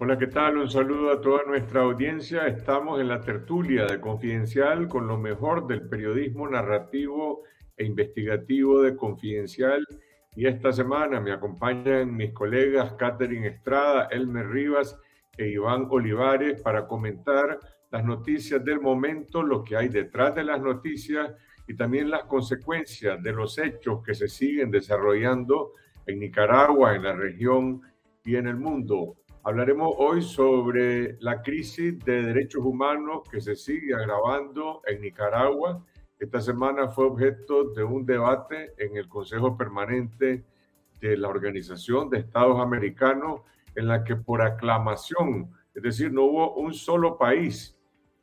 Hola, 0.00 0.16
¿qué 0.16 0.28
tal? 0.28 0.58
Un 0.58 0.70
saludo 0.70 1.10
a 1.10 1.20
toda 1.20 1.42
nuestra 1.42 1.80
audiencia. 1.80 2.46
Estamos 2.46 3.00
en 3.00 3.08
la 3.08 3.20
tertulia 3.20 3.84
de 3.84 4.00
Confidencial 4.00 4.86
con 4.86 5.08
lo 5.08 5.18
mejor 5.18 5.66
del 5.66 5.88
periodismo 5.88 6.48
narrativo 6.48 7.42
e 7.76 7.84
investigativo 7.84 8.80
de 8.80 8.94
Confidencial. 8.94 9.84
Y 10.36 10.46
esta 10.46 10.70
semana 10.70 11.20
me 11.20 11.32
acompañan 11.32 12.14
mis 12.14 12.32
colegas 12.32 12.92
Catherine 12.92 13.48
Estrada, 13.48 14.06
Elmer 14.12 14.48
Rivas 14.48 14.96
e 15.36 15.48
Iván 15.48 15.88
Olivares 15.90 16.62
para 16.62 16.86
comentar 16.86 17.58
las 17.90 18.04
noticias 18.04 18.64
del 18.64 18.80
momento, 18.80 19.42
lo 19.42 19.64
que 19.64 19.76
hay 19.76 19.88
detrás 19.88 20.32
de 20.32 20.44
las 20.44 20.60
noticias 20.60 21.32
y 21.66 21.74
también 21.74 22.08
las 22.08 22.22
consecuencias 22.22 23.20
de 23.20 23.32
los 23.32 23.58
hechos 23.58 24.04
que 24.04 24.14
se 24.14 24.28
siguen 24.28 24.70
desarrollando 24.70 25.72
en 26.06 26.20
Nicaragua, 26.20 26.94
en 26.94 27.02
la 27.02 27.14
región 27.14 27.82
y 28.24 28.36
en 28.36 28.46
el 28.46 28.56
mundo. 28.58 29.16
Hablaremos 29.48 29.94
hoy 29.96 30.20
sobre 30.20 31.16
la 31.20 31.40
crisis 31.40 31.98
de 32.04 32.22
derechos 32.22 32.62
humanos 32.62 33.22
que 33.30 33.40
se 33.40 33.56
sigue 33.56 33.94
agravando 33.94 34.82
en 34.86 35.00
Nicaragua. 35.00 35.82
Esta 36.18 36.42
semana 36.42 36.88
fue 36.88 37.06
objeto 37.06 37.70
de 37.70 37.82
un 37.82 38.04
debate 38.04 38.74
en 38.76 38.98
el 38.98 39.08
Consejo 39.08 39.56
Permanente 39.56 40.44
de 41.00 41.16
la 41.16 41.28
Organización 41.28 42.10
de 42.10 42.18
Estados 42.18 42.60
Americanos, 42.60 43.40
en 43.74 43.88
la 43.88 44.04
que 44.04 44.16
por 44.16 44.42
aclamación, 44.42 45.50
es 45.74 45.82
decir, 45.82 46.12
no 46.12 46.24
hubo 46.24 46.56
un 46.56 46.74
solo 46.74 47.16
país, 47.16 47.74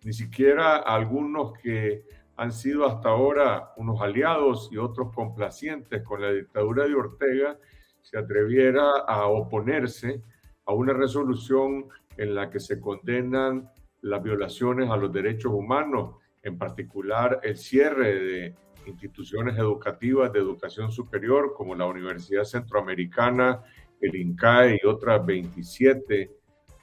ni 0.03 0.13
siquiera 0.13 0.75
algunos 0.77 1.57
que 1.57 2.03
han 2.37 2.51
sido 2.51 2.85
hasta 2.85 3.09
ahora 3.09 3.73
unos 3.77 3.99
aliados 3.99 4.69
y 4.71 4.77
otros 4.77 5.11
complacientes 5.11 6.03
con 6.03 6.21
la 6.21 6.31
dictadura 6.31 6.85
de 6.85 6.93
Ortega, 6.93 7.57
se 8.03 8.15
atreviera 8.15 8.99
a 9.07 9.25
oponerse 9.25 10.21
a 10.65 10.73
una 10.73 10.93
resolución 10.93 11.85
en 12.17 12.35
la 12.35 12.49
que 12.49 12.59
se 12.59 12.79
condenan 12.79 13.69
las 14.01 14.21
violaciones 14.21 14.89
a 14.89 14.97
los 14.97 15.11
derechos 15.11 15.51
humanos, 15.51 16.15
en 16.43 16.57
particular 16.57 17.39
el 17.43 17.57
cierre 17.57 18.19
de 18.19 18.55
instituciones 18.85 19.57
educativas 19.57 20.31
de 20.31 20.39
educación 20.39 20.91
superior 20.91 21.53
como 21.55 21.75
la 21.75 21.87
Universidad 21.87 22.43
Centroamericana, 22.43 23.63
el 23.99 24.15
INCAE 24.15 24.79
y 24.81 24.85
otras 24.85 25.25
27 25.25 26.31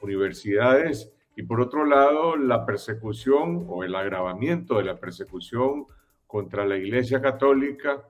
universidades. 0.00 1.12
Y 1.36 1.44
por 1.44 1.60
otro 1.60 1.84
lado, 1.84 2.36
la 2.36 2.66
persecución 2.66 3.66
o 3.68 3.84
el 3.84 3.94
agravamiento 3.94 4.78
de 4.78 4.84
la 4.84 4.98
persecución 4.98 5.86
contra 6.26 6.66
la 6.66 6.76
Iglesia 6.76 7.20
Católica 7.20 8.02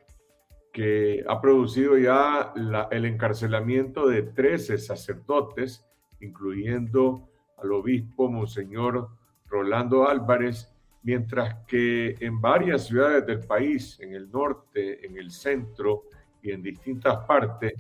que 0.73 1.23
ha 1.29 1.41
producido 1.41 1.99
ya 1.99 2.53
el 2.91 3.05
encarcelamiento 3.05 4.09
de 4.09 4.23
13 4.23 4.79
sacerdotes, 4.79 5.85
incluyendo 6.21 7.29
al 7.59 7.73
obispo 7.73 8.31
Monseñor 8.31 9.11
Rolando 9.47 10.09
Álvarez, 10.09 10.73
mientras 11.03 11.67
que 11.67 12.17
en 12.21 12.41
varias 12.41 12.87
ciudades 12.87 13.27
del 13.27 13.41
país, 13.41 14.01
en 14.01 14.15
el 14.15 14.31
norte, 14.31 15.05
en 15.05 15.19
el 15.19 15.31
centro 15.31 16.05
y 16.43 16.53
en 16.53 16.63
distintas 16.63 17.19
partes, 17.27 17.75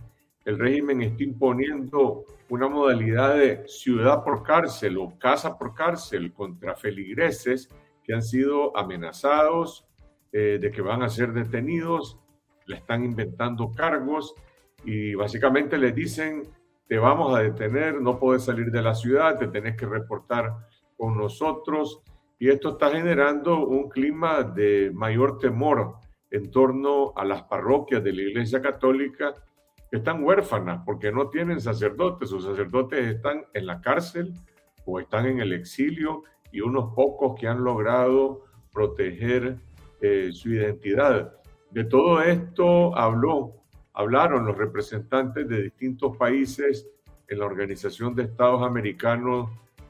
el 0.44 0.58
régimen 0.58 1.00
está 1.02 1.22
imponiendo 1.22 2.24
una 2.48 2.68
modalidad 2.68 3.36
de 3.36 3.66
ciudad 3.68 4.22
por 4.22 4.42
cárcel 4.42 4.98
o 4.98 5.18
casa 5.18 5.56
por 5.56 5.74
cárcel 5.74 6.32
contra 6.32 6.74
feligreses 6.74 7.70
que 8.04 8.12
han 8.12 8.22
sido 8.22 8.76
amenazados 8.76 9.86
eh, 10.32 10.58
de 10.60 10.70
que 10.70 10.82
van 10.82 11.02
a 11.02 11.08
ser 11.08 11.32
detenidos 11.32 12.18
le 12.66 12.76
están 12.76 13.04
inventando 13.04 13.72
cargos 13.72 14.34
y 14.84 15.14
básicamente 15.14 15.78
les 15.78 15.94
dicen, 15.94 16.42
te 16.88 16.98
vamos 16.98 17.34
a 17.36 17.42
detener, 17.42 18.00
no 18.00 18.18
puedes 18.18 18.44
salir 18.44 18.70
de 18.70 18.82
la 18.82 18.94
ciudad, 18.94 19.38
te 19.38 19.48
tenés 19.48 19.76
que 19.76 19.86
reportar 19.86 20.52
con 20.96 21.16
nosotros. 21.16 22.02
Y 22.38 22.50
esto 22.50 22.70
está 22.70 22.90
generando 22.90 23.66
un 23.66 23.88
clima 23.88 24.42
de 24.42 24.90
mayor 24.92 25.38
temor 25.38 25.96
en 26.30 26.50
torno 26.50 27.12
a 27.16 27.24
las 27.24 27.42
parroquias 27.44 28.02
de 28.02 28.12
la 28.12 28.22
Iglesia 28.22 28.60
Católica 28.60 29.34
que 29.90 29.98
están 29.98 30.24
huérfanas 30.24 30.82
porque 30.84 31.12
no 31.12 31.28
tienen 31.28 31.60
sacerdotes. 31.60 32.30
Sus 32.30 32.44
sacerdotes 32.44 33.16
están 33.16 33.44
en 33.52 33.66
la 33.66 33.80
cárcel 33.80 34.32
o 34.86 34.98
están 34.98 35.26
en 35.26 35.40
el 35.40 35.52
exilio 35.52 36.24
y 36.50 36.60
unos 36.60 36.94
pocos 36.94 37.38
que 37.38 37.46
han 37.46 37.62
logrado 37.62 38.44
proteger 38.72 39.58
eh, 40.00 40.30
su 40.32 40.50
identidad. 40.50 41.36
De 41.72 41.84
todo 41.84 42.20
esto 42.20 42.94
habló, 42.94 43.54
hablaron 43.94 44.44
los 44.44 44.58
representantes 44.58 45.48
de 45.48 45.62
distintos 45.62 46.14
países 46.18 46.86
en 47.26 47.38
la 47.38 47.46
Organización 47.46 48.14
de 48.14 48.24
Estados 48.24 48.62
Americanos 48.62 49.48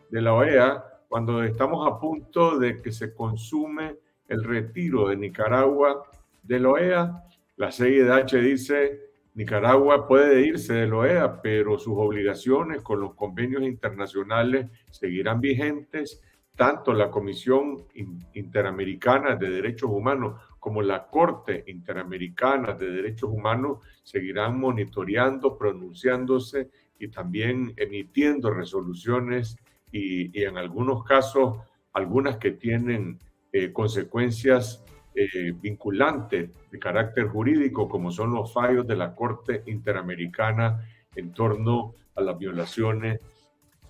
de 0.08 0.22
la 0.22 0.32
OEA 0.32 0.84
cuando 1.08 1.42
estamos 1.42 1.84
a 1.90 1.98
punto 1.98 2.56
de 2.56 2.80
que 2.80 2.92
se 2.92 3.12
consume 3.12 3.96
el 4.28 4.44
retiro 4.44 5.08
de 5.08 5.16
Nicaragua 5.16 6.04
de 6.44 6.60
la 6.60 6.68
OEA. 6.68 7.24
La 7.56 7.72
CIDH 7.72 8.40
dice, 8.40 9.00
Nicaragua 9.34 10.06
puede 10.06 10.46
irse 10.46 10.74
de 10.74 10.86
la 10.86 10.96
OEA, 10.98 11.42
pero 11.42 11.80
sus 11.80 11.94
obligaciones 11.96 12.80
con 12.82 13.00
los 13.00 13.14
convenios 13.14 13.64
internacionales 13.64 14.70
seguirán 14.92 15.40
vigentes. 15.40 16.22
Tanto 16.54 16.92
la 16.92 17.10
Comisión 17.10 17.86
Interamericana 18.34 19.34
de 19.34 19.50
Derechos 19.50 19.90
Humanos 19.90 20.40
como 20.62 20.80
la 20.80 21.08
Corte 21.08 21.64
Interamericana 21.66 22.74
de 22.74 22.88
Derechos 22.88 23.28
Humanos 23.32 23.78
seguirán 24.04 24.60
monitoreando, 24.60 25.58
pronunciándose 25.58 26.70
y 27.00 27.08
también 27.08 27.74
emitiendo 27.76 28.48
resoluciones 28.48 29.56
y, 29.90 30.40
en 30.40 30.56
algunos 30.56 31.02
casos 31.02 31.58
algunas 31.94 32.36
que 32.36 32.52
tienen 32.52 33.18
eh, 33.52 33.72
consecuencias 33.72 34.84
eh, 35.16 35.52
vinculantes 35.60 36.50
de 36.70 36.78
carácter 36.78 37.26
jurídico, 37.26 37.88
como 37.88 38.12
son 38.12 38.32
los 38.32 38.52
fallos 38.52 38.86
de 38.86 38.94
la 38.94 39.16
Corte 39.16 39.64
Interamericana 39.66 40.86
en 41.16 41.32
torno 41.32 41.96
a 42.14 42.20
las 42.20 42.38
violaciones 42.38 43.18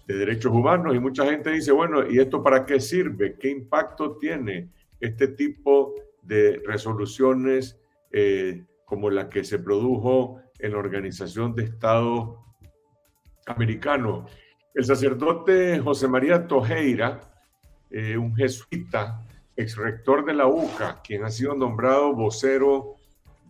de 0.06 0.15
derechos 0.15 0.50
humanos. 0.50 0.94
Y 0.94 1.00
mucha 1.00 1.27
gente 1.27 1.50
dice, 1.50 1.71
bueno, 1.71 2.10
¿y 2.10 2.19
esto 2.19 2.43
para 2.43 2.65
qué 2.65 2.81
sirve? 2.81 3.37
¿Qué 3.39 3.50
impacto 3.50 4.16
tiene 4.16 4.71
este 4.99 5.28
tipo 5.28 5.94
resoluciones 6.65 7.78
eh, 8.10 8.65
como 8.84 9.10
la 9.10 9.28
que 9.28 9.44
se 9.44 9.59
produjo 9.59 10.41
en 10.59 10.72
la 10.72 10.78
Organización 10.78 11.55
de 11.55 11.65
Estados 11.65 12.37
Americanos. 13.47 14.31
El 14.75 14.84
sacerdote 14.84 15.81
José 15.81 16.09
María 16.09 16.47
Tojeira, 16.47 17.21
eh, 17.91 18.16
un 18.16 18.34
jesuita, 18.37 19.27
ex 19.56 19.77
rector 19.77 20.25
de 20.25 20.34
la 20.34 20.47
UCA, 20.47 21.00
quien 21.03 21.25
ha 21.25 21.31
sido 21.31 21.55
nombrado 21.55 22.15
vocero 22.15 22.97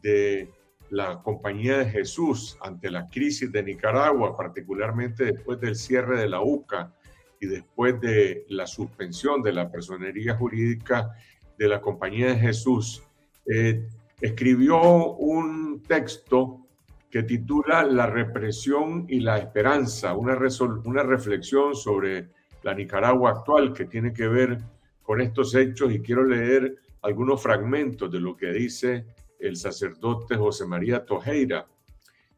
de 0.03 0.51
la 0.91 1.23
Compañía 1.23 1.79
de 1.79 1.87
Jesús 1.87 2.59
ante 2.61 2.91
la 2.91 3.07
crisis 3.07 3.51
de 3.51 3.63
Nicaragua, 3.63 4.37
particularmente 4.37 5.25
después 5.25 5.61
del 5.61 5.77
cierre 5.77 6.21
de 6.21 6.29
la 6.29 6.41
UCA 6.43 6.95
y 7.41 7.47
después 7.47 8.01
de 8.01 8.45
la 8.49 8.67
suspensión 8.67 9.43
de 9.43 9.53
la 9.53 9.71
personería 9.71 10.37
jurídica 10.37 11.11
de 11.59 11.69
la 11.69 11.81
Compañía 11.81 12.29
de 12.29 12.39
Jesús, 12.39 13.03
eh, 13.47 13.89
escribió 14.21 15.13
un 15.15 15.83
texto 15.83 16.67
que 17.11 17.23
titula 17.23 17.83
La 17.85 18.07
represión 18.07 19.05
y 19.09 19.21
la 19.21 19.39
esperanza, 19.39 20.15
una, 20.15 20.39
una 20.85 21.03
reflexión 21.03 21.75
sobre 21.75 22.29
la 22.63 22.75
Nicaragua 22.75 23.31
actual 23.31 23.73
que 23.73 23.85
tiene 23.85 24.13
que 24.13 24.29
ver 24.29 24.59
con 25.03 25.21
estos 25.21 25.55
hechos 25.55 25.93
y 25.93 26.01
quiero 26.01 26.25
leer 26.25 26.77
algunos 27.03 27.43
fragmentos 27.43 28.11
de 28.11 28.21
lo 28.21 28.37
que 28.37 28.53
dice 28.53 29.05
el 29.39 29.57
sacerdote 29.57 30.37
José 30.37 30.67
María 30.67 31.05
Tojeira. 31.05 31.67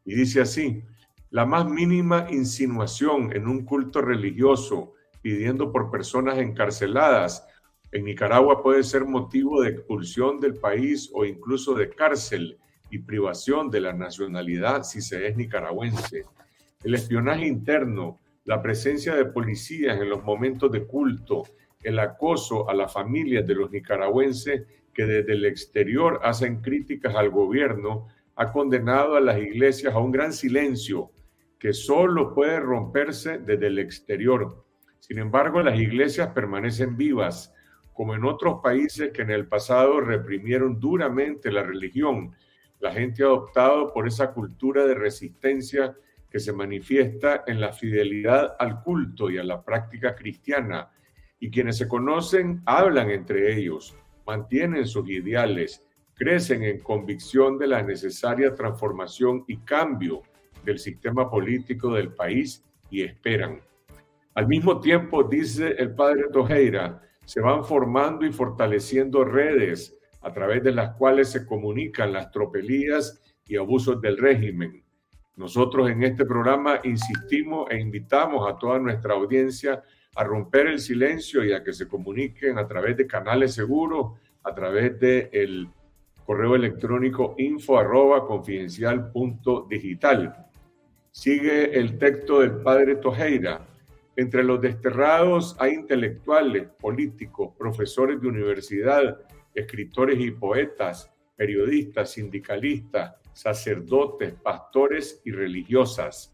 Y 0.03 0.15
dice 0.15 0.41
así, 0.41 0.83
la 1.29 1.45
más 1.45 1.67
mínima 1.67 2.27
insinuación 2.31 3.31
en 3.35 3.47
un 3.47 3.63
culto 3.63 4.01
religioso 4.01 4.93
pidiendo 5.21 5.71
por 5.71 5.89
personas 5.91 6.37
encarceladas 6.37 7.47
en 7.95 8.03
Nicaragua 8.03 8.61
puede 8.61 8.83
ser 8.83 9.05
motivo 9.05 9.61
de 9.61 9.69
expulsión 9.69 10.41
del 10.41 10.55
país 10.55 11.09
o 11.13 11.23
incluso 11.23 11.73
de 11.73 11.89
cárcel 11.89 12.57
y 12.89 12.97
privación 12.99 13.71
de 13.71 13.79
la 13.79 13.93
nacionalidad 13.93 14.83
si 14.83 14.99
se 15.01 15.25
es 15.25 15.37
nicaragüense. 15.37 16.25
El 16.83 16.93
espionaje 16.93 17.47
interno, 17.47 18.19
la 18.43 18.61
presencia 18.61 19.15
de 19.15 19.23
policías 19.23 19.97
en 20.01 20.09
los 20.09 20.21
momentos 20.25 20.73
de 20.73 20.85
culto, 20.85 21.43
el 21.83 21.97
acoso 21.99 22.69
a 22.69 22.73
las 22.73 22.91
familias 22.91 23.47
de 23.47 23.55
los 23.55 23.71
nicaragüenses 23.71 24.63
que 24.93 25.05
desde 25.05 25.31
el 25.31 25.45
exterior 25.45 26.19
hacen 26.21 26.59
críticas 26.61 27.15
al 27.15 27.29
gobierno, 27.29 28.07
ha 28.35 28.51
condenado 28.51 29.15
a 29.15 29.21
las 29.21 29.39
iglesias 29.39 29.93
a 29.93 29.99
un 29.99 30.11
gran 30.11 30.33
silencio 30.33 31.11
que 31.57 31.71
solo 31.71 32.35
puede 32.35 32.59
romperse 32.59 33.37
desde 33.37 33.67
el 33.67 33.79
exterior. 33.79 34.65
Sin 34.99 35.17
embargo, 35.17 35.61
las 35.61 35.79
iglesias 35.79 36.33
permanecen 36.33 36.97
vivas 36.97 37.54
como 37.95 38.13
en 38.13 38.25
otros 38.25 38.59
países 38.61 39.11
que 39.13 39.21
en 39.21 39.31
el 39.31 39.47
pasado 39.47 40.01
reprimieron 40.01 40.81
duramente 40.81 41.49
la 41.49 41.63
religión. 41.63 42.35
La 42.81 42.91
gente 42.91 43.23
ha 43.23 43.31
optado 43.31 43.93
por 43.93 44.05
esa 44.05 44.33
cultura 44.33 44.85
de 44.85 44.95
resistencia 44.95 45.95
que 46.29 46.41
se 46.41 46.51
manifiesta 46.51 47.45
en 47.47 47.61
la 47.61 47.71
fidelidad 47.71 48.57
al 48.59 48.83
culto 48.83 49.31
y 49.31 49.37
a 49.37 49.45
la 49.45 49.63
práctica 49.63 50.13
cristiana, 50.13 50.91
y 51.39 51.49
quienes 51.49 51.77
se 51.77 51.87
conocen 51.87 52.61
hablan 52.65 53.09
entre 53.11 53.57
ellos, 53.57 53.97
mantienen 54.27 54.85
sus 54.85 55.09
ideales, 55.09 55.81
crecen 56.15 56.63
en 56.63 56.79
convicción 56.79 57.57
de 57.57 57.67
la 57.67 57.81
necesaria 57.81 58.53
transformación 58.53 59.45
y 59.47 59.59
cambio 59.59 60.21
del 60.65 60.79
sistema 60.79 61.29
político 61.29 61.93
del 61.93 62.13
país 62.13 62.61
y 62.89 63.03
esperan. 63.03 63.61
Al 64.33 64.49
mismo 64.49 64.81
tiempo, 64.81 65.23
dice 65.23 65.75
el 65.77 65.95
padre 65.95 66.23
Tojeira, 66.33 67.01
se 67.25 67.41
van 67.41 67.65
formando 67.65 68.25
y 68.25 68.31
fortaleciendo 68.31 69.23
redes 69.23 69.97
a 70.21 70.31
través 70.31 70.63
de 70.63 70.71
las 70.71 70.95
cuales 70.95 71.29
se 71.29 71.45
comunican 71.45 72.13
las 72.13 72.31
tropelías 72.31 73.21
y 73.45 73.57
abusos 73.57 74.01
del 74.01 74.17
régimen. 74.17 74.83
Nosotros 75.35 75.89
en 75.89 76.03
este 76.03 76.25
programa 76.25 76.79
insistimos 76.83 77.69
e 77.69 77.79
invitamos 77.79 78.49
a 78.49 78.57
toda 78.57 78.79
nuestra 78.79 79.13
audiencia 79.13 79.83
a 80.15 80.23
romper 80.23 80.67
el 80.67 80.79
silencio 80.79 81.43
y 81.43 81.51
a 81.51 81.63
que 81.63 81.73
se 81.73 81.87
comuniquen 81.87 82.57
a 82.57 82.67
través 82.67 82.95
de 82.95 83.05
canales 83.05 83.53
seguros, 83.53 84.13
a 84.43 84.55
través 84.55 84.97
del 84.99 85.29
el 85.33 85.69
correo 86.25 86.55
electrónico 86.55 87.35
info 87.37 87.77
arroba 87.77 88.25
confidencial 88.25 89.11
punto 89.11 89.67
digital. 89.69 90.47
Sigue 91.11 91.77
el 91.77 91.97
texto 91.99 92.39
del 92.39 92.61
padre 92.61 92.95
Tojeira. 92.95 93.61
Entre 94.17 94.43
los 94.43 94.61
desterrados 94.61 95.57
hay 95.59 95.73
intelectuales, 95.73 96.69
políticos, 96.79 97.53
profesores 97.57 98.21
de 98.21 98.27
universidad, 98.27 99.19
escritores 99.53 100.19
y 100.19 100.31
poetas, 100.31 101.13
periodistas, 101.35 102.11
sindicalistas, 102.11 103.15
sacerdotes, 103.33 104.33
pastores 104.33 105.21
y 105.25 105.31
religiosas. 105.31 106.33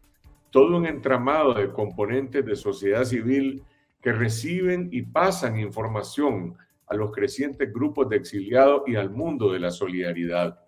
Todo 0.51 0.78
un 0.78 0.86
entramado 0.86 1.56
de 1.56 1.72
componentes 1.72 2.45
de 2.45 2.56
sociedad 2.56 3.04
civil 3.04 3.63
que 4.01 4.13
reciben 4.13 4.89
y 4.92 5.01
pasan 5.01 5.60
información 5.60 6.56
a 6.88 6.95
los 6.95 7.12
crecientes 7.12 7.72
grupos 7.72 8.10
de 8.10 8.18
exiliados 8.18 8.84
y 8.86 8.95
al 8.95 9.10
mundo 9.10 9.51
de 9.51 9.60
la 9.60 9.72
solidaridad. 9.72 10.60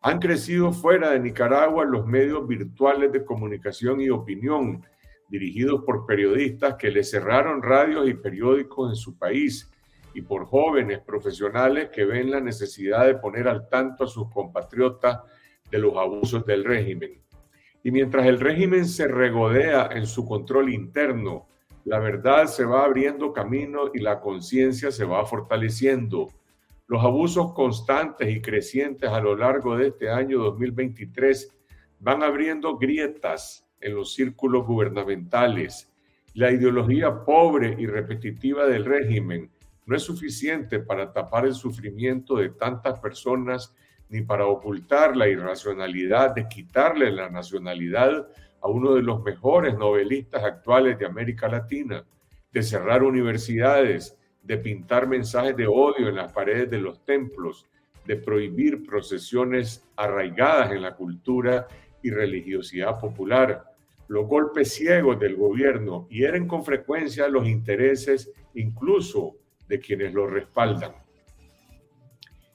Han 0.00 0.20
crecido 0.20 0.72
fuera 0.72 1.10
de 1.10 1.20
Nicaragua 1.20 1.84
los 1.84 2.06
medios 2.06 2.46
virtuales 2.46 3.10
de 3.12 3.24
comunicación 3.24 4.00
y 4.00 4.08
opinión, 4.08 4.86
dirigidos 5.28 5.82
por 5.84 6.06
periodistas 6.06 6.74
que 6.74 6.90
le 6.90 7.02
cerraron 7.02 7.62
radios 7.62 8.08
y 8.08 8.14
periódicos 8.14 8.90
en 8.90 8.96
su 8.96 9.18
país 9.18 9.70
y 10.14 10.22
por 10.22 10.46
jóvenes 10.46 11.00
profesionales 11.00 11.90
que 11.92 12.04
ven 12.04 12.30
la 12.30 12.40
necesidad 12.40 13.06
de 13.06 13.16
poner 13.16 13.48
al 13.48 13.68
tanto 13.68 14.04
a 14.04 14.08
sus 14.08 14.30
compatriotas 14.30 15.20
de 15.70 15.78
los 15.78 15.96
abusos 15.96 16.46
del 16.46 16.64
régimen. 16.64 17.20
Y 17.82 17.90
mientras 17.90 18.26
el 18.26 18.40
régimen 18.40 18.86
se 18.86 19.08
regodea 19.08 19.90
en 19.92 20.06
su 20.06 20.26
control 20.26 20.72
interno, 20.72 21.46
la 21.84 21.98
verdad 21.98 22.46
se 22.46 22.64
va 22.64 22.84
abriendo 22.84 23.32
camino 23.32 23.90
y 23.94 24.00
la 24.00 24.20
conciencia 24.20 24.90
se 24.90 25.04
va 25.04 25.24
fortaleciendo. 25.24 26.28
Los 26.88 27.04
abusos 27.04 27.52
constantes 27.52 28.28
y 28.34 28.40
crecientes 28.40 29.10
a 29.10 29.20
lo 29.20 29.36
largo 29.36 29.76
de 29.76 29.88
este 29.88 30.10
año 30.10 30.38
2023 30.38 31.56
van 32.00 32.22
abriendo 32.22 32.76
grietas 32.76 33.65
en 33.80 33.94
los 33.94 34.14
círculos 34.14 34.66
gubernamentales. 34.66 35.92
La 36.34 36.50
ideología 36.50 37.24
pobre 37.24 37.76
y 37.78 37.86
repetitiva 37.86 38.66
del 38.66 38.84
régimen 38.84 39.50
no 39.86 39.96
es 39.96 40.02
suficiente 40.02 40.80
para 40.80 41.12
tapar 41.12 41.46
el 41.46 41.54
sufrimiento 41.54 42.36
de 42.36 42.50
tantas 42.50 42.98
personas 43.00 43.74
ni 44.08 44.22
para 44.22 44.46
ocultar 44.46 45.16
la 45.16 45.28
irracionalidad 45.28 46.34
de 46.34 46.48
quitarle 46.48 47.10
la 47.10 47.30
nacionalidad 47.30 48.28
a 48.60 48.68
uno 48.68 48.94
de 48.94 49.02
los 49.02 49.22
mejores 49.22 49.76
novelistas 49.76 50.44
actuales 50.44 50.98
de 50.98 51.06
América 51.06 51.48
Latina, 51.48 52.04
de 52.52 52.62
cerrar 52.62 53.02
universidades, 53.02 54.18
de 54.42 54.58
pintar 54.58 55.08
mensajes 55.08 55.56
de 55.56 55.66
odio 55.66 56.08
en 56.08 56.16
las 56.16 56.32
paredes 56.32 56.70
de 56.70 56.78
los 56.78 57.04
templos, 57.04 57.66
de 58.04 58.16
prohibir 58.16 58.84
procesiones 58.84 59.84
arraigadas 59.96 60.72
en 60.72 60.82
la 60.82 60.94
cultura 60.94 61.66
y 62.06 62.10
religiosidad 62.10 62.98
popular. 63.00 63.64
Los 64.08 64.26
golpes 64.26 64.72
ciegos 64.72 65.18
del 65.18 65.36
gobierno 65.36 66.06
hieren 66.08 66.46
con 66.46 66.64
frecuencia 66.64 67.28
los 67.28 67.48
intereses 67.48 68.32
incluso 68.54 69.36
de 69.68 69.80
quienes 69.80 70.14
lo 70.14 70.26
respaldan. 70.26 70.92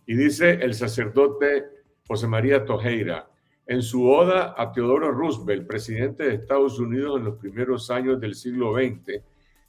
Y 0.06 0.16
dice 0.16 0.52
el 0.62 0.74
sacerdote 0.74 1.66
José 2.08 2.28
María 2.28 2.66
Tojeira, 2.66 3.30
en 3.68 3.82
su 3.82 4.10
oda 4.10 4.56
a 4.58 4.72
Teodoro 4.72 5.12
Roosevelt, 5.12 5.68
presidente 5.68 6.24
de 6.24 6.36
Estados 6.36 6.80
Unidos 6.80 7.20
en 7.20 7.26
los 7.26 7.38
primeros 7.38 7.90
años 7.92 8.20
del 8.20 8.36
siglo 8.36 8.74
XX, 8.74 9.22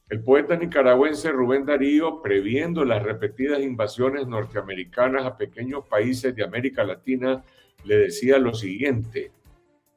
el 0.09 0.23
poeta 0.23 0.57
nicaragüense 0.57 1.31
Rubén 1.31 1.65
Darío, 1.65 2.21
previendo 2.21 2.85
las 2.85 3.03
repetidas 3.03 3.61
invasiones 3.61 4.27
norteamericanas 4.27 5.25
a 5.25 5.37
pequeños 5.37 5.87
países 5.89 6.35
de 6.35 6.45
América 6.45 6.85
Latina, 6.85 7.43
le 7.85 7.97
decía 7.97 8.39
lo 8.39 8.55
siguiente, 8.55 9.31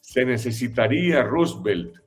se 0.06 0.24
necesitaría 0.24 1.24
Roosevelt 1.24 1.98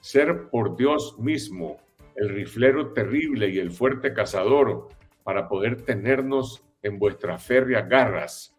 ser 0.00 0.50
por 0.50 0.76
Dios 0.76 1.18
mismo 1.18 1.78
el 2.14 2.28
riflero 2.28 2.92
terrible 2.92 3.48
y 3.48 3.58
el 3.58 3.70
fuerte 3.70 4.12
cazador 4.12 4.88
para 5.24 5.48
poder 5.48 5.80
tenernos 5.80 6.62
en 6.82 6.98
vuestras 6.98 7.42
férreas 7.42 7.88
garras. 7.88 8.54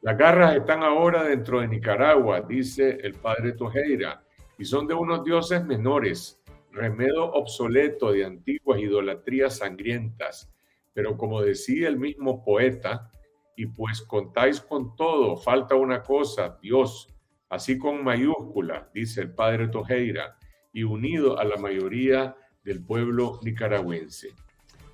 Las 0.00 0.16
garras 0.16 0.56
están 0.56 0.82
ahora 0.82 1.22
dentro 1.22 1.60
de 1.60 1.68
Nicaragua, 1.68 2.40
dice 2.40 2.98
el 3.02 3.12
padre 3.12 3.52
Tojeira, 3.52 4.24
y 4.58 4.64
son 4.64 4.86
de 4.86 4.94
unos 4.94 5.22
dioses 5.22 5.62
menores, 5.62 6.42
remedio 6.72 7.26
obsoleto 7.26 8.10
de 8.10 8.24
antiguas 8.24 8.80
idolatrías 8.80 9.58
sangrientas. 9.58 10.50
Pero 10.94 11.18
como 11.18 11.42
decía 11.42 11.88
el 11.88 11.98
mismo 11.98 12.42
poeta, 12.42 13.10
y 13.54 13.66
pues 13.66 14.00
contáis 14.00 14.62
con 14.62 14.96
todo, 14.96 15.36
falta 15.36 15.74
una 15.74 16.02
cosa, 16.02 16.58
Dios, 16.60 17.13
así 17.54 17.78
con 17.78 18.04
mayúscula, 18.04 18.90
dice 18.92 19.22
el 19.22 19.32
padre 19.32 19.68
Tojeira, 19.68 20.36
y 20.72 20.82
unido 20.82 21.38
a 21.38 21.44
la 21.44 21.56
mayoría 21.56 22.36
del 22.64 22.84
pueblo 22.84 23.38
nicaragüense. 23.42 24.30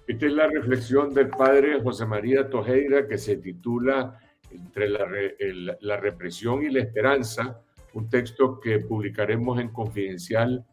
Esta 0.06 0.26
es 0.26 0.32
la 0.32 0.46
reflexión 0.46 1.14
del 1.14 1.28
padre 1.28 1.80
José 1.80 2.04
María 2.04 2.48
Tojeira 2.48 3.06
que 3.06 3.16
se 3.16 3.36
titula 3.36 4.18
Entre 4.50 4.88
la, 4.88 5.96
represión 5.96 6.64
y 6.64 6.70
la 6.70 6.80
esperanza, 6.80 7.62
un 7.94 8.08
texto 8.08 8.60
que 8.60 8.80
publicaremos 8.80 9.60
en 9.60 9.68
Confidencial 9.68 10.66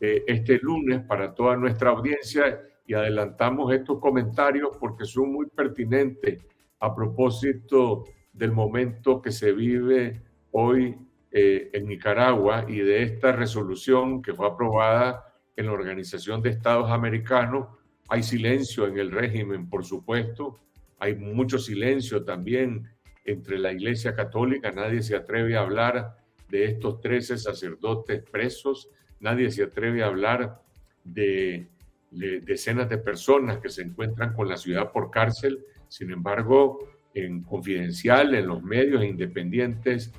eh, 0.00 0.24
este 0.26 0.58
lunes 0.58 1.02
para 1.02 1.34
toda 1.34 1.56
nuestra 1.56 1.90
audiencia 1.90 2.62
y 2.86 2.94
adelantamos 2.94 3.72
estos 3.72 4.00
comentarios 4.00 4.76
porque 4.80 5.04
son 5.04 5.32
muy 5.32 5.46
pertinentes 5.46 6.42
a 6.80 6.94
propósito 6.94 8.04
del 8.32 8.52
momento 8.52 9.22
que 9.22 9.30
se 9.30 9.52
vive 9.52 10.20
hoy 10.50 10.96
eh, 11.32 11.70
en 11.72 11.86
Nicaragua 11.88 12.66
y 12.68 12.78
de 12.78 13.02
esta 13.02 13.32
resolución 13.32 14.22
que 14.22 14.34
fue 14.34 14.46
aprobada 14.46 15.34
en 15.56 15.66
la 15.66 15.72
Organización 15.72 16.42
de 16.42 16.50
Estados 16.50 16.90
Americanos 16.90 17.68
hay 18.12 18.22
silencio 18.22 18.86
en 18.86 18.98
el 18.98 19.10
régimen, 19.10 19.70
por 19.70 19.86
supuesto. 19.86 20.58
Hay 20.98 21.14
mucho 21.14 21.58
silencio 21.58 22.24
también 22.24 22.86
entre 23.24 23.58
la 23.58 23.72
Iglesia 23.72 24.14
Católica. 24.14 24.70
Nadie 24.70 25.02
se 25.02 25.16
atreve 25.16 25.56
a 25.56 25.60
hablar 25.60 26.18
de 26.50 26.66
estos 26.66 27.00
13 27.00 27.38
sacerdotes 27.38 28.22
presos. 28.30 28.90
Nadie 29.18 29.50
se 29.50 29.62
atreve 29.62 30.02
a 30.02 30.08
hablar 30.08 30.60
de, 31.04 31.68
decenas 32.10 32.90
de 32.90 32.98
personas 32.98 33.60
que 33.60 33.70
se 33.70 33.80
encuentran 33.80 34.34
con 34.34 34.46
la 34.46 34.58
ciudad 34.58 34.92
por 34.92 35.10
cárcel. 35.10 35.64
Sin 35.88 36.10
embargo, 36.10 36.80
en 37.14 37.42
confidencial, 37.42 38.34
en 38.34 38.46
los 38.46 38.62
medios 38.62 39.02
independientes, 39.02 40.12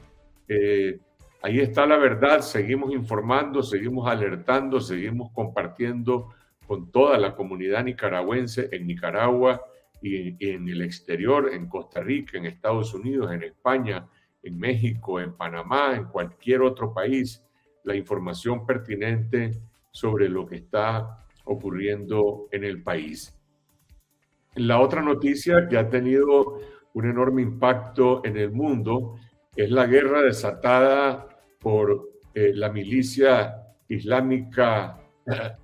eh, 0.48 1.00
ahí 1.42 1.60
está 1.60 1.86
la 1.86 1.98
verdad. 1.98 2.42
Seguimos 2.42 2.94
informando, 2.94 3.62
seguimos 3.64 4.08
alertando, 4.10 4.80
seguimos 4.80 5.32
compartiendo 5.34 6.30
con 6.66 6.92
toda 6.92 7.18
la 7.18 7.36
comunidad 7.36 7.84
nicaragüense 7.84 8.70
en 8.72 8.88
Nicaragua 8.88 9.62
y 10.02 10.36
en, 10.46 10.68
el 10.68 10.82
exterior, 10.82 11.50
en 11.54 11.68
Costa 11.68 12.02
Rica, 12.02 12.38
en 12.38 12.46
Estados 12.46 12.94
Unidos, 12.94 13.32
en 13.32 13.44
España, 13.44 14.08
en 14.42 14.58
México, 14.60 15.20
en 15.20 15.34
Panamá, 15.34 15.96
en 15.96 16.06
cualquier 16.06 16.62
otro 16.62 16.94
país, 16.94 17.42
la 17.84 17.96
información 17.96 18.66
pertinente 18.66 19.52
sobre 19.92 20.28
lo 20.28 20.46
que 20.46 20.58
está 20.58 21.26
ocurriendo 21.46 22.48
en 22.52 22.64
el 22.64 22.84
país. 22.84 23.38
La 24.56 24.80
otra 24.80 25.02
noticia 25.02 25.68
que 25.70 25.78
ha 25.78 25.90
tenido 25.90 26.60
un 26.94 27.10
enorme 27.10 27.42
impacto 27.42 28.24
en 28.26 28.38
el 28.38 28.52
mundo 28.52 29.16
es 29.56 29.70
la 29.70 29.86
guerra 29.86 30.22
desatada 30.22 31.28
por 31.60 32.10
eh, 32.34 32.52
la 32.54 32.72
milicia 32.72 33.64
islámica 33.88 35.00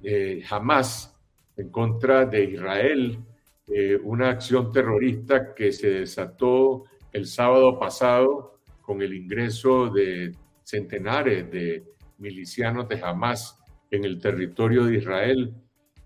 eh, 0.03 0.43
Hamas 0.49 1.15
en 1.57 1.69
contra 1.69 2.25
de 2.25 2.43
Israel, 2.45 3.19
eh, 3.67 3.99
una 4.03 4.29
acción 4.29 4.71
terrorista 4.71 5.53
que 5.53 5.71
se 5.71 5.89
desató 5.89 6.85
el 7.11 7.25
sábado 7.25 7.77
pasado 7.77 8.59
con 8.81 9.01
el 9.01 9.13
ingreso 9.13 9.89
de 9.89 10.35
centenares 10.63 11.51
de 11.51 11.83
milicianos 12.17 12.87
de 12.87 13.01
Hamas 13.03 13.57
en 13.91 14.05
el 14.05 14.19
territorio 14.19 14.85
de 14.85 14.97
Israel, 14.97 15.53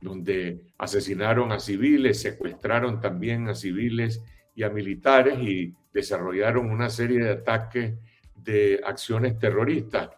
donde 0.01 0.61
asesinaron 0.77 1.51
a 1.51 1.59
civiles, 1.59 2.21
secuestraron 2.21 2.99
también 2.99 3.47
a 3.49 3.55
civiles 3.55 4.21
y 4.55 4.63
a 4.63 4.69
militares 4.69 5.39
y 5.39 5.73
desarrollaron 5.93 6.69
una 6.69 6.89
serie 6.89 7.23
de 7.23 7.31
ataques 7.31 7.93
de 8.35 8.81
acciones 8.83 9.37
terroristas. 9.39 10.09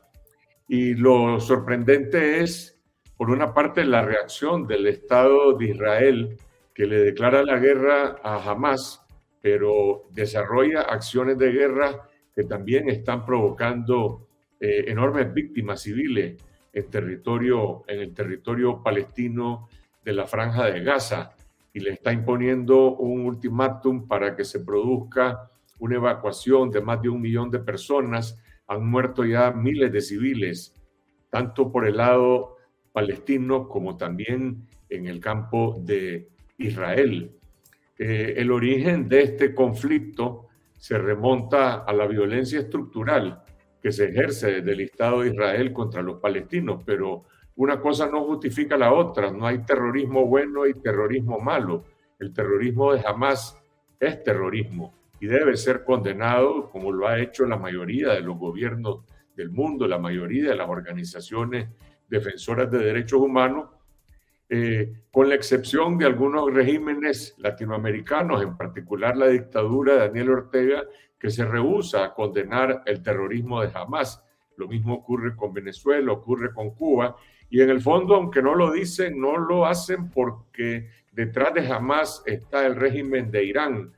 Y 0.68 0.96
lo 0.96 1.40
sorprendente 1.40 2.42
es, 2.42 2.80
por 3.18 3.30
una 3.30 3.54
parte, 3.54 3.86
la 3.86 4.04
reacción 4.04 4.66
del 4.66 4.88
Estado 4.88 5.54
de 5.54 5.66
Israel, 5.66 6.38
que 6.74 6.86
le 6.86 7.00
declara 7.00 7.44
la 7.44 7.60
guerra 7.60 8.18
a 8.24 8.50
Hamas, 8.50 9.06
pero 9.42 10.08
desarrolla 10.12 10.82
acciones 10.82 11.38
de 11.38 11.52
guerra 11.52 12.10
que 12.36 12.44
también 12.44 12.90
están 12.90 13.26
provocando 13.26 14.28
eh, 14.60 14.86
enormes 14.88 15.34
víctimas 15.34 15.82
civiles 15.82 16.42
en, 16.74 16.90
territorio, 16.90 17.84
en 17.88 18.00
el 18.02 18.14
territorio 18.14 18.82
palestino 18.82 19.70
de 20.04 20.14
la 20.14 20.26
franja 20.26 20.66
de 20.66 20.82
Gaza 20.82 21.36
y 21.74 21.80
le 21.80 21.92
está 21.92 22.12
imponiendo 22.12 22.96
un 22.96 23.26
ultimátum 23.26 24.08
para 24.08 24.36
que 24.36 24.44
se 24.44 24.62
produzca 24.62 25.52
una 25.80 25.96
evacuación 25.96 26.72
de 26.72 26.82
más 26.82 27.02
de 27.02 27.10
un 27.10 27.22
millón 27.22 27.52
de 27.52 27.60
personas. 27.60 28.40
Han 28.68 28.88
muerto 28.88 29.26
ya 29.26 29.52
miles 29.52 29.92
de 29.92 30.02
civiles, 30.02 30.74
tanto 31.30 31.72
por 31.72 31.88
el 31.88 31.98
lado 31.98 32.58
palestino 32.92 33.68
como 33.68 33.98
también 33.98 34.68
en 34.90 35.08
el 35.08 35.20
campo 35.20 35.76
de 35.80 36.30
Israel. 36.58 37.32
Eh, 37.98 38.34
el 38.38 38.52
origen 38.52 39.08
de 39.08 39.24
este 39.24 39.54
conflicto 39.54 40.48
se 40.78 40.98
remonta 40.98 41.84
a 41.84 41.94
la 41.94 42.08
violencia 42.08 42.60
estructural 42.60 43.44
que 43.82 43.92
se 43.92 44.06
ejerce 44.06 44.62
desde 44.62 44.72
el 44.72 44.82
Estado 44.82 45.22
de 45.22 45.30
Israel 45.30 45.72
contra 45.72 46.02
los 46.02 46.20
palestinos, 46.20 46.84
pero 46.86 47.24
una 47.58 47.80
cosa 47.80 48.08
no 48.08 48.24
justifica 48.26 48.78
la 48.78 48.94
otra, 48.94 49.32
no 49.32 49.46
hay 49.46 49.60
terrorismo 49.60 50.26
bueno 50.26 50.66
y 50.66 50.74
terrorismo 50.74 51.40
malo. 51.40 51.84
El 52.20 52.34
terrorismo 52.34 52.94
de 52.94 53.04
Hamas 53.06 53.58
es 54.00 54.24
terrorismo 54.24 54.94
y 55.26 55.28
debe 55.28 55.58
ser 55.58 55.84
condenado 55.84 56.70
como 56.70 56.92
lo 56.92 57.08
ha 57.08 57.20
hecho 57.20 57.48
la 57.48 57.58
mayoría 57.58 58.10
de 58.10 58.22
los 58.22 58.38
gobiernos 58.38 59.00
del 59.36 59.50
mundo, 59.50 59.88
la 59.88 59.98
mayoría 59.98 60.50
de 60.50 60.56
las 60.56 60.70
organizaciones 60.70 61.68
defensoras 62.08 62.70
de 62.70 62.78
derechos 62.78 63.20
humanos, 63.22 63.72
eh, 64.48 64.94
con 65.10 65.28
la 65.28 65.34
excepción 65.34 65.98
de 65.98 66.06
algunos 66.06 66.54
regímenes 66.54 67.34
latinoamericanos, 67.40 68.44
en 68.44 68.56
particular 68.56 69.18
la 69.18 69.26
dictadura 69.26 69.94
de 69.94 70.00
Daniel 70.02 70.30
Ortega, 70.30 70.84
que 71.18 71.32
se 71.32 71.44
rehúsa 71.44 72.04
a 72.04 72.14
condenar 72.14 72.84
el 72.86 73.02
terrorismo 73.02 73.62
de 73.62 73.72
Hamas. 73.74 74.24
Lo 74.58 74.68
mismo 74.68 74.94
ocurre 74.94 75.36
con 75.36 75.54
Venezuela, 75.54 76.12
ocurre 76.12 76.54
con 76.54 76.70
Cuba, 76.76 77.16
y 77.50 77.62
en 77.62 77.72
el 77.72 77.82
fondo, 77.82 78.14
aunque 78.14 78.44
no 78.44 78.54
lo 78.54 78.72
dicen, 78.72 79.20
no 79.20 79.40
lo 79.40 79.66
hacen 79.66 80.12
porque 80.12 80.88
detrás 81.12 81.52
de 81.56 81.68
Hamas 81.68 82.22
está 82.28 82.68
el 82.68 82.76
régimen 82.76 83.32
de 83.32 83.44
Irán, 83.44 83.92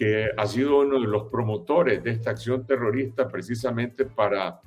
que 0.00 0.30
ha 0.34 0.46
sido 0.46 0.80
uno 0.80 0.98
de 0.98 1.06
los 1.06 1.24
promotores 1.24 2.02
de 2.02 2.12
esta 2.12 2.30
acción 2.30 2.66
terrorista 2.66 3.28
precisamente 3.28 4.06
para, 4.06 4.62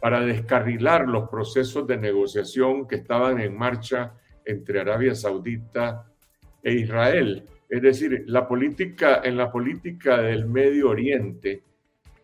para 0.00 0.22
descarrilar 0.22 1.06
los 1.06 1.28
procesos 1.28 1.86
de 1.86 1.96
negociación 1.96 2.88
que 2.88 2.96
estaban 2.96 3.38
en 3.40 3.56
marcha 3.56 4.14
entre 4.44 4.80
Arabia 4.80 5.14
Saudita 5.14 6.10
e 6.64 6.72
Israel. 6.72 7.44
Es 7.68 7.80
decir, 7.80 8.24
la 8.26 8.48
política, 8.48 9.20
en 9.22 9.36
la 9.36 9.52
política 9.52 10.20
del 10.20 10.46
Medio 10.46 10.90
Oriente, 10.90 11.62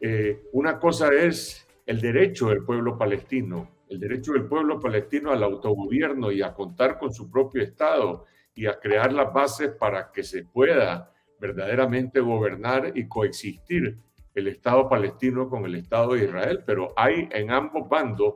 eh, 0.00 0.42
una 0.50 0.80
cosa 0.80 1.10
es 1.14 1.68
el 1.86 2.00
derecho 2.00 2.48
del 2.48 2.64
pueblo 2.64 2.98
palestino, 2.98 3.68
el 3.88 4.00
derecho 4.00 4.32
del 4.32 4.46
pueblo 4.46 4.80
palestino 4.80 5.30
al 5.30 5.44
autogobierno 5.44 6.32
y 6.32 6.42
a 6.42 6.52
contar 6.52 6.98
con 6.98 7.14
su 7.14 7.30
propio 7.30 7.62
Estado 7.62 8.24
y 8.52 8.66
a 8.66 8.80
crear 8.80 9.12
las 9.12 9.32
bases 9.32 9.70
para 9.78 10.10
que 10.10 10.24
se 10.24 10.42
pueda 10.42 11.11
verdaderamente 11.42 12.20
gobernar 12.20 12.92
y 12.94 13.08
coexistir 13.08 13.98
el 14.32 14.46
Estado 14.46 14.88
palestino 14.88 15.48
con 15.48 15.64
el 15.64 15.74
Estado 15.74 16.14
de 16.14 16.24
Israel. 16.26 16.60
Pero 16.64 16.94
hay 16.96 17.28
en 17.32 17.50
ambos 17.50 17.88
bandos 17.88 18.34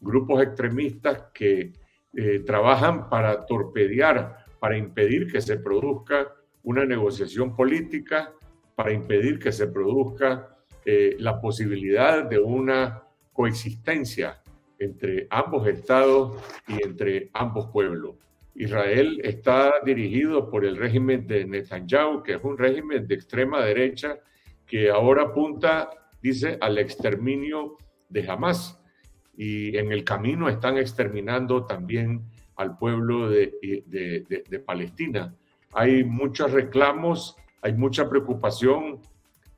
grupos 0.00 0.42
extremistas 0.42 1.24
que 1.34 1.74
eh, 2.14 2.38
trabajan 2.40 3.10
para 3.10 3.44
torpedear, 3.44 4.46
para 4.58 4.78
impedir 4.78 5.30
que 5.30 5.42
se 5.42 5.58
produzca 5.58 6.32
una 6.62 6.86
negociación 6.86 7.54
política, 7.54 8.32
para 8.74 8.92
impedir 8.92 9.38
que 9.38 9.52
se 9.52 9.66
produzca 9.66 10.56
eh, 10.86 11.16
la 11.18 11.38
posibilidad 11.38 12.24
de 12.24 12.38
una 12.38 13.02
coexistencia 13.34 14.40
entre 14.78 15.26
ambos 15.28 15.68
estados 15.68 16.42
y 16.66 16.82
entre 16.82 17.30
ambos 17.34 17.66
pueblos. 17.66 18.16
Israel 18.54 19.20
está 19.24 19.74
dirigido 19.84 20.50
por 20.50 20.64
el 20.64 20.76
régimen 20.76 21.26
de 21.26 21.46
Netanyahu, 21.46 22.22
que 22.22 22.34
es 22.34 22.44
un 22.44 22.58
régimen 22.58 23.06
de 23.06 23.14
extrema 23.14 23.64
derecha 23.64 24.18
que 24.66 24.90
ahora 24.90 25.24
apunta, 25.24 25.90
dice, 26.22 26.58
al 26.60 26.78
exterminio 26.78 27.76
de 28.08 28.28
Hamas 28.30 28.78
y 29.36 29.76
en 29.76 29.90
el 29.92 30.04
camino 30.04 30.48
están 30.48 30.76
exterminando 30.76 31.64
también 31.64 32.22
al 32.56 32.76
pueblo 32.76 33.30
de, 33.30 34.62
Palestina. 34.64 35.34
Hay 35.72 36.04
muchos 36.04 36.52
reclamos, 36.52 37.36
hay 37.62 37.72
mucha 37.72 38.08
preocupación 38.08 39.00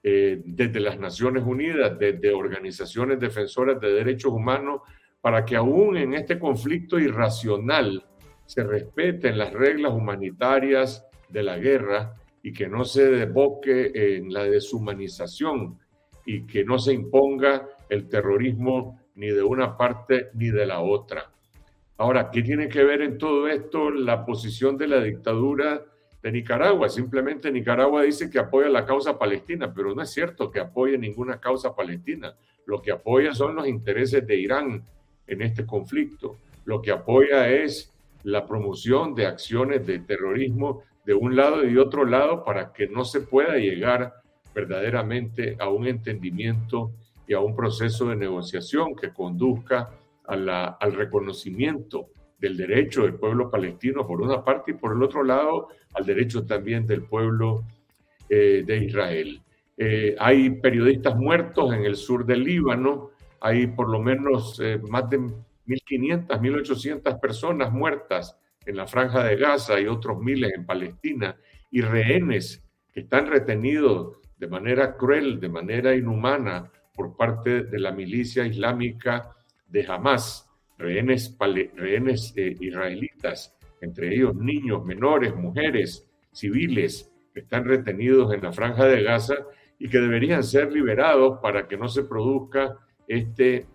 eh, 0.02 0.40
desde 0.44 0.80
las 0.80 0.98
Naciones 0.98 1.42
Unidas, 1.44 1.98
desde 1.98 2.32
organizaciones 2.32 3.18
defensoras 3.18 3.80
de 3.80 3.92
derechos 3.92 4.32
humanos, 4.32 4.82
para 5.20 5.44
que 5.44 5.56
aún 5.56 5.96
en 5.96 6.14
este 6.14 6.38
conflicto 6.38 6.98
irracional 6.98 8.06
se 8.46 8.62
respeten 8.62 9.38
las 9.38 9.52
reglas 9.52 9.92
humanitarias 9.92 11.06
de 11.28 11.42
la 11.42 11.58
guerra 11.58 12.14
y 12.42 12.52
que 12.52 12.68
no 12.68 12.84
se 12.84 13.10
desboque 13.10 13.92
en 13.94 14.32
la 14.32 14.44
deshumanización 14.44 15.78
y 16.26 16.46
que 16.46 16.64
no 16.64 16.78
se 16.78 16.92
imponga 16.92 17.68
el 17.88 18.08
terrorismo 18.08 19.00
ni 19.14 19.28
de 19.28 19.42
una 19.42 19.76
parte 19.76 20.28
ni 20.34 20.50
de 20.50 20.66
la 20.66 20.80
otra. 20.80 21.30
Ahora, 21.96 22.30
¿qué 22.30 22.42
tiene 22.42 22.68
que 22.68 22.82
ver 22.82 23.02
en 23.02 23.18
todo 23.18 23.46
esto 23.48 23.90
la 23.90 24.26
posición 24.26 24.76
de 24.76 24.88
la 24.88 25.00
dictadura 25.00 25.82
de 26.22 26.32
Nicaragua? 26.32 26.88
Simplemente 26.88 27.52
Nicaragua 27.52 28.02
dice 28.02 28.28
que 28.28 28.40
apoya 28.40 28.68
la 28.68 28.84
causa 28.84 29.18
palestina, 29.18 29.72
pero 29.72 29.94
no 29.94 30.02
es 30.02 30.10
cierto 30.10 30.50
que 30.50 30.60
apoye 30.60 30.98
ninguna 30.98 31.38
causa 31.38 31.74
palestina. 31.74 32.34
Lo 32.66 32.82
que 32.82 32.90
apoya 32.90 33.32
son 33.32 33.54
los 33.54 33.68
intereses 33.68 34.26
de 34.26 34.36
Irán 34.36 34.82
en 35.26 35.42
este 35.42 35.64
conflicto. 35.64 36.36
Lo 36.64 36.82
que 36.82 36.90
apoya 36.90 37.48
es 37.48 37.93
la 38.24 38.46
promoción 38.46 39.14
de 39.14 39.26
acciones 39.26 39.86
de 39.86 40.00
terrorismo 40.00 40.82
de 41.04 41.14
un 41.14 41.36
lado 41.36 41.64
y 41.64 41.74
de 41.74 41.80
otro 41.80 42.04
lado 42.04 42.44
para 42.44 42.72
que 42.72 42.88
no 42.88 43.04
se 43.04 43.20
pueda 43.20 43.56
llegar 43.56 44.14
verdaderamente 44.54 45.56
a 45.58 45.68
un 45.68 45.86
entendimiento 45.86 46.92
y 47.26 47.34
a 47.34 47.40
un 47.40 47.54
proceso 47.54 48.08
de 48.08 48.16
negociación 48.16 48.94
que 48.94 49.12
conduzca 49.12 49.90
al 50.26 50.92
reconocimiento 50.94 52.08
del 52.38 52.56
derecho 52.56 53.02
del 53.02 53.14
pueblo 53.14 53.50
palestino 53.50 54.06
por 54.06 54.20
una 54.22 54.42
parte 54.42 54.72
y 54.72 54.74
por 54.74 54.96
el 54.96 55.02
otro 55.02 55.22
lado 55.22 55.68
al 55.94 56.06
derecho 56.06 56.44
también 56.44 56.86
del 56.86 57.02
pueblo 57.02 57.64
eh, 58.28 58.64
de 58.66 58.76
Israel. 58.78 59.42
Eh, 59.76 60.14
hay 60.18 60.50
periodistas 60.50 61.16
muertos 61.16 61.74
en 61.74 61.84
el 61.84 61.96
sur 61.96 62.24
del 62.24 62.44
Líbano, 62.44 63.10
hay 63.40 63.66
por 63.66 63.90
lo 63.90 64.00
menos 64.00 64.60
eh, 64.62 64.80
más 64.88 65.10
de 65.10 65.20
1.500, 65.66 66.26
1.800 66.26 67.20
personas 67.20 67.72
muertas 67.72 68.38
en 68.66 68.76
la 68.76 68.86
franja 68.86 69.24
de 69.24 69.36
Gaza 69.36 69.80
y 69.80 69.86
otros 69.86 70.18
miles 70.20 70.52
en 70.54 70.66
Palestina 70.66 71.36
y 71.70 71.80
rehenes 71.80 72.64
que 72.92 73.00
están 73.00 73.26
retenidos 73.26 74.18
de 74.38 74.46
manera 74.46 74.96
cruel, 74.96 75.40
de 75.40 75.48
manera 75.48 75.94
inhumana 75.94 76.70
por 76.94 77.16
parte 77.16 77.64
de 77.64 77.78
la 77.78 77.92
milicia 77.92 78.46
islámica 78.46 79.34
de 79.66 79.84
Hamas, 79.86 80.48
rehenes, 80.78 81.36
rehenes 81.74 82.32
eh, 82.36 82.56
israelitas, 82.60 83.56
entre 83.80 84.14
ellos 84.14 84.34
niños, 84.34 84.84
menores, 84.84 85.34
mujeres, 85.34 86.08
civiles, 86.32 87.10
que 87.32 87.40
están 87.40 87.64
retenidos 87.64 88.32
en 88.32 88.42
la 88.42 88.52
franja 88.52 88.86
de 88.86 89.02
Gaza 89.02 89.34
y 89.78 89.88
que 89.88 89.98
deberían 89.98 90.44
ser 90.44 90.72
liberados 90.72 91.40
para 91.40 91.66
que 91.66 91.76
no 91.76 91.88
se 91.88 92.04
produzca 92.04 92.76
este, 93.08 93.66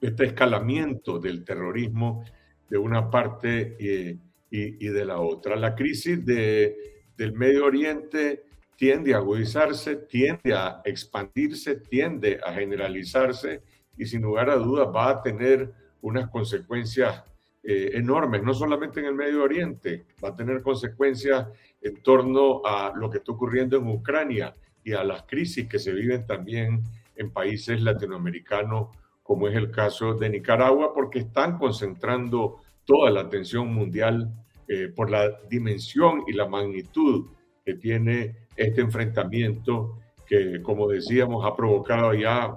este 0.00 0.26
escalamiento 0.26 1.18
del 1.18 1.44
terrorismo 1.44 2.24
de 2.68 2.78
una 2.78 3.10
parte 3.10 3.76
eh, 3.78 4.18
y, 4.50 4.86
de 4.86 5.04
la 5.04 5.20
otra. 5.20 5.56
La 5.56 5.74
crisis 5.74 6.24
de, 6.24 7.04
del 7.16 7.32
Medio 7.32 7.66
Oriente 7.66 8.44
tiende 8.76 9.14
a 9.14 9.18
agudizarse, 9.18 9.96
tiende 9.96 10.54
a 10.54 10.80
expandirse, 10.84 11.76
tiende 11.76 12.38
a 12.44 12.52
generalizarse 12.52 13.62
y 13.96 14.06
sin 14.06 14.22
lugar 14.22 14.50
a 14.50 14.56
dudas 14.56 14.88
va 14.94 15.10
a 15.10 15.22
tener 15.22 15.72
unas 16.02 16.28
consecuencias 16.30 17.24
eh, 17.62 17.90
enormes, 17.94 18.42
no 18.42 18.54
solamente 18.54 19.00
en 19.00 19.06
el 19.06 19.14
Medio 19.14 19.42
Oriente, 19.42 20.06
va 20.22 20.28
a 20.28 20.36
tener 20.36 20.62
consecuencias 20.62 21.48
en 21.80 22.02
torno 22.02 22.62
a 22.64 22.92
lo 22.94 23.10
que 23.10 23.18
está 23.18 23.32
ocurriendo 23.32 23.76
en 23.76 23.88
Ucrania 23.88 24.54
y 24.84 24.92
a 24.92 25.02
las 25.02 25.22
crisis 25.24 25.68
que 25.68 25.78
se 25.78 25.92
viven 25.92 26.26
también 26.26 26.84
en 27.16 27.32
países 27.32 27.80
latinoamericanos 27.82 28.88
como 29.26 29.48
es 29.48 29.56
el 29.56 29.70
caso 29.70 30.14
de 30.14 30.30
Nicaragua, 30.30 30.94
porque 30.94 31.18
están 31.18 31.58
concentrando 31.58 32.60
toda 32.84 33.10
la 33.10 33.22
atención 33.22 33.74
mundial 33.74 34.32
eh, 34.68 34.88
por 34.94 35.10
la 35.10 35.40
dimensión 35.50 36.22
y 36.28 36.32
la 36.32 36.46
magnitud 36.46 37.26
que 37.64 37.74
tiene 37.74 38.36
este 38.56 38.80
enfrentamiento 38.80 39.98
que, 40.26 40.62
como 40.62 40.88
decíamos, 40.88 41.44
ha 41.44 41.56
provocado 41.56 42.14
ya 42.14 42.54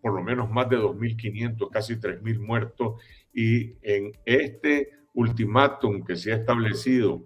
por 0.00 0.14
lo 0.14 0.22
menos 0.22 0.50
más 0.50 0.68
de 0.68 0.78
2.500, 0.78 1.70
casi 1.70 1.96
3.000 1.96 2.38
muertos. 2.38 3.02
Y 3.32 3.72
en 3.82 4.12
este 4.24 4.90
ultimátum 5.14 6.04
que 6.04 6.14
se 6.14 6.32
ha 6.32 6.36
establecido 6.36 7.24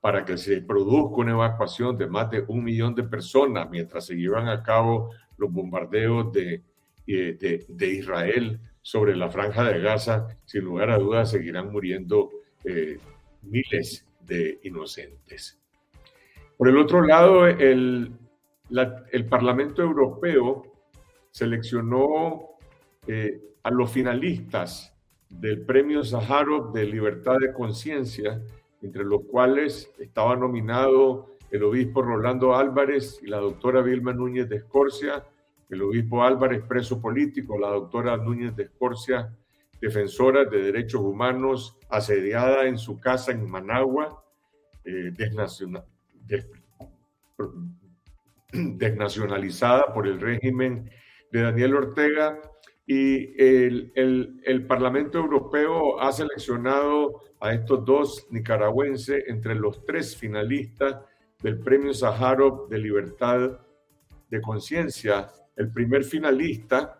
para 0.00 0.24
que 0.24 0.36
se 0.36 0.60
produzca 0.60 1.16
una 1.16 1.32
evacuación 1.32 1.96
de 1.96 2.06
más 2.06 2.30
de 2.30 2.44
un 2.48 2.64
millón 2.64 2.94
de 2.94 3.04
personas 3.04 3.68
mientras 3.70 4.06
se 4.06 4.14
llevan 4.14 4.48
a 4.48 4.62
cabo 4.62 5.10
los 5.36 5.52
bombardeos 5.52 6.32
de, 6.32 6.62
de, 7.06 7.64
de 7.68 7.86
Israel 7.86 8.60
sobre 8.82 9.16
la 9.16 9.28
franja 9.28 9.64
de 9.64 9.80
Gaza, 9.80 10.28
sin 10.44 10.64
lugar 10.64 10.90
a 10.90 10.98
dudas 10.98 11.30
seguirán 11.30 11.72
muriendo 11.72 12.30
eh, 12.64 12.98
miles 13.42 14.06
de 14.20 14.60
inocentes. 14.62 15.60
Por 16.56 16.68
el 16.68 16.78
otro 16.78 17.02
lado, 17.02 17.46
el, 17.46 18.12
el 19.10 19.24
Parlamento 19.26 19.82
Europeo 19.82 20.62
seleccionó 21.30 22.56
eh, 23.06 23.40
a 23.62 23.70
los 23.70 23.90
finalistas 23.90 24.96
del 25.28 25.62
Premio 25.62 26.04
Sájarov 26.04 26.72
de 26.72 26.86
Libertad 26.86 27.38
de 27.40 27.52
Conciencia, 27.52 28.40
entre 28.82 29.04
los 29.04 29.22
cuales 29.24 29.92
estaba 29.98 30.36
nominado 30.36 31.36
el 31.50 31.64
obispo 31.64 32.02
Rolando 32.02 32.54
Álvarez 32.54 33.20
y 33.22 33.26
la 33.26 33.38
doctora 33.38 33.82
Vilma 33.82 34.12
Núñez 34.12 34.48
de 34.48 34.56
Escorcia, 34.56 35.24
el 35.68 35.82
obispo 35.82 36.22
Álvarez, 36.22 36.62
preso 36.66 37.00
político, 37.00 37.58
la 37.58 37.68
doctora 37.68 38.16
Núñez 38.16 38.54
de 38.54 38.64
Escorcia, 38.64 39.36
defensora 39.80 40.44
de 40.44 40.62
derechos 40.62 41.00
humanos, 41.00 41.76
asediada 41.88 42.66
en 42.66 42.78
su 42.78 43.00
casa 43.00 43.32
en 43.32 43.50
Managua, 43.50 44.24
eh, 44.84 45.12
desnacionalizada 48.52 49.92
por 49.92 50.06
el 50.06 50.20
régimen 50.20 50.90
de 51.32 51.42
Daniel 51.42 51.76
Ortega. 51.76 52.40
Y 52.88 53.34
el, 53.42 53.92
el 54.44 54.66
Parlamento 54.66 55.18
Europeo 55.18 56.00
ha 56.00 56.12
seleccionado 56.12 57.22
a 57.40 57.52
estos 57.52 57.84
dos 57.84 58.28
nicaragüenses 58.30 59.24
entre 59.26 59.56
los 59.56 59.84
tres 59.84 60.16
finalistas 60.16 61.00
del 61.42 61.58
Premio 61.58 61.92
Sájarov 61.92 62.68
de 62.68 62.78
Libertad 62.78 63.58
de 64.30 64.40
Conciencia 64.40 65.28
el 65.56 65.72
primer 65.72 66.04
finalista 66.04 66.98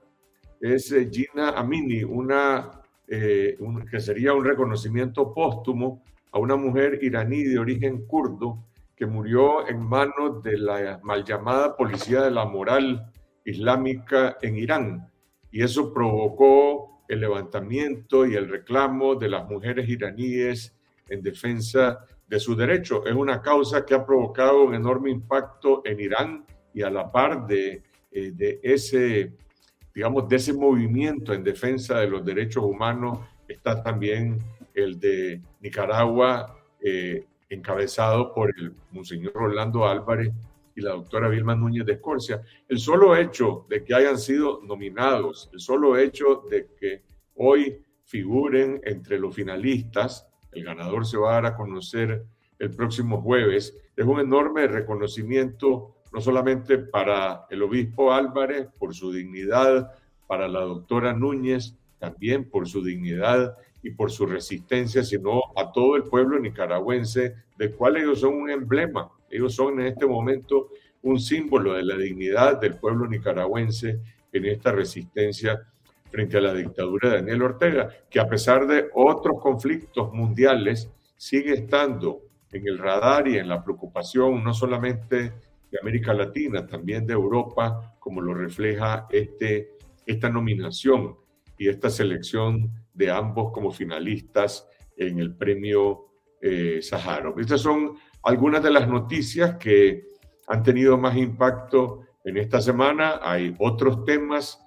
es 0.60 0.90
eh, 0.92 1.08
Gina 1.10 1.50
Amini, 1.50 2.02
una, 2.02 2.70
eh, 3.06 3.56
que 3.90 4.00
sería 4.00 4.32
un 4.32 4.44
reconocimiento 4.44 5.32
póstumo 5.32 6.02
a 6.32 6.38
una 6.38 6.56
mujer 6.56 6.98
iraní 7.02 7.44
de 7.44 7.58
origen 7.58 8.06
kurdo 8.06 8.64
que 8.96 9.06
murió 9.06 9.68
en 9.68 9.86
manos 9.86 10.42
de 10.42 10.58
la 10.58 10.98
mal 11.02 11.22
llamada 11.25 11.76
Policía 11.76 12.22
de 12.22 12.30
la 12.30 12.46
Moral 12.46 13.12
Islámica 13.44 14.38
en 14.40 14.56
Irán. 14.56 15.12
Y 15.50 15.62
eso 15.62 15.92
provocó 15.92 17.02
el 17.08 17.20
levantamiento 17.20 18.26
y 18.26 18.34
el 18.34 18.48
reclamo 18.48 19.14
de 19.14 19.28
las 19.28 19.48
mujeres 19.48 19.88
iraníes 19.88 20.75
en 21.08 21.22
defensa 21.22 22.00
de 22.26 22.40
su 22.40 22.56
derecho. 22.56 23.06
Es 23.06 23.14
una 23.14 23.42
causa 23.42 23.84
que 23.84 23.94
ha 23.94 24.04
provocado 24.04 24.64
un 24.64 24.75
enorme 24.75 25.10
impacto 25.10 25.82
en 25.84 26.00
Irán 26.00 26.46
y 26.72 26.82
a 26.82 26.90
la 26.90 27.12
par 27.12 27.46
de 27.46 27.82
eh, 28.16 28.32
de 28.35 28.61
ese, 28.62 29.30
digamos, 29.94 30.26
de 30.26 30.37
ese 30.37 30.54
movimiento 30.54 31.35
en 31.35 31.44
defensa 31.44 31.99
de 32.00 32.08
los 32.08 32.25
derechos 32.25 32.64
humanos 32.64 33.18
está 33.46 33.82
también 33.82 34.38
el 34.73 34.99
de 34.99 35.42
Nicaragua, 35.61 36.58
eh, 36.80 37.26
encabezado 37.50 38.32
por 38.32 38.54
el 38.56 38.73
Monseñor 38.90 39.34
Rolando 39.34 39.86
Álvarez 39.86 40.32
y 40.75 40.80
la 40.80 40.93
doctora 40.93 41.28
Vilma 41.28 41.54
Núñez 41.54 41.84
de 41.84 41.93
Escorcia. 41.93 42.40
El 42.67 42.78
solo 42.78 43.14
hecho 43.14 43.67
de 43.69 43.84
que 43.84 43.95
hayan 43.95 44.17
sido 44.17 44.62
nominados, 44.62 45.50
el 45.52 45.60
solo 45.60 45.99
hecho 45.99 46.43
de 46.50 46.69
que 46.80 47.02
hoy 47.34 47.84
figuren 48.06 48.80
entre 48.84 49.19
los 49.19 49.34
finalistas, 49.34 50.26
el 50.52 50.64
ganador 50.64 51.04
se 51.04 51.19
va 51.19 51.32
a 51.32 51.34
dar 51.43 51.47
a 51.52 51.56
conocer 51.56 52.25
el 52.58 52.71
próximo 52.71 53.21
jueves, 53.21 53.76
es 53.95 54.06
un 54.06 54.21
enorme 54.21 54.67
reconocimiento 54.69 55.96
no 56.16 56.22
solamente 56.22 56.78
para 56.78 57.44
el 57.50 57.62
obispo 57.62 58.10
Álvarez 58.10 58.68
por 58.78 58.94
su 58.94 59.12
dignidad, 59.12 59.92
para 60.26 60.48
la 60.48 60.60
doctora 60.60 61.12
Núñez 61.12 61.74
también 61.98 62.48
por 62.48 62.66
su 62.66 62.82
dignidad 62.82 63.54
y 63.82 63.90
por 63.90 64.10
su 64.10 64.24
resistencia, 64.24 65.04
sino 65.04 65.42
a 65.54 65.70
todo 65.72 65.94
el 65.94 66.04
pueblo 66.04 66.38
nicaragüense, 66.38 67.34
del 67.58 67.74
cual 67.74 67.98
ellos 67.98 68.20
son 68.20 68.32
un 68.32 68.48
emblema. 68.48 69.10
Ellos 69.30 69.54
son 69.54 69.78
en 69.78 69.88
este 69.88 70.06
momento 70.06 70.70
un 71.02 71.20
símbolo 71.20 71.74
de 71.74 71.84
la 71.84 71.98
dignidad 71.98 72.62
del 72.62 72.78
pueblo 72.78 73.06
nicaragüense 73.06 74.00
en 74.32 74.46
esta 74.46 74.72
resistencia 74.72 75.68
frente 76.10 76.38
a 76.38 76.40
la 76.40 76.54
dictadura 76.54 77.10
de 77.10 77.16
Daniel 77.16 77.42
Ortega, 77.42 77.90
que 78.08 78.20
a 78.20 78.26
pesar 78.26 78.66
de 78.66 78.86
otros 78.94 79.38
conflictos 79.38 80.14
mundiales, 80.14 80.90
sigue 81.14 81.52
estando 81.52 82.22
en 82.52 82.66
el 82.66 82.78
radar 82.78 83.28
y 83.28 83.36
en 83.36 83.50
la 83.50 83.62
preocupación 83.62 84.42
no 84.42 84.54
solamente 84.54 85.34
de 85.76 85.80
América 85.82 86.15
Latina, 86.15 86.67
también 86.67 87.06
de 87.06 87.12
Europa, 87.12 87.95
como 87.99 88.21
lo 88.21 88.34
refleja 88.34 89.06
este, 89.10 89.76
esta 90.06 90.30
nominación 90.30 91.17
y 91.58 91.69
esta 91.69 91.91
selección 91.91 92.71
de 92.95 93.10
ambos 93.10 93.52
como 93.52 93.71
finalistas 93.71 94.67
en 94.97 95.19
el 95.19 95.34
premio 95.34 96.06
eh, 96.41 96.80
Estas 96.80 97.60
son 97.60 97.97
algunas 98.23 98.62
de 98.62 98.71
las 98.71 98.89
noticias 98.89 99.56
que 99.56 100.04
han 100.47 100.62
tenido 100.62 100.97
más 100.97 101.17
impacto 101.17 102.02
en 102.25 102.36
esta 102.39 102.60
semana. 102.60 103.21
Hay 103.23 103.54
otros 103.58 104.04
temas 104.04 104.62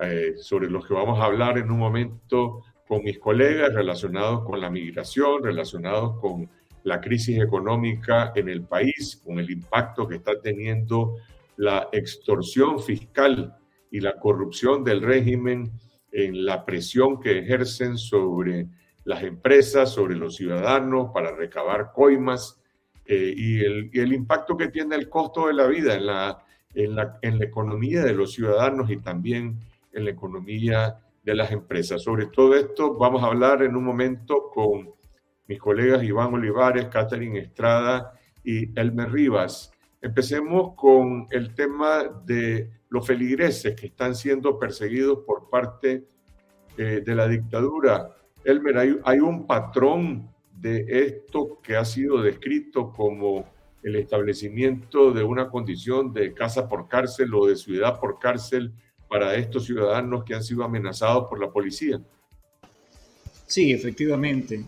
eh, 0.00 0.34
sobre 0.36 0.70
los 0.70 0.86
que 0.86 0.94
vamos 0.94 1.20
a 1.20 1.24
hablar 1.24 1.58
en 1.58 1.70
un 1.70 1.78
momento 1.78 2.64
con 2.86 3.04
mis 3.04 3.18
colegas 3.18 3.74
relacionados 3.74 4.44
con 4.44 4.60
la 4.60 4.70
migración, 4.70 5.42
relacionados 5.42 6.18
con 6.20 6.48
la 6.88 7.00
crisis 7.00 7.38
económica 7.38 8.32
en 8.34 8.48
el 8.48 8.62
país, 8.62 9.20
con 9.24 9.38
el 9.38 9.50
impacto 9.50 10.08
que 10.08 10.16
está 10.16 10.40
teniendo 10.40 11.16
la 11.56 11.88
extorsión 11.92 12.80
fiscal 12.80 13.54
y 13.90 14.00
la 14.00 14.18
corrupción 14.18 14.82
del 14.82 15.02
régimen 15.02 15.70
en 16.10 16.44
la 16.44 16.64
presión 16.64 17.20
que 17.20 17.38
ejercen 17.38 17.98
sobre 17.98 18.66
las 19.04 19.22
empresas, 19.22 19.90
sobre 19.90 20.16
los 20.16 20.36
ciudadanos 20.36 21.10
para 21.12 21.34
recabar 21.34 21.92
coimas 21.94 22.60
eh, 23.04 23.32
y, 23.36 23.60
el, 23.60 24.12
impacto 24.12 24.56
que 24.56 24.68
tiene 24.68 24.96
el 24.96 25.08
costo 25.08 25.46
de 25.46 25.54
la 25.54 25.66
vida 25.66 25.94
en 25.94 26.06
la, 26.06 26.44
en, 26.74 26.94
la, 26.94 27.18
en 27.22 27.38
la 27.38 27.44
economía 27.44 28.02
de 28.02 28.14
los 28.14 28.32
ciudadanos 28.32 28.90
y 28.90 28.98
también 28.98 29.58
en 29.92 30.04
la 30.04 30.10
economía 30.10 30.98
de 31.22 31.34
las 31.34 31.50
empresas. 31.50 32.02
Sobre 32.02 32.26
todo 32.26 32.54
esto 32.54 32.94
vamos 32.94 33.22
a 33.22 33.26
hablar 33.26 33.62
en 33.62 33.76
un 33.76 33.84
momento 33.84 34.50
con 34.52 34.97
mis 35.48 35.58
colegas 35.58 36.04
Iván 36.04 36.34
Olivares, 36.34 36.86
Catherine 36.86 37.38
Estrada 37.38 38.12
y 38.44 38.78
Elmer 38.78 39.10
Rivas. 39.10 39.72
Empecemos 40.00 40.74
con 40.76 41.26
el 41.30 41.54
tema 41.54 42.04
de 42.24 42.70
los 42.90 43.06
feligreses 43.06 43.74
que 43.74 43.86
están 43.86 44.14
siendo 44.14 44.58
perseguidos 44.58 45.20
por 45.26 45.48
parte 45.48 46.04
eh, 46.76 47.02
de 47.04 47.14
la 47.14 47.26
dictadura. 47.26 48.14
Elmer, 48.44 48.78
hay, 48.78 48.96
hay 49.04 49.18
un 49.18 49.46
patrón 49.46 50.28
de 50.52 50.84
esto 50.88 51.58
que 51.62 51.76
ha 51.76 51.84
sido 51.84 52.22
descrito 52.22 52.92
como 52.92 53.46
el 53.82 53.96
establecimiento 53.96 55.12
de 55.12 55.24
una 55.24 55.48
condición 55.48 56.12
de 56.12 56.34
casa 56.34 56.68
por 56.68 56.88
cárcel 56.88 57.32
o 57.34 57.46
de 57.46 57.56
ciudad 57.56 57.98
por 57.98 58.18
cárcel 58.18 58.72
para 59.08 59.34
estos 59.34 59.64
ciudadanos 59.64 60.24
que 60.24 60.34
han 60.34 60.42
sido 60.42 60.62
amenazados 60.62 61.26
por 61.28 61.40
la 61.40 61.50
policía. 61.50 62.00
Sí, 63.46 63.72
efectivamente 63.72 64.62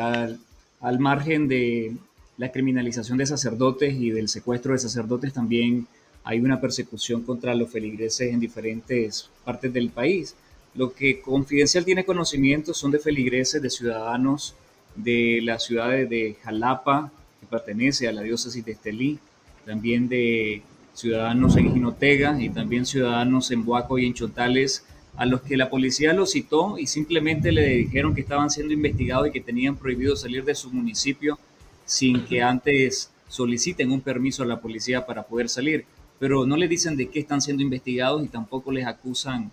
al, 0.00 0.38
al 0.80 0.98
margen 0.98 1.48
de 1.48 1.96
la 2.36 2.50
criminalización 2.50 3.18
de 3.18 3.26
sacerdotes 3.26 3.94
y 3.94 4.10
del 4.10 4.28
secuestro 4.28 4.72
de 4.72 4.78
sacerdotes, 4.78 5.32
también 5.32 5.86
hay 6.24 6.40
una 6.40 6.60
persecución 6.60 7.22
contra 7.22 7.54
los 7.54 7.70
feligreses 7.70 8.32
en 8.32 8.40
diferentes 8.40 9.30
partes 9.44 9.72
del 9.72 9.90
país. 9.90 10.34
Lo 10.74 10.92
que 10.92 11.20
Confidencial 11.20 11.84
tiene 11.84 12.04
conocimiento 12.04 12.74
son 12.74 12.90
de 12.90 12.98
feligreses, 12.98 13.62
de 13.62 13.70
ciudadanos 13.70 14.54
de 14.96 15.40
las 15.42 15.64
ciudades 15.64 16.08
de 16.08 16.36
Jalapa, 16.42 17.12
que 17.40 17.46
pertenece 17.46 18.08
a 18.08 18.12
la 18.12 18.22
diócesis 18.22 18.64
de 18.64 18.72
Estelí, 18.72 19.18
también 19.64 20.08
de 20.08 20.62
ciudadanos 20.94 21.56
en 21.56 21.72
Jinotega 21.72 22.40
y 22.40 22.48
también 22.48 22.86
ciudadanos 22.86 23.50
en 23.50 23.64
Boaco 23.64 23.98
y 23.98 24.06
en 24.06 24.14
Chotales, 24.14 24.84
a 25.16 25.26
los 25.26 25.42
que 25.42 25.56
la 25.56 25.70
policía 25.70 26.12
los 26.12 26.32
citó 26.32 26.78
y 26.78 26.86
simplemente 26.86 27.52
le 27.52 27.68
dijeron 27.68 28.14
que 28.14 28.22
estaban 28.22 28.50
siendo 28.50 28.72
investigados 28.72 29.28
y 29.28 29.30
que 29.30 29.40
tenían 29.40 29.76
prohibido 29.76 30.16
salir 30.16 30.44
de 30.44 30.54
su 30.54 30.70
municipio 30.70 31.38
sin 31.84 32.24
que 32.24 32.42
antes 32.42 33.10
soliciten 33.28 33.92
un 33.92 34.00
permiso 34.00 34.42
a 34.42 34.46
la 34.46 34.60
policía 34.60 35.06
para 35.06 35.22
poder 35.24 35.48
salir. 35.48 35.84
Pero 36.18 36.46
no 36.46 36.56
le 36.56 36.68
dicen 36.68 36.96
de 36.96 37.08
qué 37.08 37.20
están 37.20 37.40
siendo 37.40 37.62
investigados 37.62 38.24
y 38.24 38.28
tampoco 38.28 38.72
les 38.72 38.86
acusan 38.86 39.50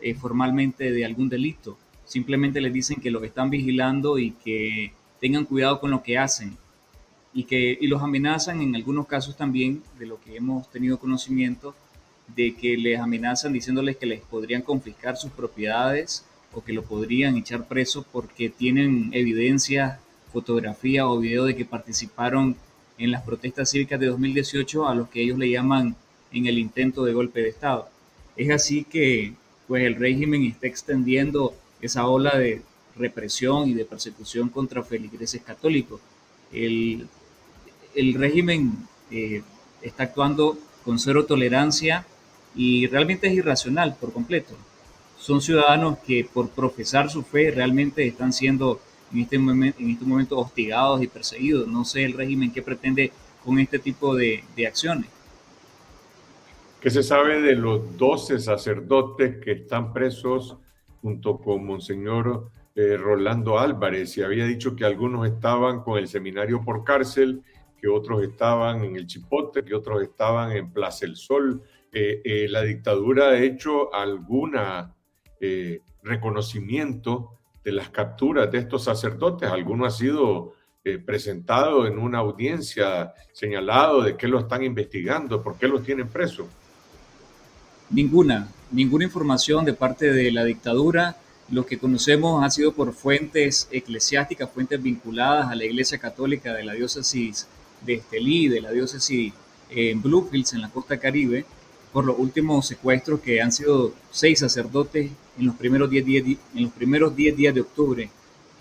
eh, 0.00 0.14
formalmente 0.14 0.90
de 0.90 1.04
algún 1.04 1.28
delito. 1.28 1.78
Simplemente 2.04 2.60
les 2.60 2.72
dicen 2.72 3.00
que 3.00 3.10
los 3.10 3.22
están 3.22 3.50
vigilando 3.50 4.18
y 4.18 4.32
que 4.32 4.92
tengan 5.20 5.44
cuidado 5.44 5.80
con 5.80 5.90
lo 5.90 6.02
que 6.02 6.18
hacen 6.18 6.56
y 7.32 7.44
que 7.44 7.76
y 7.80 7.86
los 7.86 8.02
amenazan 8.02 8.62
en 8.62 8.74
algunos 8.74 9.06
casos 9.06 9.36
también 9.36 9.82
de 9.98 10.06
lo 10.06 10.20
que 10.20 10.36
hemos 10.36 10.70
tenido 10.70 10.98
conocimiento 10.98 11.74
de 12.34 12.54
que 12.54 12.76
les 12.76 12.98
amenazan 12.98 13.52
diciéndoles 13.52 13.96
que 13.96 14.06
les 14.06 14.20
podrían 14.20 14.62
confiscar 14.62 15.16
sus 15.16 15.30
propiedades 15.30 16.24
o 16.52 16.64
que 16.64 16.72
lo 16.72 16.82
podrían 16.82 17.36
echar 17.36 17.68
preso 17.68 18.04
porque 18.10 18.48
tienen 18.48 19.10
evidencia, 19.12 20.00
fotografía 20.32 21.06
o 21.08 21.18
video 21.18 21.44
de 21.44 21.54
que 21.54 21.64
participaron 21.64 22.56
en 22.98 23.10
las 23.10 23.22
protestas 23.22 23.70
cívicas 23.70 24.00
de 24.00 24.06
2018 24.06 24.88
a 24.88 24.94
los 24.94 25.08
que 25.08 25.22
ellos 25.22 25.38
le 25.38 25.50
llaman 25.50 25.96
en 26.32 26.46
el 26.46 26.58
intento 26.58 27.04
de 27.04 27.12
golpe 27.12 27.42
de 27.42 27.50
Estado. 27.50 27.88
Es 28.36 28.50
así 28.50 28.84
que 28.84 29.34
pues 29.68 29.84
el 29.84 29.96
régimen 29.96 30.44
está 30.44 30.66
extendiendo 30.66 31.54
esa 31.80 32.06
ola 32.06 32.36
de 32.36 32.62
represión 32.96 33.68
y 33.68 33.74
de 33.74 33.84
persecución 33.84 34.48
contra 34.48 34.82
feligreses 34.82 35.42
católicos. 35.42 36.00
El, 36.52 37.06
el 37.94 38.14
régimen 38.14 38.72
eh, 39.10 39.42
está 39.82 40.04
actuando 40.04 40.58
con 40.84 40.98
cero 40.98 41.26
tolerancia 41.26 42.06
y 42.56 42.86
realmente 42.86 43.26
es 43.26 43.34
irracional 43.34 43.96
por 44.00 44.12
completo. 44.12 44.54
Son 45.18 45.40
ciudadanos 45.40 45.98
que 45.98 46.28
por 46.32 46.48
profesar 46.50 47.10
su 47.10 47.22
fe 47.22 47.50
realmente 47.50 48.06
están 48.06 48.32
siendo 48.32 48.80
en 49.12 49.20
este, 49.20 49.38
momento, 49.38 49.78
en 49.80 49.90
este 49.90 50.04
momento 50.04 50.38
hostigados 50.38 51.02
y 51.02 51.06
perseguidos. 51.06 51.68
No 51.68 51.84
sé 51.84 52.04
el 52.04 52.14
régimen 52.14 52.52
qué 52.52 52.62
pretende 52.62 53.12
con 53.44 53.58
este 53.58 53.78
tipo 53.78 54.14
de, 54.14 54.42
de 54.56 54.66
acciones. 54.66 55.10
¿Qué 56.80 56.90
se 56.90 57.02
sabe 57.02 57.40
de 57.40 57.56
los 57.56 57.96
12 57.96 58.38
sacerdotes 58.38 59.38
que 59.38 59.52
están 59.52 59.92
presos 59.92 60.56
junto 61.02 61.38
con 61.38 61.64
Monseñor 61.66 62.50
eh, 62.74 62.96
Rolando 62.96 63.58
Álvarez? 63.58 64.16
Y 64.18 64.22
había 64.22 64.46
dicho 64.46 64.76
que 64.76 64.84
algunos 64.84 65.26
estaban 65.26 65.82
con 65.82 65.98
el 65.98 66.06
seminario 66.06 66.62
por 66.62 66.84
cárcel, 66.84 67.42
que 67.80 67.88
otros 67.88 68.22
estaban 68.22 68.84
en 68.84 68.96
el 68.96 69.06
Chipote, 69.06 69.64
que 69.64 69.74
otros 69.74 70.02
estaban 70.02 70.52
en 70.52 70.70
Plaza 70.70 71.06
El 71.06 71.16
Sol. 71.16 71.62
Eh, 71.98 72.20
eh, 72.24 72.46
la 72.50 72.60
dictadura 72.60 73.28
ha 73.28 73.38
hecho 73.38 73.94
algún 73.94 74.52
reconocimiento 76.02 77.30
de 77.64 77.72
las 77.72 77.88
capturas 77.88 78.52
de 78.52 78.58
estos 78.58 78.84
sacerdotes. 78.84 79.50
Alguno 79.50 79.86
ha 79.86 79.90
sido 79.90 80.52
presentado 81.06 81.86
en 81.86 81.98
una 81.98 82.18
audiencia, 82.18 83.14
señalado 83.32 84.02
de 84.02 84.14
qué 84.14 84.28
lo 84.28 84.38
están 84.40 84.62
investigando, 84.62 85.42
por 85.42 85.56
qué 85.56 85.68
los 85.68 85.82
tienen 85.82 86.08
presos. 86.08 86.46
Ninguna, 87.88 88.46
ninguna 88.70 89.04
información 89.04 89.64
de 89.64 89.72
parte 89.72 90.12
de 90.12 90.30
la 90.30 90.44
dictadura. 90.44 91.16
Lo 91.50 91.64
que 91.64 91.78
conocemos 91.78 92.44
ha 92.44 92.50
sido 92.50 92.72
por 92.72 92.92
fuentes 92.92 93.68
eclesiásticas, 93.72 94.50
fuentes 94.50 94.82
vinculadas 94.82 95.50
a 95.50 95.54
la 95.54 95.64
Iglesia 95.64 95.96
Católica 95.96 96.52
de 96.52 96.62
la 96.62 96.74
diócesis 96.74 97.48
de 97.86 97.94
Estelí, 97.94 98.48
de 98.48 98.60
la 98.60 98.70
diócesis 98.70 99.32
en 99.70 100.02
Bluefields, 100.02 100.52
en 100.52 100.60
la 100.60 100.68
costa 100.68 100.98
caribe, 100.98 101.46
por 101.92 102.04
los 102.04 102.18
últimos 102.18 102.66
secuestros 102.66 103.20
que 103.20 103.40
han 103.40 103.52
sido 103.52 103.92
seis 104.10 104.40
sacerdotes 104.40 105.10
en 105.38 105.46
los 105.46 105.56
primeros 105.56 105.90
diez 105.90 106.04
días, 106.04 106.24
en 106.54 106.62
los 106.64 106.72
primeros 106.72 107.14
diez 107.16 107.36
días 107.36 107.54
de 107.54 107.62
octubre. 107.62 108.10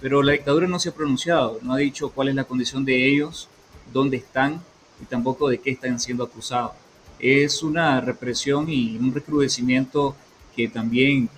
Pero 0.02 0.24
la 0.24 0.34
dictadura 0.34 0.68
no 0.68 0.80
se 0.80 0.90
ha 0.90 0.94
pronunciado, 0.94 1.60
no 1.62 1.74
ha 1.74 1.78
dicho 1.78 2.10
cuál 2.10 2.30
es 2.30 2.36
la 2.36 2.44
condición 2.44 2.86
de 2.86 3.10
ellos, 3.10 3.50
dónde 3.92 4.18
están 4.18 4.62
y 5.02 5.06
tampoco 5.06 5.50
de 5.50 5.60
qué 5.60 5.72
están 5.72 6.00
siendo 6.00 6.24
acusados 6.24 6.72
es 7.20 7.64
una 7.64 8.02
represión 8.02 8.70
y 8.70 8.98
un 8.98 9.14
recrudecimiento 9.14 10.16
que 10.56 10.68
también 10.68 11.30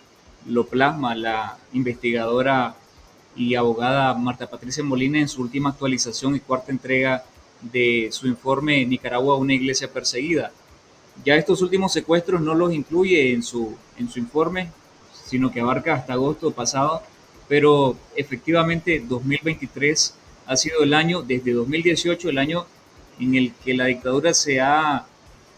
lo 0.46 0.66
plasma 0.66 1.16
la 1.16 1.58
investigadora 1.74 2.76
y 3.36 3.56
abogada 3.56 4.14
Marta 4.16 4.50
Patricia 4.50 4.84
Molina 4.84 5.20
en 5.20 5.28
su 5.28 5.42
última 5.42 5.70
actualización 5.70 6.36
y 6.36 6.40
cuarta 6.40 6.72
entrega 6.72 7.24
de 7.62 8.10
su 8.12 8.28
informe 8.28 8.86
Nicaragua, 8.86 9.38
una 9.38 9.54
iglesia 9.54 9.92
perseguida. 9.92 10.52
Ya 11.24 11.36
estos 11.36 11.62
últimos 11.62 11.94
secuestros 11.94 12.42
no 12.42 12.56
los 12.56 12.74
incluye 12.74 13.34
en 13.34 13.44
su, 13.44 13.76
en 13.98 14.10
su 14.10 14.20
informe, 14.20 14.70
sino 15.26 15.52
que 15.52 15.60
abarca 15.60 15.94
hasta 15.94 16.14
agosto 16.14 16.52
pasado, 16.52 17.02
pero 17.48 17.98
efectivamente 18.16 19.04
2023 19.08 20.14
ha 20.46 20.58
sido 20.58 20.84
el 20.84 20.94
año, 20.94 21.22
desde 21.22 21.52
2018, 21.52 22.30
el 22.30 22.38
año 22.38 22.66
en 23.20 23.36
el 23.36 23.54
que 23.54 23.74
la 23.74 23.86
dictadura 23.86 24.34
se 24.34 24.62
ha 24.62 25.06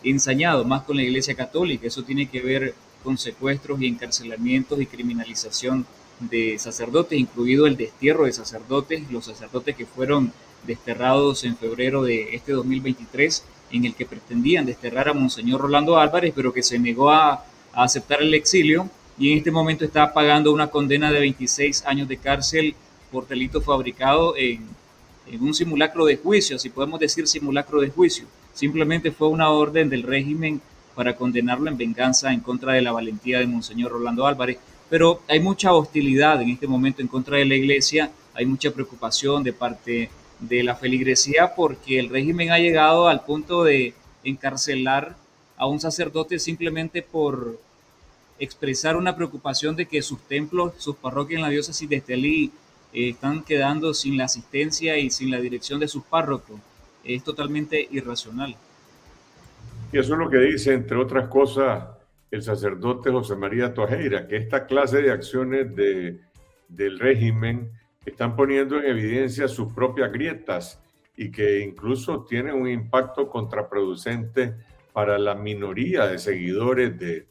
ensañado 0.04 0.64
más 0.66 0.84
con 0.84 0.96
la 0.96 1.04
Iglesia 1.04 1.36
Católica. 1.36 1.88
Eso 1.88 2.04
tiene 2.04 2.28
que 2.28 2.42
ver 2.42 2.74
con 3.04 3.18
secuestros 3.18 3.82
y 3.82 3.88
encarcelamientos 3.88 4.82
y 4.82 4.86
criminalización 4.86 5.86
de 6.20 6.58
sacerdotes, 6.60 7.18
incluido 7.18 7.66
el 7.66 7.78
destierro 7.78 8.26
de 8.26 8.34
sacerdotes, 8.34 9.10
los 9.12 9.26
sacerdotes 9.26 9.76
que 9.76 9.86
fueron 9.86 10.34
desterrados 10.66 11.44
en 11.46 11.56
febrero 11.56 12.04
de 12.04 12.36
este 12.36 12.52
2023, 12.52 13.44
en 13.72 13.86
el 13.86 13.96
que 13.96 14.06
pretendían 14.06 14.66
desterrar 14.66 15.10
a 15.10 15.14
Monseñor 15.14 15.62
Rolando 15.62 15.98
Álvarez, 15.98 16.34
pero 16.36 16.54
que 16.54 16.64
se 16.64 16.80
negó 16.80 17.10
a, 17.12 17.46
aceptar 17.72 18.22
el 18.22 18.34
exilio 18.34 18.90
y 19.18 19.32
en 19.32 19.38
este 19.38 19.52
momento 19.52 19.86
está 19.86 20.12
pagando 20.12 20.52
una 20.52 20.68
condena 20.68 21.12
de 21.12 21.20
26 21.20 21.86
años 21.86 22.08
de 22.08 22.18
cárcel 22.18 22.76
por 23.12 23.28
delito 23.28 23.62
fabricado 23.62 24.36
en, 24.36 24.66
en 25.28 25.44
un 25.44 25.54
simulacro 25.54 26.06
de 26.06 26.18
juicio, 26.18 26.58
si 26.58 26.70
podemos 26.70 27.00
decir 27.00 27.28
simulacro 27.28 27.80
de 27.80 27.90
juicio. 27.90 28.26
Simplemente 28.54 29.12
fue 29.12 29.30
una 29.30 29.52
orden 29.52 29.88
del 29.88 30.04
régimen 30.04 30.62
para 30.96 31.16
condenarlo 31.16 31.70
en 31.70 31.78
venganza 31.78 32.34
en 32.34 32.42
contra 32.42 32.74
de 32.74 32.82
la 32.82 32.92
valentía 32.92 33.40
de 33.40 33.48
Monseñor 33.48 33.92
Rolando 33.92 34.26
Álvarez. 34.26 34.58
Pero 34.90 35.22
hay 35.28 35.40
mucha 35.40 35.74
hostilidad 35.74 36.42
en 36.42 36.50
este 36.50 36.68
momento 36.68 37.02
en 37.02 37.08
contra 37.08 37.38
de 37.38 37.46
la 37.46 37.56
iglesia, 37.56 38.12
hay 38.34 38.46
mucha 38.46 38.72
preocupación 38.72 39.44
de 39.44 39.54
parte 39.54 40.10
de 40.40 40.64
la 40.64 40.76
feligresía 40.76 41.54
porque 41.56 42.00
el 42.00 42.10
régimen 42.10 42.52
ha 42.52 42.60
llegado 42.60 43.08
al 43.08 43.24
punto 43.26 43.64
de 43.64 43.94
encarcelar 44.24 45.16
a 45.58 45.68
un 45.68 45.80
sacerdote 45.80 46.40
simplemente 46.40 47.02
por 47.02 47.60
expresar 48.40 48.96
una 48.96 49.16
preocupación 49.16 49.76
de 49.76 49.86
que 49.86 50.02
sus 50.02 50.22
templos, 50.22 50.74
sus 50.78 50.96
parroquias 50.96 51.40
en 51.40 51.44
la 51.44 51.50
diócesis 51.50 51.90
de 51.90 51.98
Estelí 51.98 52.52
eh, 52.94 53.10
están 53.10 53.44
quedando 53.44 53.94
sin 53.94 54.18
la 54.18 54.26
asistencia 54.26 54.98
y 54.98 55.10
sin 55.10 55.30
la 55.30 55.42
dirección 55.42 55.80
de 55.80 55.88
sus 55.88 56.04
párrocos 56.04 56.60
es 57.04 57.24
totalmente 57.24 57.88
irracional. 57.92 58.56
Y 59.92 59.98
eso 59.98 60.14
es 60.14 60.20
lo 60.20 60.30
que 60.30 60.38
dice, 60.38 60.74
entre 60.74 60.98
otras 60.98 61.28
cosas, 61.30 61.84
el 62.32 62.44
sacerdote 62.44 63.10
José 63.10 63.36
María 63.36 63.74
Tojeira, 63.74 64.28
que 64.28 64.38
esta 64.38 64.68
clase 64.68 65.02
de 65.02 65.12
acciones 65.12 65.76
de, 65.76 66.20
del 66.68 67.00
régimen 67.00 67.72
están 68.10 68.36
poniendo 68.36 68.78
en 68.78 68.86
evidencia 68.86 69.48
sus 69.48 69.74
propias 69.74 70.12
grietas 70.12 70.82
y 71.16 71.32
que 71.32 71.60
incluso 71.60 72.26
tienen 72.26 72.56
un 72.56 72.70
impacto 72.70 73.28
contraproducente 73.28 74.56
para 74.94 75.18
la 75.18 75.36
minoría 75.36 76.08
de 76.08 76.18
seguidores 76.18 76.98
de, 76.98 77.28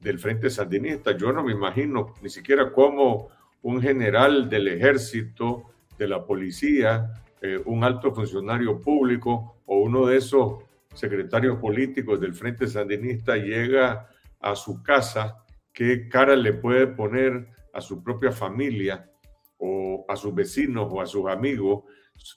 del 0.00 0.18
Frente 0.18 0.50
Sandinista. 0.50 1.16
Yo 1.16 1.32
no 1.32 1.42
me 1.42 1.52
imagino 1.52 2.14
ni 2.22 2.30
siquiera 2.30 2.72
cómo 2.72 3.28
un 3.62 3.82
general 3.82 4.48
del 4.48 4.68
ejército, 4.68 5.64
de 5.98 6.08
la 6.08 6.24
policía, 6.24 7.12
eh, 7.42 7.60
un 7.66 7.84
alto 7.84 8.12
funcionario 8.12 8.80
público 8.80 9.56
o 9.66 9.80
uno 9.80 10.06
de 10.06 10.16
esos 10.16 10.64
secretarios 10.94 11.58
políticos 11.58 12.20
del 12.20 12.34
Frente 12.34 12.66
Sandinista 12.66 13.36
llega 13.36 14.08
a 14.40 14.56
su 14.56 14.82
casa, 14.82 15.44
qué 15.72 16.08
cara 16.08 16.34
le 16.36 16.54
puede 16.54 16.86
poner 16.86 17.48
a 17.74 17.80
su 17.80 18.02
propia 18.02 18.32
familia 18.32 19.09
o 19.60 20.04
a 20.08 20.16
sus 20.16 20.34
vecinos 20.34 20.88
o 20.90 21.00
a 21.00 21.06
sus 21.06 21.28
amigos 21.28 21.84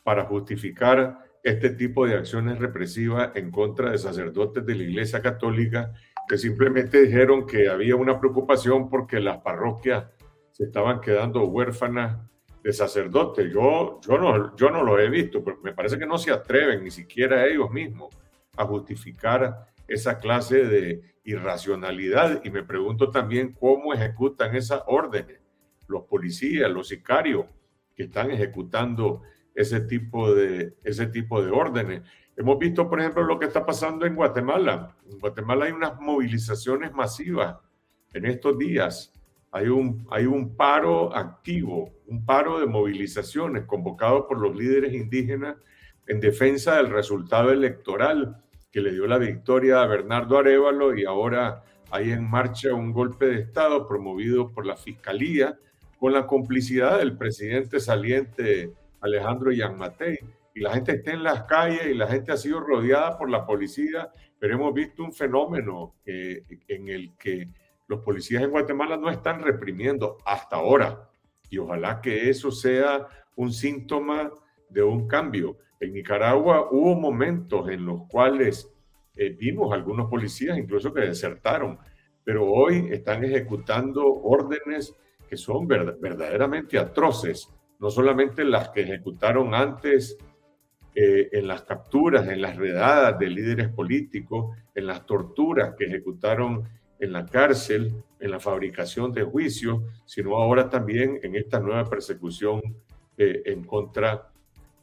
para 0.04 0.26
justificar 0.26 1.20
este 1.44 1.72
tipo 1.72 2.06
de 2.06 2.16
acciones 2.16 2.60
represivas 2.60 3.32
en 3.36 3.52
contra 3.52 3.92
de 3.92 3.98
sacerdotes 3.98 4.66
de 4.66 4.76
la 4.76 4.84
Iglesia 4.84 5.22
Católica 5.22 5.94
que 6.28 6.38
simplemente 6.38 7.02
dijeron 7.02 7.46
que 7.46 7.68
había 7.70 7.96
una 7.96 8.20
preocupación 8.20 8.90
porque 8.90 9.20
las 9.20 9.42
parroquias 9.42 10.06
se 10.52 10.66
estaban 10.66 11.02
quedando 11.02 11.44
huérfanas 11.46 12.20
de 12.64 12.72
sacerdotes. 12.72 13.52
Yo, 13.52 14.00
yo, 14.02 14.18
no, 14.18 14.56
yo 14.56 14.70
no 14.70 14.84
lo 14.84 15.00
he 15.00 15.10
visto, 15.10 15.44
pero 15.44 15.58
me 15.62 15.74
parece 15.74 15.98
que 15.98 16.06
no 16.06 16.18
se 16.18 16.32
atreven 16.32 16.84
ni 16.84 16.92
siquiera 16.92 17.46
ellos 17.46 17.70
mismos 17.72 18.16
a 18.56 18.66
justificar 18.66 19.68
esa 19.88 20.20
clase 20.20 20.64
de 20.64 21.02
irracionalidad. 21.26 22.42
Y 22.46 22.52
me 22.52 22.64
pregunto 22.64 23.10
también 23.10 23.52
cómo 23.52 23.94
ejecutan 23.94 24.56
esas 24.56 24.82
órdenes 24.88 25.43
los 25.88 26.04
policías, 26.04 26.70
los 26.72 26.88
sicarios 26.88 27.46
que 27.96 28.04
están 28.04 28.32
ejecutando 28.32 29.22
ese 29.54 29.82
tipo 29.82 30.34
de, 30.34 30.76
ese 30.84 31.08
tipo 31.08 31.44
de 31.44 31.52
órdenes. 31.52 32.02
Hemos 32.36 32.58
visto, 32.58 32.90
por 32.90 33.00
ejemplo, 33.00 33.24
lo 33.24 33.38
que 33.38 33.46
está 33.46 33.66
pasando 33.66 34.06
en 34.06 34.16
Guatemala. 34.16 34.96
En 35.10 35.20
Guatemala 35.20 35.66
hay 35.66 35.72
unas 35.72 36.00
movilizaciones 36.00 36.92
masivas 36.92 37.58
en 38.14 38.26
estos 38.26 38.58
días 38.58 39.14
hay 39.54 39.68
un, 39.68 40.08
hay 40.10 40.26
un 40.26 40.56
paro 40.56 41.16
activo, 41.16 41.94
un 42.08 42.26
paro 42.26 42.60
de 42.60 42.66
movilizaciones 42.66 43.66
convocado 43.66 44.28
por 44.28 44.40
los 44.40 44.56
líderes 44.56 44.94
indígenas 44.94 45.58
en 46.08 46.20
defensa 46.20 46.78
del 46.78 46.90
resultado 46.90 47.52
electoral 47.52 48.44
que 48.72 48.82
le 48.82 48.92
dio 48.92 49.06
la 49.06 49.20
victoria 49.20 49.84
a 49.84 49.86
Bernardo 49.86 50.40
Arevalo 50.40 50.98
y 50.98 51.06
ahora 51.06 51.64
hay 51.92 52.12
en 52.12 52.28
marcha 52.28 52.74
un 52.74 52.92
golpe 52.92 53.28
de 53.28 53.42
Estado 53.42 53.88
promovido 53.88 54.52
por 54.52 54.66
la 54.66 54.76
Fiscalía 54.76 55.60
con 56.04 56.12
la 56.12 56.28
complicidad 56.28 56.98
del 56.98 57.16
presidente 57.16 57.80
saliente 57.80 58.74
Alejandro 59.00 59.54
Yanmatei. 59.54 60.20
Y 60.54 60.60
la 60.60 60.74
gente 60.74 60.96
está 60.96 61.14
en 61.14 61.24
las 61.24 61.44
calles 61.44 61.86
y 61.86 61.94
la 61.94 62.08
gente 62.08 62.34
ha 62.34 62.36
sido 62.36 62.60
rodeada 62.60 63.18
por 63.18 63.30
la 63.30 63.46
policía, 63.46 64.12
pero 64.38 64.54
hemos 64.54 64.74
visto 64.74 65.02
un 65.02 65.14
fenómeno 65.14 65.96
en 66.06 66.90
el 66.90 67.16
que 67.16 67.48
los 67.88 68.02
policías 68.02 68.44
en 68.44 68.52
Guatemala 68.52 68.98
no 68.98 69.10
están 69.10 69.44
reprimiendo 69.44 70.18
hasta 70.26 70.58
ahora. 70.58 71.10
Y 71.50 71.58
ojalá 71.58 72.02
que 72.02 72.30
eso 72.30 72.52
sea 72.52 73.08
un 73.38 73.54
síntoma 73.54 74.30
de 74.68 74.84
un 74.84 75.08
cambio. 75.08 75.58
En 75.80 75.94
Nicaragua 75.94 76.68
hubo 76.70 76.96
momentos 76.96 77.70
en 77.70 77.86
los 77.86 78.10
cuales 78.10 78.70
eh, 79.16 79.30
vimos 79.30 79.72
algunos 79.72 80.10
policías 80.10 80.58
incluso 80.58 80.94
que 80.94 81.00
desertaron, 81.00 81.80
pero 82.26 82.46
hoy 82.46 82.90
están 82.92 83.24
ejecutando 83.24 84.06
órdenes 84.06 84.98
que 85.34 85.38
son 85.38 85.68
verdaderamente 85.68 86.78
atroces, 86.78 87.50
no 87.80 87.90
solamente 87.90 88.46
las 88.46 88.70
que 88.70 88.82
ejecutaron 88.82 89.56
antes 89.56 90.16
eh, 90.94 91.30
en 91.32 91.48
las 91.48 91.64
capturas, 91.64 92.28
en 92.28 92.40
las 92.40 92.56
redadas 92.56 93.18
de 93.18 93.32
líderes 93.32 93.70
políticos, 93.70 94.56
en 94.76 94.86
las 94.86 95.08
torturas 95.08 95.74
que 95.76 95.86
ejecutaron 95.86 96.70
en 97.00 97.14
la 97.14 97.26
cárcel, 97.26 97.96
en 98.20 98.30
la 98.30 98.40
fabricación 98.40 99.12
de 99.12 99.24
juicios, 99.24 99.82
sino 100.06 100.38
ahora 100.38 100.70
también 100.70 101.20
en 101.24 101.36
esta 101.36 101.60
nueva 101.60 101.90
persecución 101.90 102.62
eh, 103.18 103.42
en 103.46 103.64
contra 103.64 104.30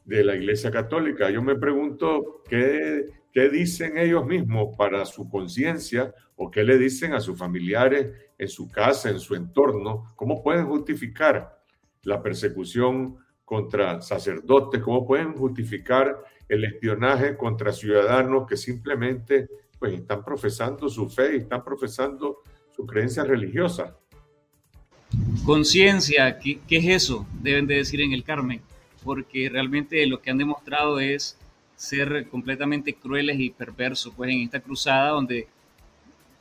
de 0.03 0.21
la 0.25 0.35
Iglesia 0.35 0.69
Católica. 0.69 1.29
Yo 1.29 1.41
me 1.41 1.55
pregunto 1.55 2.43
qué, 2.49 3.05
qué 3.33 3.49
dicen 3.49 3.97
ellos 3.97 4.25
mismos 4.25 4.75
para 4.77 5.05
su 5.05 5.29
conciencia 5.29 6.13
o 6.35 6.49
qué 6.49 6.63
le 6.63 6.77
dicen 6.77 7.13
a 7.13 7.19
sus 7.19 7.37
familiares 7.37 8.11
en 8.37 8.47
su 8.47 8.69
casa, 8.69 9.09
en 9.09 9.19
su 9.19 9.35
entorno, 9.35 10.11
cómo 10.15 10.41
pueden 10.41 10.65
justificar 10.65 11.61
la 12.03 12.21
persecución 12.21 13.17
contra 13.45 14.01
sacerdotes, 14.01 14.81
cómo 14.81 15.05
pueden 15.05 15.33
justificar 15.33 16.23
el 16.47 16.63
espionaje 16.65 17.37
contra 17.37 17.71
ciudadanos 17.71 18.47
que 18.47 18.57
simplemente 18.57 19.47
pues 19.77 19.93
están 19.93 20.23
profesando 20.23 20.89
su 20.89 21.09
fe 21.09 21.35
y 21.35 21.39
están 21.39 21.63
profesando 21.63 22.39
su 22.75 22.85
creencia 22.85 23.23
religiosa. 23.23 23.97
Conciencia, 25.45 26.39
¿qué, 26.39 26.59
¿qué, 26.67 26.77
es 26.77 27.03
eso? 27.03 27.25
Deben 27.41 27.67
de 27.67 27.75
decir 27.75 28.01
en 28.01 28.13
el 28.13 28.23
Carmen, 28.23 28.61
porque 29.03 29.49
realmente 29.49 30.05
lo 30.07 30.21
que 30.21 30.29
han 30.29 30.37
demostrado 30.37 30.99
es 30.99 31.37
ser 31.81 32.27
completamente 32.29 32.93
crueles 32.93 33.39
y 33.39 33.49
perversos, 33.49 34.13
pues 34.15 34.29
en 34.29 34.41
esta 34.41 34.59
cruzada 34.59 35.09
donde 35.09 35.47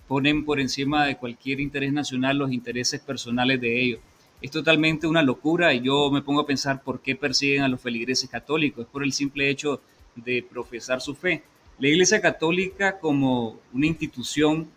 ponen 0.06 0.44
por 0.44 0.60
encima 0.60 1.06
de 1.06 1.16
cualquier 1.16 1.60
interés 1.60 1.94
nacional 1.94 2.36
los 2.36 2.52
intereses 2.52 3.00
personales 3.00 3.58
de 3.58 3.80
ellos. 3.80 4.00
Es 4.42 4.50
totalmente 4.50 5.06
una 5.06 5.22
locura 5.22 5.72
y 5.72 5.80
yo 5.80 6.10
me 6.10 6.20
pongo 6.20 6.42
a 6.42 6.46
pensar 6.46 6.82
por 6.82 7.00
qué 7.00 7.16
persiguen 7.16 7.62
a 7.62 7.68
los 7.68 7.80
feligreses 7.80 8.28
católicos. 8.28 8.84
Es 8.84 8.90
por 8.90 9.02
el 9.02 9.14
simple 9.14 9.48
hecho 9.48 9.80
de 10.14 10.42
profesar 10.42 11.00
su 11.00 11.14
fe. 11.14 11.42
La 11.78 11.88
Iglesia 11.88 12.20
Católica 12.20 12.98
como 12.98 13.60
una 13.72 13.86
institución 13.86 14.68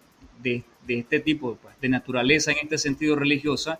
de, 0.41 0.63
este 0.87 1.19
tipo, 1.19 1.57
pues, 1.61 1.75
de 1.81 1.89
naturaleza 1.89 2.51
en 2.51 2.59
este 2.61 2.77
sentido 2.77 3.17
religiosa, 3.17 3.79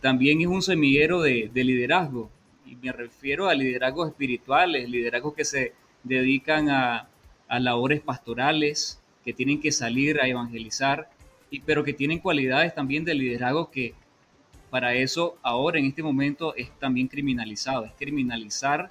también 0.00 0.40
es 0.42 0.46
un 0.46 0.62
semillero 0.62 1.22
de, 1.22 1.50
liderazgo. 1.52 2.30
Y 2.64 2.76
me 2.76 2.92
refiero 2.92 3.48
a 3.48 3.54
liderazgos 3.54 4.10
espirituales, 4.10 4.88
liderazgos 4.88 5.34
que 5.34 5.44
se 5.44 5.72
dedican 6.02 6.70
a, 6.70 7.08
labores 7.48 8.00
pastorales, 8.00 9.00
que 9.24 9.32
tienen 9.32 9.60
que 9.60 9.72
salir 9.72 10.20
a 10.20 10.28
evangelizar, 10.28 11.08
y, 11.50 11.60
pero 11.60 11.82
que 11.82 11.94
tienen 11.94 12.18
cualidades 12.18 12.74
también 12.74 13.04
de 13.04 13.14
liderazgo 13.14 13.70
que 13.70 13.94
para 14.70 14.94
eso 14.94 15.38
ahora 15.42 15.78
en 15.78 15.86
este 15.86 16.02
momento 16.02 16.54
es 16.56 16.70
también 16.78 17.08
criminalizado, 17.08 17.86
es 17.86 17.92
criminalizar 17.92 18.90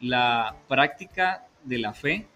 la 0.00 0.56
práctica 0.68 1.46
de 1.62 1.78
la 1.78 1.94
fe 1.94 2.26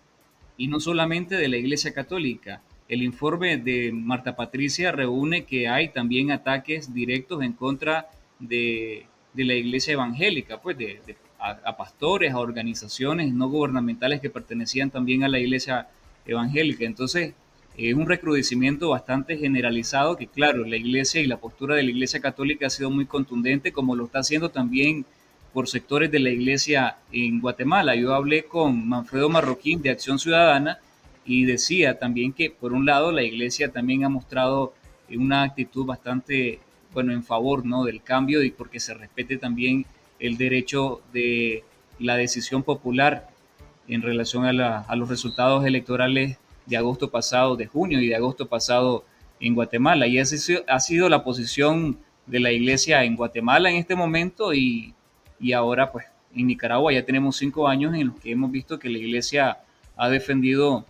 y 0.57 0.69
no 0.69 0.81
solamente 0.81 1.35
de 1.37 1.49
la 1.49 1.57
Iglesia 1.57 1.93
Católica. 1.93 2.63
El 2.89 3.03
informe 3.03 3.57
de 3.57 3.91
Marta 3.93 4.37
Patricia 4.37 4.93
reúne 4.93 5.45
que 5.45 5.69
hay 5.69 5.89
también 5.89 6.31
ataques 6.31 6.95
directos 6.95 7.43
en 7.43 7.53
contra 7.53 8.09
de, 8.39 9.07
la 9.35 9.55
Iglesia 9.55 9.95
Evangélica, 9.95 10.61
pues 10.61 10.79
de, 10.79 11.17
a, 11.38 11.77
pastores, 11.77 12.33
a 12.33 12.38
organizaciones 12.38 13.33
no 13.33 13.49
gubernamentales 13.49 14.20
que 14.20 14.31
pertenecían 14.31 14.90
también 14.90 15.25
a 15.25 15.29
la 15.29 15.38
Iglesia 15.38 15.88
Evangélica. 16.27 16.85
Entonces, 16.85 17.35
es 17.77 17.94
un 17.94 18.07
recrudecimiento 18.07 18.90
bastante 18.90 19.37
generalizado 19.37 20.16
que, 20.16 20.27
claro, 20.27 20.64
la 20.64 20.77
Iglesia 20.77 21.20
y 21.20 21.27
la 21.27 21.37
postura 21.37 21.77
de 21.77 21.83
la 21.83 21.90
Iglesia 21.90 22.20
Católica 22.20 22.66
ha 22.66 22.70
sido 22.70 22.90
muy 22.90 23.07
contundente, 23.07 23.72
como 23.72 23.94
lo 23.94 24.07
está 24.07 24.20
haciendo 24.20 24.51
también 24.51 25.05
por 25.57 25.68
sectores 25.68 26.11
de 26.11 26.18
la 26.18 26.29
iglesia 26.29 26.99
en 27.11 27.40
Guatemala. 27.40 27.94
Yo 27.94 28.12
hablé 28.12 28.44
con 28.44 28.87
Manfredo 28.87 29.31
Marroquín 29.31 29.81
de 29.81 29.88
Acción 29.88 30.18
Ciudadana 30.18 30.81
y 31.25 31.46
decía 31.46 31.99
también 31.99 32.35
que 32.35 32.51
por 32.51 32.75
un 32.75 32.85
lado 32.85 33.11
la 33.11 33.22
iglesia 33.22 33.72
también 33.72 34.05
ha 34.05 34.11
mostrado 34.11 34.75
una 35.09 35.44
actitud 35.44 35.87
bastante 35.87 36.61
bueno 36.92 37.14
en 37.14 37.25
favor 37.25 37.64
¿no? 37.64 37.85
del 37.85 38.03
cambio 38.03 38.42
y 38.42 38.51
porque 38.51 38.81
se 38.81 38.92
respete 38.92 39.38
también 39.38 39.87
el 40.19 40.37
derecho 40.37 41.03
de 41.13 41.65
la 41.99 42.17
decisión 42.17 42.63
popular 42.63 43.29
en 43.89 44.03
relación 44.03 44.45
a, 44.45 44.95
los 44.97 45.09
resultados 45.09 45.65
electorales 45.65 46.39
de 46.67 46.77
agosto 46.77 47.11
pasado, 47.11 47.57
de 47.57 47.67
junio 47.67 48.01
y 48.01 48.09
de 48.09 48.17
agosto 48.17 48.47
pasado 48.47 49.05
en 49.41 49.55
Guatemala. 49.55 50.07
Y 50.07 50.19
esa 50.19 50.37
ha 50.69 50.81
sido 50.81 51.09
la 51.09 51.23
posición 51.23 51.99
de 52.27 52.41
la 52.41 52.51
iglesia 52.51 53.05
en 53.05 53.15
Guatemala 53.15 53.71
en 53.71 53.77
este 53.77 53.95
momento 53.95 54.53
y 54.53 54.95
y 55.39 55.53
ahora 55.53 55.93
pues 55.93 56.07
en 56.35 56.47
Nicaragua 56.47 56.93
ya 56.93 57.05
tenemos 57.05 57.37
cinco 57.37 57.69
años 57.69 57.95
en 57.95 58.09
los 58.09 58.21
que 58.21 58.33
hemos 58.33 58.51
visto 58.51 58.79
que 58.79 58.89
la 58.89 58.99
iglesia 58.99 59.59
ha 59.97 60.09
defendido 60.09 60.85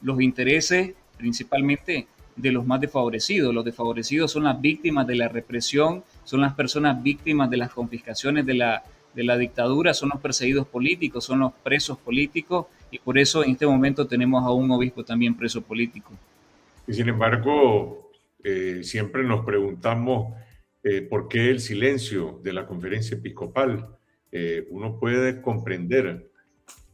los 0.00 0.20
intereses 0.20 0.94
principalmente 1.18 2.06
de 2.34 2.52
los 2.52 2.66
más 2.66 2.80
desfavorecidos. 2.80 3.54
Los 3.54 3.64
desfavorecidos 3.64 4.30
son 4.30 4.44
las 4.44 4.60
víctimas 4.60 5.06
de 5.06 5.16
la 5.16 5.28
represión, 5.28 6.04
son 6.26 6.40
las 6.42 6.54
personas 6.54 7.02
víctimas 7.02 7.48
de 7.48 7.56
las 7.56 7.70
confiscaciones 7.70 8.44
de 8.44 8.54
la, 8.54 8.82
de 9.14 9.24
la 9.24 9.38
dictadura, 9.38 9.94
son 9.94 10.10
los 10.10 10.20
perseguidos 10.20 10.66
políticos, 10.66 11.24
son 11.24 11.38
los 11.38 11.52
presos 11.62 11.96
políticos 11.98 12.66
y 12.90 12.98
por 12.98 13.16
eso 13.16 13.44
en 13.44 13.52
este 13.52 13.66
momento 13.66 14.06
tenemos 14.06 14.44
a 14.44 14.50
un 14.50 14.70
obispo 14.72 15.04
también 15.04 15.36
preso 15.36 15.62
político. 15.62 16.12
Y 16.86 16.92
sin 16.92 17.08
embargo, 17.08 18.10
eh, 18.42 18.80
siempre 18.82 19.24
nos 19.24 19.44
preguntamos 19.44 20.34
eh, 20.82 21.00
por 21.00 21.28
qué 21.28 21.50
el 21.50 21.60
silencio 21.60 22.40
de 22.42 22.52
la 22.52 22.66
conferencia 22.66 23.16
episcopal. 23.16 23.88
Eh, 24.30 24.66
uno 24.70 24.98
puede 24.98 25.40
comprender 25.40 26.28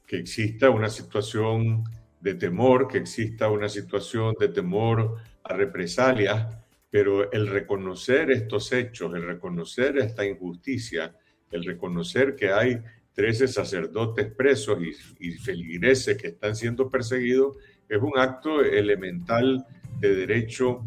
que 0.07 0.17
exista 0.19 0.71
una 0.71 0.89
situación 0.91 1.85
de 2.21 2.35
temor, 2.35 2.87
que 2.87 2.99
exista 2.99 3.49
una 3.49 3.69
situación 3.69 4.35
de 4.39 4.49
temor 4.49 5.17
a 5.43 5.55
represalias, 5.55 6.62
pero 6.93 7.33
el 7.33 7.47
reconocer 7.49 8.31
estos 8.31 8.71
hechos, 8.73 9.15
el 9.15 9.25
reconocer 9.25 9.97
esta 9.97 10.27
injusticia, 10.27 11.17
el 11.51 11.65
reconocer 11.65 12.37
que 12.37 12.53
hay 12.53 12.81
13 13.15 13.49
sacerdotes 13.49 14.31
presos 14.33 14.79
y, 14.81 15.29
y 15.29 15.33
feligreses 15.33 16.17
que 16.17 16.29
están 16.29 16.55
siendo 16.55 16.91
perseguidos, 16.91 17.57
es 17.89 18.01
un 18.01 18.19
acto 18.19 18.63
elemental 18.63 19.67
de 20.01 20.15
derecho 20.15 20.83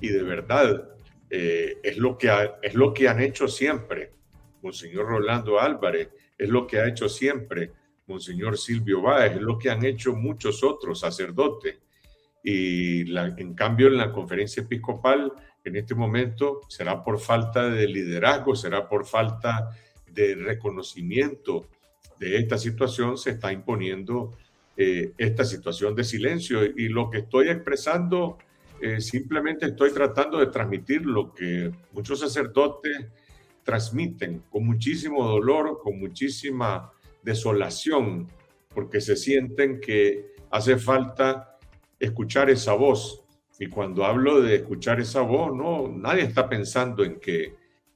y 0.00 0.08
de 0.08 0.22
verdad. 0.24 0.88
Eh, 1.30 1.78
es, 1.82 1.98
lo 1.98 2.16
que 2.16 2.30
es 2.62 2.74
lo 2.74 2.92
que 2.92 3.06
han 3.06 3.20
hecho 3.20 3.48
siempre 3.48 4.12
Monseñor 4.62 5.06
Rolando 5.06 5.60
Álvarez, 5.60 6.08
es 6.36 6.48
lo 6.48 6.66
que 6.66 6.80
ha 6.80 6.88
hecho 6.88 7.08
siempre 7.08 7.70
Monseñor 8.06 8.56
Silvio 8.56 9.02
Báez, 9.02 9.36
es 9.36 9.42
lo 9.42 9.58
que 9.58 9.70
han 9.70 9.84
hecho 9.84 10.14
muchos 10.14 10.64
otros 10.64 11.00
sacerdotes. 11.00 11.76
Y 12.42 13.16
en 13.16 13.54
cambio 13.54 13.88
en 13.88 13.96
la 13.96 14.12
conferencia 14.12 14.62
episcopal, 14.62 15.32
en 15.64 15.76
este 15.76 15.94
momento, 15.94 16.60
será 16.68 17.02
por 17.02 17.18
falta 17.18 17.68
de 17.68 17.86
liderazgo, 17.86 18.54
será 18.54 18.88
por 18.88 19.04
falta 19.04 19.70
de 20.10 20.34
reconocimiento 20.34 21.66
de 22.18 22.38
esta 22.38 22.58
situación, 22.58 23.18
se 23.18 23.30
está 23.30 23.52
imponiendo 23.52 24.32
eh, 24.76 25.12
esta 25.18 25.44
situación 25.44 25.94
de 25.94 26.04
silencio. 26.04 26.64
Y 26.64 26.88
lo 26.88 27.10
que 27.10 27.18
estoy 27.18 27.48
expresando 27.48 28.38
eh, 28.80 29.00
simplemente 29.00 29.66
estoy 29.66 29.92
tratando 29.92 30.38
de 30.38 30.46
transmitir 30.46 31.04
lo 31.04 31.34
que 31.34 31.72
muchos 31.92 32.20
sacerdotes 32.20 33.06
transmiten 33.64 34.44
con 34.50 34.64
muchísimo 34.64 35.26
dolor, 35.26 35.80
con 35.82 35.98
muchísima 35.98 36.92
desolación, 37.22 38.28
porque 38.72 39.00
se 39.00 39.16
sienten 39.16 39.80
que 39.80 40.32
hace 40.50 40.76
falta 40.76 41.57
escuchar 41.98 42.50
esa 42.50 42.74
voz. 42.74 43.24
Y 43.58 43.66
cuando 43.66 44.04
hablo 44.04 44.40
de 44.40 44.56
escuchar 44.56 45.00
esa 45.00 45.22
voz, 45.22 45.54
no, 45.54 45.88
nadie 45.88 46.22
está 46.22 46.48
pensando 46.48 47.04
en 47.04 47.18
que 47.18 47.54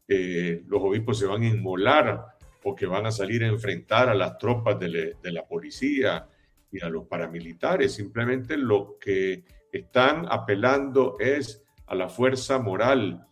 eh, 0.09 0.63
los 0.67 0.83
obispos 0.83 1.19
se 1.19 1.27
van 1.27 1.43
a 1.43 1.49
inmolar 1.49 2.27
o 2.65 2.75
que 2.75 2.87
van 2.87 3.07
a 3.07 3.13
salir 3.13 3.45
a 3.45 3.49
enfrentar 3.49 4.09
a 4.09 4.15
las 4.15 4.39
tropas 4.39 4.79
de, 4.79 5.17
la 5.23 5.47
policía 5.47 6.29
y 6.71 6.83
a 6.83 6.89
los 6.89 7.07
paramilitares. 7.07 7.95
Simplemente 7.95 8.57
lo 8.57 8.99
que 8.99 9.45
están 9.71 10.27
apelando 10.29 11.17
es 11.19 11.63
a 11.87 11.95
la 11.95 12.09
fuerza 12.09 12.59
moral 12.59 13.27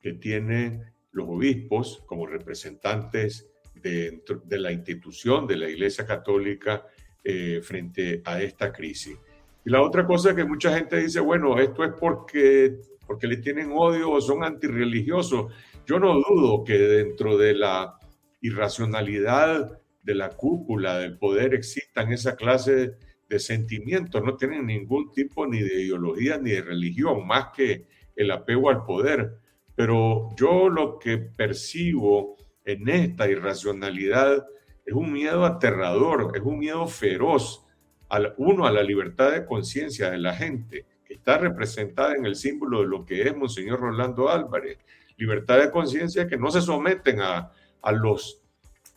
que 0.00 0.14
tienen 0.14 0.92
los 1.12 1.28
obispos 1.28 2.02
como 2.06 2.26
representantes 2.26 3.48
de, 3.74 4.22
de 4.44 4.58
la 4.58 4.72
institución 4.72 5.46
de 5.46 5.56
la 5.56 5.68
Iglesia 5.68 6.06
Católica 6.06 6.86
eh, 7.28 7.60
frente 7.60 8.22
a 8.24 8.40
esta 8.40 8.72
crisis. 8.72 9.18
Y 9.66 9.70
la 9.70 9.82
otra 9.82 10.06
cosa 10.06 10.32
que 10.32 10.44
mucha 10.44 10.72
gente 10.76 10.96
dice, 10.96 11.18
bueno, 11.18 11.58
esto 11.58 11.82
es 11.82 11.90
porque, 11.98 12.78
porque 13.04 13.26
le 13.26 13.38
tienen 13.38 13.72
odio 13.74 14.12
o 14.12 14.20
son 14.20 14.44
antirreligiosos. 14.44 15.52
Yo 15.84 15.98
no 15.98 16.14
dudo 16.14 16.62
que 16.62 16.78
dentro 16.78 17.36
de 17.36 17.54
la 17.54 17.98
irracionalidad 18.40 19.82
de 20.04 20.14
la 20.14 20.28
cúpula 20.28 20.98
del 20.98 21.18
poder 21.18 21.52
existan 21.52 22.12
esa 22.12 22.36
clase 22.36 22.92
de 23.28 23.38
sentimientos, 23.40 24.22
no 24.22 24.36
tienen 24.36 24.66
ningún 24.66 25.10
tipo 25.10 25.48
ni 25.48 25.58
de 25.58 25.82
ideología 25.82 26.38
ni 26.38 26.52
de 26.52 26.62
religión, 26.62 27.26
más 27.26 27.46
que 27.52 27.88
el 28.14 28.30
apego 28.30 28.70
al 28.70 28.84
poder. 28.84 29.32
Pero 29.74 30.30
yo 30.36 30.68
lo 30.68 31.00
que 31.00 31.18
percibo 31.18 32.36
en 32.64 32.88
esta 32.88 33.28
irracionalidad 33.28 34.46
es 34.84 34.94
un 34.94 35.12
miedo 35.12 35.44
aterrador, 35.44 36.30
es 36.36 36.42
un 36.42 36.60
miedo 36.60 36.86
feroz, 36.86 37.65
al, 38.08 38.34
uno 38.36 38.66
a 38.66 38.72
la 38.72 38.82
libertad 38.82 39.32
de 39.32 39.44
conciencia 39.44 40.10
de 40.10 40.18
la 40.18 40.34
gente, 40.34 40.84
que 41.04 41.14
está 41.14 41.38
representada 41.38 42.14
en 42.14 42.26
el 42.26 42.36
símbolo 42.36 42.80
de 42.80 42.88
lo 42.88 43.04
que 43.04 43.22
es 43.22 43.36
Monseñor 43.36 43.80
Rolando 43.80 44.28
Álvarez, 44.28 44.78
libertad 45.16 45.58
de 45.58 45.70
conciencia 45.70 46.26
que 46.26 46.36
no 46.36 46.50
se 46.50 46.60
someten 46.60 47.20
a, 47.20 47.50
a, 47.82 47.92
los, 47.92 48.42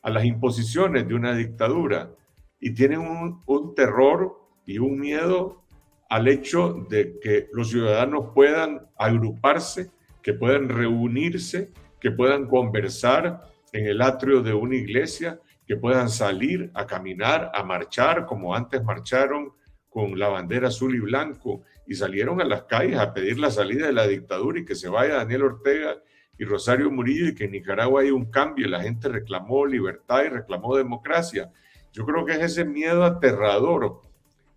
a 0.02 0.10
las 0.10 0.26
imposiciones 0.26 1.08
de 1.08 1.14
una 1.14 1.36
dictadura 1.36 2.12
y 2.60 2.74
tienen 2.74 3.00
un, 3.00 3.42
un 3.46 3.76
terror 3.76 4.40
y 4.66 4.80
un 4.80 5.00
miedo 5.00 5.64
al 6.10 6.28
hecho 6.28 6.86
de 6.90 7.20
que 7.20 7.48
los 7.54 7.70
ciudadanos 7.70 8.32
puedan 8.34 8.88
agruparse, 8.98 9.92
que 10.22 10.34
puedan 10.34 10.68
reunirse, 10.68 11.72
que 12.00 12.12
puedan 12.12 12.48
conversar 12.48 13.48
en 13.72 13.86
el 13.86 14.02
atrio 14.02 14.42
de 14.42 14.54
una 14.54 14.76
iglesia, 14.76 15.40
que 15.70 15.78
puedan 15.78 16.10
salir 16.10 16.72
a 16.74 16.88
caminar, 16.88 17.52
a 17.54 17.62
marchar, 17.62 18.26
como 18.26 18.56
antes 18.56 18.84
marcharon 18.84 19.54
con 19.88 20.18
la 20.18 20.28
bandera 20.28 20.70
azul 20.70 20.96
y 20.96 21.00
blanco 21.00 21.62
y 21.86 21.94
salieron 21.94 22.42
a 22.42 22.44
las 22.44 22.64
calles 22.64 22.98
a 22.98 23.14
pedir 23.14 23.38
la 23.38 23.52
salida 23.52 23.86
de 23.86 23.94
la 23.94 24.08
dictadura 24.08 24.60
y 24.60 24.66
que 24.66 24.74
se 24.74 24.90
vaya 24.90 25.18
Daniel 25.18 25.44
Ortega 25.44 25.98
y 26.40 26.44
Rosario 26.44 26.90
Murillo 26.90 27.28
y 27.28 27.36
que 27.36 27.44
en 27.44 27.52
Nicaragua 27.52 28.02
hay 28.02 28.10
un 28.10 28.32
cambio 28.32 28.66
y 28.66 28.70
la 28.72 28.82
gente 28.82 29.10
reclamó 29.10 29.64
libertad 29.68 30.24
y 30.26 30.30
reclamó 30.30 30.76
democracia. 30.76 31.52
Yo 31.94 32.04
creo 32.04 32.26
que 32.26 32.32
es 32.32 32.40
ese 32.40 32.66
miedo 32.66 33.04
aterrador 33.04 34.02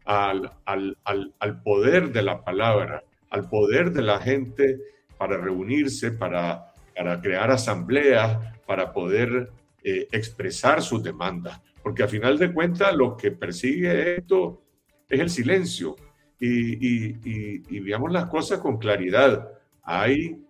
al, 0.07 0.51
al, 0.64 0.96
al, 1.05 1.62
poder 1.62 2.11
de 2.12 2.22
la 2.22 2.42
palabra, 2.42 3.05
al 3.29 3.51
poder 3.51 3.92
de 3.92 4.01
la 4.01 4.18
gente 4.18 4.79
para 5.18 5.37
reunirse, 5.37 6.11
para, 6.11 6.72
para 6.96 7.20
crear 7.20 7.51
asambleas, 7.51 8.38
para 8.66 8.94
poder 8.94 9.51
eh, 9.85 10.09
expresar 10.12 10.83
sus 10.83 11.03
demandas, 11.03 11.61
porque 11.83 12.03
a 12.03 12.09
final 12.09 12.38
de 12.38 12.53
cuentas 12.53 12.95
lo 12.95 13.16
que 13.16 13.33
persigue 13.33 14.16
esto 14.16 14.62
es 15.09 15.21
el 15.21 15.31
silencio. 15.31 15.97
Y, 16.38 17.14
y, 17.29 17.81
veamos 17.81 18.11
las 18.11 18.27
cosas 18.27 18.59
con 18.59 18.77
claridad. 18.77 19.49
Hay 19.83 20.45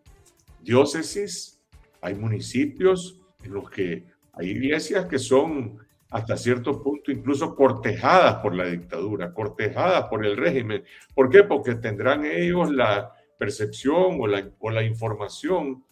diócesis, 0.62 1.61
hay 2.01 2.14
municipios 2.14 3.21
en 3.45 3.53
los 3.53 3.68
que 3.68 4.05
hay 4.33 4.51
iglesias 4.51 5.05
que 5.07 5.18
son 5.18 5.79
hasta 6.11 6.37
cierto 6.37 6.83
punto 6.83 7.11
incluso 7.11 7.55
cortejadas 7.55 8.37
por 8.37 8.55
la 8.55 8.66
dictadura, 8.66 9.33
cortejadas 9.33 10.05
por 10.05 10.25
el 10.25 10.37
régimen. 10.37 10.85
¿Por 11.14 11.29
qué? 11.29 11.42
Porque 11.42 11.75
tendrán 11.75 12.25
ellos 12.25 12.71
la 12.71 13.12
percepción 13.38 14.18
o 14.21 14.27
la, 14.27 14.49
o 14.61 14.71
la 14.71 14.83
información 14.83 15.85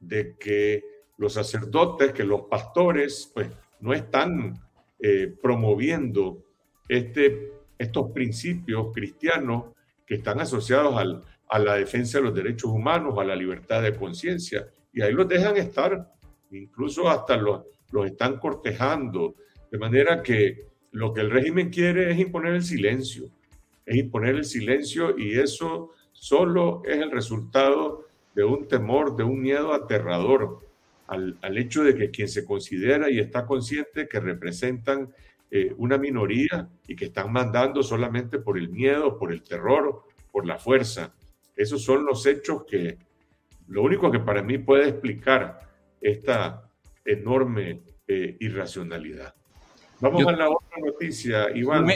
de 0.00 0.36
que 0.36 0.82
los 1.18 1.34
sacerdotes, 1.34 2.12
que 2.12 2.24
los 2.24 2.42
pastores, 2.42 3.30
pues 3.34 3.48
no 3.80 3.92
están 3.92 4.54
eh, 4.98 5.32
promoviendo 5.40 6.44
este, 6.88 7.52
estos 7.76 8.10
principios 8.12 8.92
cristianos 8.94 9.74
que 10.06 10.14
están 10.14 10.40
asociados 10.40 10.96
al, 10.96 11.22
a 11.48 11.58
la 11.58 11.74
defensa 11.74 12.18
de 12.18 12.24
los 12.24 12.34
derechos 12.34 12.70
humanos, 12.70 13.18
a 13.18 13.24
la 13.24 13.36
libertad 13.36 13.82
de 13.82 13.94
conciencia, 13.94 14.68
y 14.92 15.02
ahí 15.02 15.12
los 15.12 15.28
dejan 15.28 15.56
estar, 15.56 16.12
incluso 16.50 17.08
hasta 17.08 17.36
los, 17.36 17.62
los 17.90 18.06
están 18.06 18.38
cortejando, 18.38 19.34
de 19.70 19.78
manera 19.78 20.22
que 20.22 20.66
lo 20.92 21.12
que 21.12 21.20
el 21.20 21.30
régimen 21.30 21.70
quiere 21.70 22.10
es 22.10 22.18
imponer 22.18 22.54
el 22.54 22.62
silencio, 22.62 23.28
es 23.84 23.96
imponer 23.96 24.36
el 24.36 24.44
silencio 24.44 25.18
y 25.18 25.38
eso 25.38 25.90
solo 26.12 26.82
es 26.84 26.98
el 26.98 27.10
resultado 27.10 28.06
de 28.34 28.44
un 28.44 28.68
temor, 28.68 29.16
de 29.16 29.24
un 29.24 29.40
miedo 29.40 29.72
aterrador 29.72 30.67
al, 31.08 31.58
hecho 31.58 31.82
de 31.82 31.94
que 31.94 32.10
quien 32.10 32.28
se 32.28 32.44
considera 32.44 33.10
y 33.10 33.18
está 33.18 33.46
consciente 33.46 34.08
que 34.08 34.20
representan 34.20 35.12
eh, 35.50 35.74
una 35.78 35.96
minoría 35.96 36.68
y 36.86 36.94
que 36.94 37.06
están 37.06 37.32
mandando 37.32 37.82
solamente 37.82 38.38
por 38.38 38.58
el 38.58 38.68
miedo, 38.68 39.18
por 39.18 39.32
el 39.32 39.42
terror, 39.42 40.02
por 40.30 40.46
la 40.46 40.58
fuerza. 40.58 41.14
Esos 41.56 41.82
son 41.82 42.04
los 42.04 42.26
hechos 42.26 42.64
que, 42.64 42.98
lo 43.68 43.82
único 43.82 44.10
que 44.10 44.20
para 44.20 44.42
mí 44.42 44.58
puede 44.58 44.88
explicar 44.88 45.60
esta 46.00 46.70
enorme 47.04 47.80
eh, 48.06 48.36
irracionalidad. 48.40 49.34
Vamos 50.00 50.26
a 50.26 50.32
la 50.32 50.48
otra 50.48 50.78
noticia, 50.84 51.50
Iván. 51.56 51.86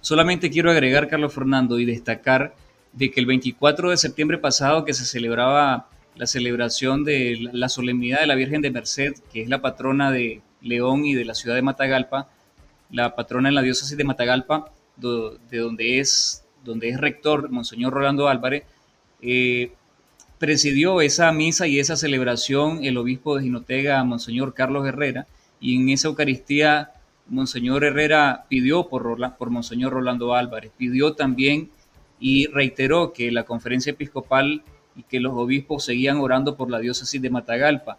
solamente 0.00 0.50
quiero 0.50 0.70
agregar, 0.70 1.06
Carlos 1.06 1.32
Fernando, 1.34 1.78
y 1.78 1.84
destacar 1.84 2.54
de 2.92 3.10
que 3.10 3.20
el 3.20 3.26
24 3.26 3.90
de 3.90 3.96
septiembre 3.98 4.38
pasado 4.38 4.84
que 4.84 4.94
se 4.94 5.04
celebraba 5.04 5.90
la 6.18 6.26
celebración 6.26 7.04
de 7.04 7.48
la 7.52 7.68
solemnidad 7.68 8.20
de 8.20 8.26
la 8.26 8.34
Virgen 8.34 8.60
de 8.60 8.72
Merced, 8.72 9.14
que 9.32 9.42
es 9.42 9.48
la 9.48 9.62
patrona 9.62 10.10
de 10.10 10.42
León 10.60 11.06
y 11.06 11.14
de 11.14 11.24
la 11.24 11.34
ciudad 11.34 11.54
de 11.54 11.62
Matagalpa, 11.62 12.28
la 12.90 13.14
patrona 13.14 13.48
en 13.48 13.54
la 13.54 13.62
diócesis 13.62 13.96
de 13.96 14.04
Matagalpa, 14.04 14.72
de 14.96 15.58
donde 15.58 16.00
es, 16.00 16.44
donde 16.64 16.88
es 16.88 17.00
rector 17.00 17.50
Monseñor 17.50 17.92
Rolando 17.92 18.26
Álvarez, 18.26 18.64
eh, 19.22 19.70
presidió 20.38 21.00
esa 21.00 21.30
misa 21.30 21.68
y 21.68 21.78
esa 21.78 21.96
celebración 21.96 22.84
el 22.84 22.96
obispo 22.96 23.36
de 23.36 23.44
Jinotega, 23.44 24.02
Monseñor 24.02 24.54
Carlos 24.54 24.86
Herrera, 24.88 25.28
y 25.60 25.76
en 25.76 25.88
esa 25.88 26.08
Eucaristía 26.08 26.90
Monseñor 27.28 27.84
Herrera 27.84 28.46
pidió 28.48 28.88
por, 28.88 29.36
por 29.36 29.50
Monseñor 29.50 29.92
Rolando 29.92 30.34
Álvarez, 30.34 30.72
pidió 30.76 31.12
también 31.12 31.70
y 32.18 32.46
reiteró 32.46 33.12
que 33.12 33.30
la 33.30 33.44
conferencia 33.44 33.90
episcopal 33.90 34.62
y 34.98 35.04
que 35.04 35.20
los 35.20 35.32
obispos 35.34 35.84
seguían 35.84 36.18
orando 36.18 36.56
por 36.56 36.70
la 36.70 36.80
diócesis 36.80 37.22
de 37.22 37.30
Matagalpa. 37.30 37.96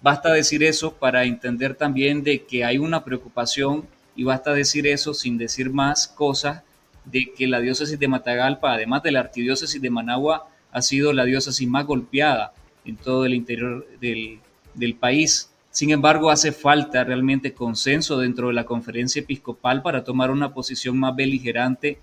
Basta 0.00 0.32
decir 0.32 0.62
eso 0.62 0.94
para 0.94 1.24
entender 1.24 1.74
también 1.74 2.22
de 2.22 2.44
que 2.44 2.64
hay 2.64 2.78
una 2.78 3.04
preocupación 3.04 3.86
y 4.14 4.22
basta 4.22 4.54
decir 4.54 4.86
eso 4.86 5.14
sin 5.14 5.36
decir 5.36 5.70
más 5.70 6.06
cosas 6.06 6.62
de 7.04 7.32
que 7.36 7.48
la 7.48 7.60
diócesis 7.60 7.98
de 7.98 8.06
Matagalpa, 8.06 8.72
además 8.72 9.02
de 9.02 9.10
la 9.10 9.20
arquidiócesis 9.20 9.82
de 9.82 9.90
Managua, 9.90 10.48
ha 10.70 10.80
sido 10.80 11.12
la 11.12 11.24
diócesis 11.24 11.68
más 11.68 11.86
golpeada 11.86 12.52
en 12.84 12.96
todo 12.96 13.26
el 13.26 13.34
interior 13.34 13.84
del, 14.00 14.38
del 14.74 14.94
país. 14.94 15.50
Sin 15.70 15.90
embargo, 15.90 16.30
hace 16.30 16.52
falta 16.52 17.02
realmente 17.02 17.52
consenso 17.52 18.18
dentro 18.18 18.48
de 18.48 18.54
la 18.54 18.64
conferencia 18.64 19.20
episcopal 19.20 19.82
para 19.82 20.04
tomar 20.04 20.30
una 20.30 20.54
posición 20.54 20.98
más 20.98 21.16
beligerante 21.16 21.98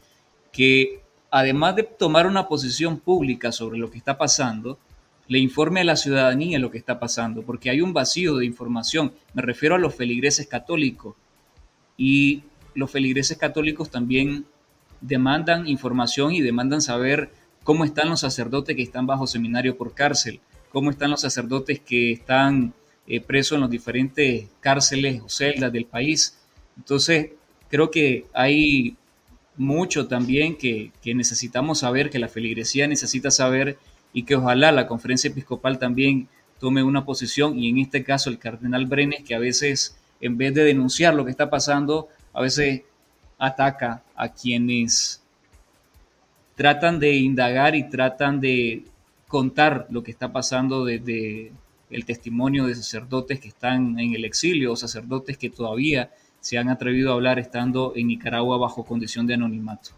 que 0.52 1.02
además 1.32 1.76
de 1.76 1.84
tomar 1.84 2.28
una 2.28 2.48
posición 2.48 3.00
pública 3.00 3.52
sobre 3.52 3.80
lo 3.80 3.90
que 3.90 3.98
está 3.98 4.18
pasando, 4.18 4.80
le 5.28 5.40
informe 5.40 5.82
a 5.82 5.84
la 5.84 5.96
ciudadanía 5.96 6.58
lo 6.58 6.72
que 6.72 6.80
está 6.80 7.00
pasando, 7.00 7.44
porque 7.44 7.70
hay 7.70 7.82
un 7.82 7.94
vacío 7.94 8.38
de 8.38 8.46
información. 8.46 9.14
Me 9.34 9.44
refiero 9.44 9.76
a 9.76 9.80
los 9.80 9.94
feligreses 9.94 10.48
católicos. 10.48 11.16
Y 11.98 12.44
los 12.74 12.90
feligreses 12.90 13.38
católicos 13.38 13.92
también 13.92 14.46
demandan 15.02 15.68
información 15.68 16.32
y 16.32 16.42
demandan 16.42 16.82
saber 16.82 17.32
cómo 17.64 17.86
están 17.86 18.10
los 18.10 18.22
sacerdotes 18.22 18.76
que 18.76 18.82
están 18.82 19.06
bajo 19.06 19.28
seminario 19.28 19.78
por 19.78 19.94
cárcel, 19.94 20.40
cómo 20.72 20.90
están 20.90 21.12
los 21.12 21.22
sacerdotes 21.22 21.80
que 21.80 22.12
están 22.12 22.74
eh, 23.06 23.22
presos 23.22 23.56
en 23.56 23.62
los 23.62 23.70
diferentes 23.70 24.48
cárceles 24.60 25.22
o 25.22 25.30
celdas 25.30 25.72
del 25.72 25.86
país. 25.86 26.40
Entonces, 26.76 27.32
creo 27.70 27.92
que 27.92 28.26
hay 28.34 28.98
mucho 29.58 30.08
también 30.08 30.58
que, 30.58 30.92
necesitamos 31.04 31.80
saber, 31.80 32.10
que 32.10 32.20
la 32.20 32.28
feligresía 32.28 32.88
necesita 32.88 33.32
saber 33.32 33.78
y 34.14 34.24
que 34.24 34.36
ojalá 34.36 34.72
la 34.72 34.88
conferencia 34.88 35.30
episcopal 35.30 35.80
también 35.80 36.28
tome 36.60 36.84
una 36.84 37.06
posición 37.06 37.58
y 37.58 37.70
en 37.70 37.78
este 37.78 38.04
caso 38.04 38.30
el 38.30 38.40
cardenal 38.40 38.86
Brenes 38.86 39.24
que 39.24 39.36
a 39.36 39.40
veces 39.40 39.98
en 40.22 40.38
vez 40.38 40.54
de 40.54 40.64
denunciar 40.64 41.14
lo 41.14 41.24
que 41.24 41.32
está 41.32 41.50
pasando, 41.50 42.10
a 42.34 42.42
veces 42.42 42.82
ataca 43.38 44.04
a 44.16 44.30
quienes 44.34 45.22
tratan 46.56 47.00
de 47.00 47.16
indagar 47.16 47.76
y 47.76 47.90
tratan 47.90 48.42
de 48.42 48.84
contar 49.28 49.88
lo 49.90 50.04
que 50.04 50.12
está 50.12 50.34
pasando 50.34 50.84
desde 50.84 51.54
el 51.90 52.06
testimonio 52.06 52.68
de 52.68 52.76
sacerdotes 52.76 53.40
que 53.40 53.48
están 53.48 54.00
en 54.00 54.14
el 54.14 54.26
exilio 54.26 54.74
o 54.74 54.76
sacerdotes 54.76 55.38
que 55.38 55.50
todavía 55.50 56.12
se 56.40 56.58
han 56.58 56.70
atrevido 56.70 57.12
a 57.12 57.16
hablar 57.16 57.40
estando 57.40 57.94
en 57.96 58.08
Nicaragua 58.08 58.58
bajo 58.58 58.86
condición 58.86 59.28
de 59.28 59.36
anonimato. 59.36 59.92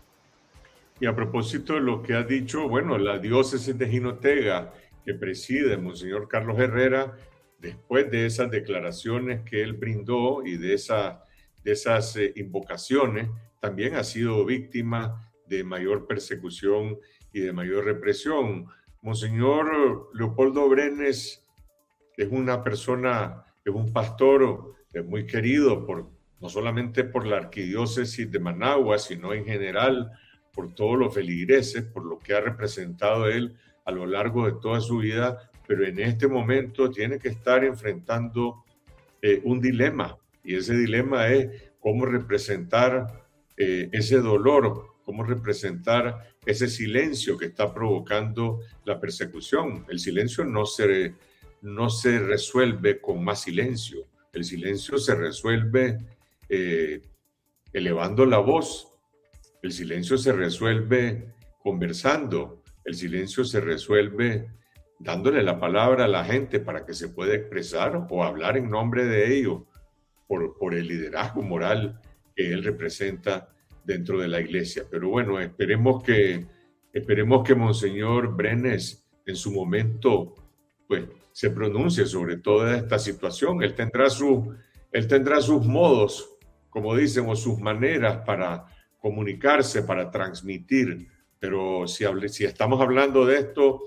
Y 0.99 1.05
a 1.05 1.15
propósito 1.15 1.73
de 1.73 1.81
lo 1.81 2.03
que 2.03 2.13
ha 2.13 2.23
dicho, 2.23 2.67
bueno, 2.67 2.97
la 2.97 3.17
diócesis 3.17 3.77
de 3.77 3.87
Jinotega, 3.87 4.73
que 5.03 5.13
preside 5.15 5.77
Monseñor 5.77 6.27
Carlos 6.27 6.59
Herrera, 6.59 7.17
después 7.59 8.09
de 8.11 8.25
esas 8.25 8.51
declaraciones 8.51 9.41
que 9.41 9.63
él 9.63 9.73
brindó 9.73 10.45
y 10.45 10.57
de, 10.57 10.73
esa, 10.73 11.23
esas 11.63 12.15
eh, 12.17 12.33
invocaciones, 12.35 13.29
también 13.59 13.95
ha 13.95 14.03
sido 14.03 14.45
víctima 14.45 15.31
de 15.47 15.63
mayor 15.63 16.07
persecución 16.07 16.97
y 17.33 17.39
de 17.41 17.53
mayor 17.53 17.85
represión. 17.85 18.67
Monseñor 19.01 20.09
Leopoldo 20.13 20.69
Brenes 20.69 21.43
es 22.17 22.27
una 22.29 22.63
persona, 22.63 23.43
es 23.65 23.73
un 23.73 23.91
pastor 23.91 24.75
es 24.93 25.05
muy 25.05 25.25
querido 25.25 25.85
por, 25.85 26.09
no 26.41 26.49
solamente 26.49 27.03
por 27.03 27.25
la 27.25 27.37
arquidiócesis 27.37 28.29
de 28.31 28.39
Managua, 28.39 28.97
sino 28.97 29.33
en 29.33 29.45
general 29.45 30.11
por 30.53 30.73
todos 30.73 30.97
los 30.97 31.13
feligreses, 31.13 31.83
por 31.83 32.03
lo 32.03 32.17
que 32.19 32.33
ha 32.33 32.41
representado 32.41 33.27
él 33.27 33.55
a 33.85 33.91
lo 33.91 34.05
largo 34.05 34.45
de 34.45 34.59
toda 34.59 34.81
su 34.81 34.97
vida, 34.97 35.49
pero 35.67 35.85
en 35.85 35.99
este 35.99 36.27
momento 36.27 36.89
tiene 36.89 37.19
que 37.19 37.29
estar 37.29 37.63
enfrentando 37.63 38.65
eh, 39.21 39.39
un 39.43 39.61
dilema, 39.61 40.17
y 40.43 40.55
ese 40.55 40.75
dilema 40.75 41.27
es 41.27 41.71
cómo 41.79 42.05
representar 42.05 43.23
eh, 43.55 43.89
ese 43.91 44.19
dolor, 44.19 44.87
cómo 45.05 45.23
representar 45.23 46.35
ese 46.45 46.67
silencio 46.67 47.37
que 47.37 47.45
está 47.45 47.73
provocando 47.73 48.61
la 48.85 48.99
persecución. 48.99 49.85
El 49.89 49.99
silencio 49.99 50.43
no 50.43 50.65
se, 50.65 51.13
no 51.61 51.89
se 51.89 52.19
resuelve 52.19 52.99
con 52.99 53.23
más 53.23 53.43
silencio, 53.43 54.07
el 54.33 54.43
silencio 54.43 54.97
se 54.97 55.13
resuelve 55.13 55.99
eh, 56.53 57.01
elevando 57.71 58.25
la 58.25 58.39
voz, 58.39 58.99
el 59.61 59.71
silencio 59.71 60.17
se 60.17 60.33
resuelve 60.33 61.33
conversando, 61.63 62.61
el 62.83 62.93
silencio 62.93 63.45
se 63.45 63.61
resuelve 63.61 64.49
dándole 64.99 65.43
la 65.43 65.61
palabra 65.61 66.05
a 66.05 66.09
la 66.09 66.25
gente 66.25 66.59
para 66.59 66.85
que 66.85 66.93
se 66.93 67.07
pueda 67.07 67.35
expresar 67.35 68.05
o 68.09 68.23
hablar 68.25 68.57
en 68.57 68.69
nombre 68.69 69.05
de 69.05 69.33
ellos 69.33 69.61
por, 70.27 70.75
el 70.75 70.87
liderazgo 70.87 71.41
moral 71.41 72.01
que 72.35 72.51
él 72.51 72.65
representa 72.65 73.47
dentro 73.85 74.19
de 74.19 74.27
la 74.27 74.41
iglesia. 74.41 74.83
Pero 74.91 75.07
bueno, 75.07 75.39
esperemos 75.39 76.03
que, 76.03 76.45
esperemos 76.91 77.47
que 77.47 77.55
Monseñor 77.55 78.35
Brenes 78.35 79.05
en 79.25 79.37
su 79.37 79.51
momento 79.51 80.35
pues 80.85 81.05
se 81.31 81.49
pronuncie 81.49 82.05
sobre 82.05 82.37
toda 82.37 82.75
esta 82.75 82.99
situación. 82.99 83.63
Él 83.63 83.73
tendrá, 83.73 84.09
su, 84.09 84.53
él 84.91 85.07
tendrá 85.07 85.39
sus 85.39 85.65
modos, 85.65 86.30
como 86.71 86.95
dicen, 86.95 87.25
o 87.27 87.35
sus 87.35 87.59
maneras 87.59 88.23
para 88.25 88.65
comunicarse, 88.99 89.83
para 89.83 90.09
transmitir. 90.09 91.07
Pero 91.37 91.87
si, 91.87 92.05
si 92.29 92.45
estamos 92.45 92.81
hablando 92.81 93.25
de 93.25 93.37
esto 93.37 93.81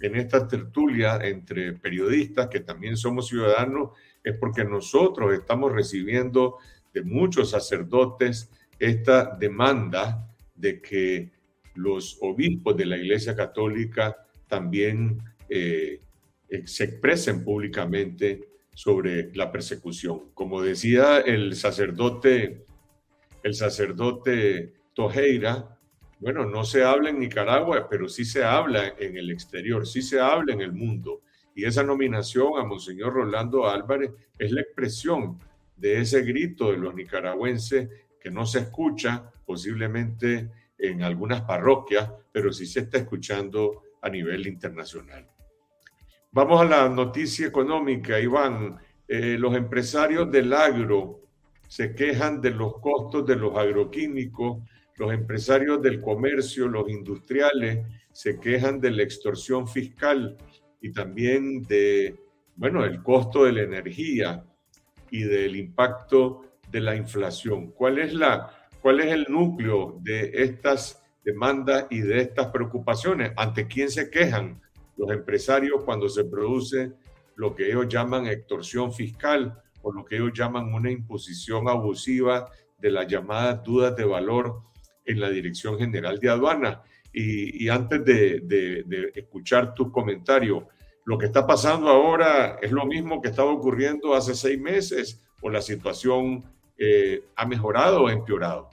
en 0.00 0.14
esta 0.14 0.46
tertulia 0.46 1.18
entre 1.22 1.72
periodistas, 1.72 2.48
que 2.48 2.60
también 2.60 2.96
somos 2.96 3.26
ciudadanos, 3.26 3.90
es 4.22 4.36
porque 4.36 4.64
nosotros 4.64 5.32
estamos 5.32 5.72
recibiendo 5.72 6.58
de 6.92 7.02
muchos 7.02 7.50
sacerdotes 7.50 8.50
esta 8.78 9.34
demanda 9.36 10.28
de 10.54 10.80
que 10.82 11.32
los 11.74 12.18
obispos 12.20 12.76
de 12.76 12.86
la 12.86 12.96
Iglesia 12.96 13.34
Católica 13.34 14.16
también 14.46 15.22
eh, 15.48 16.00
eh, 16.48 16.66
se 16.66 16.84
expresen 16.84 17.44
públicamente 17.44 18.55
sobre 18.76 19.34
la 19.34 19.50
persecución. 19.50 20.32
Como 20.34 20.60
decía 20.60 21.20
el 21.20 21.56
sacerdote, 21.56 22.66
el 23.42 23.54
sacerdote 23.54 24.74
Tojeira, 24.92 25.78
bueno, 26.20 26.44
no 26.44 26.62
se 26.62 26.84
habla 26.84 27.08
en 27.08 27.18
Nicaragua, 27.18 27.88
pero 27.88 28.06
sí 28.06 28.26
se 28.26 28.44
habla 28.44 28.94
en 28.98 29.16
el 29.16 29.30
exterior, 29.30 29.86
sí 29.86 30.02
se 30.02 30.20
habla 30.20 30.52
en 30.52 30.60
el 30.60 30.72
mundo. 30.72 31.22
Y 31.54 31.64
esa 31.64 31.82
nominación 31.82 32.58
a 32.58 32.64
Monseñor 32.64 33.14
Rolando 33.14 33.66
Álvarez 33.66 34.10
es 34.38 34.52
la 34.52 34.60
expresión 34.60 35.38
de 35.74 36.02
ese 36.02 36.20
grito 36.20 36.70
de 36.70 36.76
los 36.76 36.94
nicaragüenses 36.94 37.88
que 38.20 38.30
no 38.30 38.44
se 38.44 38.58
escucha 38.58 39.30
posiblemente 39.46 40.50
en 40.76 41.02
algunas 41.02 41.40
parroquias, 41.40 42.10
pero 42.30 42.52
sí 42.52 42.66
se 42.66 42.80
está 42.80 42.98
escuchando 42.98 43.84
a 44.02 44.10
nivel 44.10 44.46
internacional. 44.46 45.26
Vamos 46.36 46.60
a 46.60 46.64
la 46.66 46.88
noticia 46.90 47.46
económica, 47.46 48.20
Iván. 48.20 48.76
Eh, 49.08 49.38
los 49.38 49.56
empresarios 49.56 50.30
del 50.30 50.52
agro 50.52 51.22
se 51.66 51.94
quejan 51.94 52.42
de 52.42 52.50
los 52.50 52.78
costos 52.78 53.24
de 53.24 53.36
los 53.36 53.56
agroquímicos, 53.56 54.58
los 54.96 55.14
empresarios 55.14 55.80
del 55.80 56.02
comercio, 56.02 56.68
los 56.68 56.90
industriales, 56.90 57.86
se 58.12 58.38
quejan 58.38 58.82
de 58.82 58.90
la 58.90 59.02
extorsión 59.02 59.66
fiscal 59.66 60.36
y 60.82 60.92
también 60.92 61.62
de, 61.62 62.14
bueno, 62.54 62.84
el 62.84 63.02
costo 63.02 63.44
de 63.44 63.52
la 63.52 63.62
energía 63.62 64.44
y 65.10 65.22
del 65.22 65.56
impacto 65.56 66.58
de 66.70 66.80
la 66.82 66.96
inflación. 66.96 67.70
¿Cuál 67.70 67.98
es, 67.98 68.12
la, 68.12 68.68
cuál 68.82 69.00
es 69.00 69.10
el 69.10 69.24
núcleo 69.30 69.98
de 70.02 70.30
estas 70.34 71.02
demandas 71.24 71.86
y 71.88 72.00
de 72.00 72.20
estas 72.20 72.48
preocupaciones? 72.48 73.32
¿Ante 73.38 73.66
quién 73.66 73.88
se 73.88 74.10
quejan? 74.10 74.60
Los 74.96 75.10
empresarios 75.10 75.84
cuando 75.84 76.08
se 76.08 76.24
produce 76.24 76.92
lo 77.36 77.54
que 77.54 77.66
ellos 77.68 77.88
llaman 77.88 78.26
extorsión 78.26 78.92
fiscal 78.92 79.62
o 79.82 79.92
lo 79.92 80.04
que 80.04 80.16
ellos 80.16 80.32
llaman 80.34 80.72
una 80.72 80.90
imposición 80.90 81.68
abusiva 81.68 82.50
de 82.78 82.90
las 82.90 83.06
llamadas 83.06 83.62
dudas 83.62 83.94
de 83.94 84.04
valor 84.04 84.62
en 85.04 85.20
la 85.20 85.30
Dirección 85.30 85.78
General 85.78 86.18
de 86.18 86.28
Aduana. 86.28 86.82
Y, 87.12 87.68
antes 87.70 88.04
de, 88.04 89.12
escuchar 89.14 89.74
tu 89.74 89.90
comentario, 89.90 90.68
¿lo 91.06 91.16
que 91.16 91.26
está 91.26 91.46
pasando 91.46 91.88
ahora 91.88 92.58
es 92.60 92.72
lo 92.72 92.84
mismo 92.84 93.22
que 93.22 93.28
estaba 93.28 93.50
ocurriendo 93.50 94.14
hace 94.14 94.34
seis 94.34 94.60
meses 94.60 95.24
o 95.40 95.48
la 95.48 95.62
situación 95.62 96.44
eh, 96.76 97.24
ha 97.36 97.46
mejorado 97.46 98.02
o 98.02 98.10
empeorado? 98.10 98.68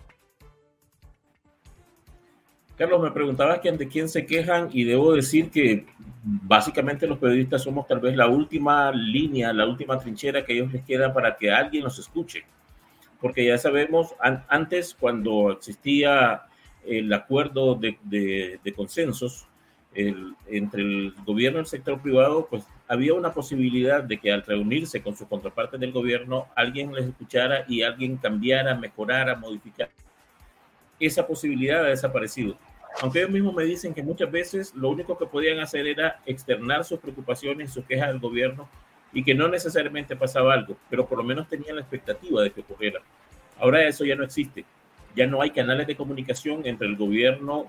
Carlos, 2.84 3.02
me 3.02 3.12
preguntabas 3.12 3.62
que 3.62 3.70
ante 3.70 3.88
quién 3.88 4.10
se 4.10 4.26
quejan 4.26 4.68
y 4.74 4.84
debo 4.84 5.14
decir 5.14 5.50
que 5.50 5.86
básicamente 6.22 7.08
los 7.08 7.18
periodistas 7.18 7.64
somos 7.64 7.88
tal 7.88 8.02
vez 8.02 8.14
la 8.14 8.28
última 8.28 8.92
línea, 8.92 9.54
la 9.54 9.66
última 9.66 9.98
trinchera 9.98 10.44
que 10.44 10.52
ellos 10.52 10.74
les 10.74 10.84
queda 10.84 11.14
para 11.14 11.38
que 11.38 11.50
alguien 11.50 11.86
los 11.86 11.98
escuche. 11.98 12.44
Porque 13.22 13.46
ya 13.46 13.58
sabemos, 13.58 14.14
antes 14.50 14.98
cuando 15.00 15.52
existía 15.52 16.42
el 16.86 17.14
acuerdo 17.14 17.76
de, 17.76 18.60
consensos 18.76 19.48
entre 19.96 20.82
el 20.82 21.14
gobierno 21.26 21.60
y 21.60 21.62
el 21.62 21.68
sector 21.68 22.02
privado, 22.02 22.48
pues 22.50 22.66
había 22.90 23.14
una 23.14 23.34
posibilidad 23.34 24.04
de 24.04 24.20
que 24.20 24.34
al 24.34 24.44
reunirse 24.44 25.02
con 25.02 25.16
sus 25.16 25.30
contrapartes 25.30 25.80
del 25.80 25.94
gobierno, 25.94 26.48
alguien 26.54 26.94
les 26.94 27.06
escuchara 27.06 27.64
y 27.66 27.84
alguien 27.84 28.18
cambiara, 28.18 28.76
mejorara, 28.76 29.38
modificara 29.38 29.90
esa 31.00 31.26
posibilidad 31.26 31.86
ha 31.86 31.90
desaparecido. 31.90 32.58
Aunque 33.02 33.20
ellos 33.20 33.32
mismos 33.32 33.54
me 33.54 33.64
dicen 33.64 33.94
que 33.94 34.04
muchas 34.04 34.32
veces 34.32 34.74
lo 34.76 34.90
único 34.90 35.18
que 35.18 35.26
podían 35.26 35.60
hacer 35.60 35.88
era 35.88 36.20
externar 36.26 36.84
sus 36.86 37.00
preocupaciones, 37.00 37.72
sus 37.72 37.86
quejas 37.86 38.10
al 38.10 38.20
gobierno 38.20 38.70
y 39.12 39.24
que 39.24 39.36
no 39.36 39.48
necesariamente 39.48 40.16
pasaba 40.16 40.54
algo, 40.54 40.78
pero 40.90 41.06
por 41.06 41.18
lo 41.18 41.24
menos 41.24 41.48
tenían 41.48 41.76
la 41.76 41.82
expectativa 41.82 42.42
de 42.42 42.52
que 42.52 42.62
ocurriera. 42.62 43.02
Ahora 43.60 43.84
eso 43.88 44.06
ya 44.06 44.16
no 44.16 44.24
existe. 44.24 44.66
Ya 45.16 45.28
no 45.28 45.42
hay 45.42 45.52
canales 45.52 45.86
de 45.86 45.96
comunicación 45.96 46.66
entre 46.66 46.88
el 46.88 46.96
gobierno 46.96 47.68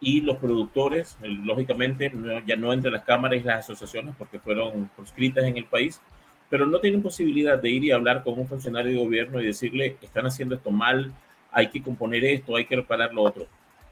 y 0.00 0.20
los 0.20 0.36
productores, 0.36 1.18
lógicamente 1.22 2.10
ya 2.46 2.56
no 2.56 2.72
entre 2.72 2.90
las 2.90 3.04
cámaras 3.04 3.40
y 3.40 3.44
las 3.44 3.64
asociaciones 3.64 4.14
porque 4.16 4.38
fueron 4.38 4.88
proscritas 4.96 5.44
en 5.44 5.56
el 5.56 5.64
país, 5.64 6.00
pero 6.48 6.66
no 6.66 6.80
tienen 6.80 7.02
posibilidad 7.02 7.58
de 7.58 7.68
ir 7.68 7.84
y 7.84 7.90
hablar 7.90 8.22
con 8.22 8.38
un 8.38 8.46
funcionario 8.46 8.92
de 8.92 9.04
gobierno 9.04 9.40
y 9.40 9.46
decirle, 9.46 9.96
están 10.00 10.26
haciendo 10.26 10.54
esto 10.54 10.70
mal, 10.70 11.12
hay 11.50 11.68
que 11.68 11.82
componer 11.82 12.24
esto, 12.24 12.56
hay 12.56 12.64
que 12.64 12.76
reparar 12.76 13.12
lo 13.12 13.22
otro. 13.22 13.46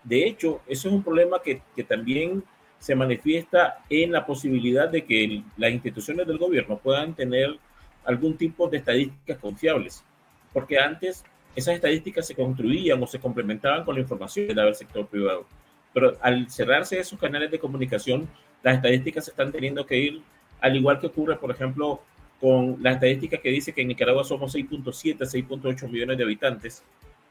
De 0.07 0.25
hecho, 0.25 0.61
eso 0.69 0.89
es 0.89 0.95
un 0.95 1.03
problema 1.03 1.43
que, 1.43 1.61
también 1.83 2.45
se 2.79 2.95
manifiesta 2.95 3.79
en 3.91 4.13
la 4.13 4.25
posibilidad 4.25 4.89
de 4.89 5.05
que 5.05 5.43
las 5.57 5.73
instituciones 5.73 6.27
del 6.29 6.39
gobierno 6.39 6.79
puedan 6.79 7.15
tener 7.15 7.59
algún 8.05 8.37
tipo 8.37 8.69
de 8.69 8.79
estadísticas 8.79 9.39
confiables, 9.39 10.05
porque 10.53 10.79
antes 10.79 11.25
esas 11.57 11.75
estadísticas 11.75 12.25
se 12.25 12.37
construían 12.37 13.03
o 13.03 13.07
se 13.09 13.19
complementaban 13.19 13.85
con 13.85 13.97
la 13.97 14.03
información 14.03 14.47
que 14.47 14.55
daba 14.55 14.69
el 14.69 14.77
sector 14.77 15.09
privado. 15.09 15.45
Pero 15.93 16.17
al 16.21 16.49
cerrarse 16.51 17.01
esos 17.01 17.19
canales 17.19 17.51
de 17.51 17.59
comunicación, 17.59 18.29
las 18.63 18.77
estadísticas 18.77 19.25
se 19.25 19.33
están 19.33 19.51
teniendo 19.51 19.85
que 19.87 19.99
ir, 19.99 20.23
al 20.61 20.77
igual 20.77 21.01
que 21.01 21.09
ocurre, 21.09 21.37
por 21.37 21.51
ejemplo, 21.51 22.01
con 22.41 22.77
la 22.81 22.93
estadística 22.93 23.39
que 23.39 23.49
dice 23.49 23.73
que 23.73 23.83
en 23.83 23.89
Nicaragua 23.89 24.23
somos 24.23 24.55
6.7, 24.55 25.19
6.8 25.19 25.91
millones 25.91 26.17
de 26.17 26.23
habitantes, 26.23 26.85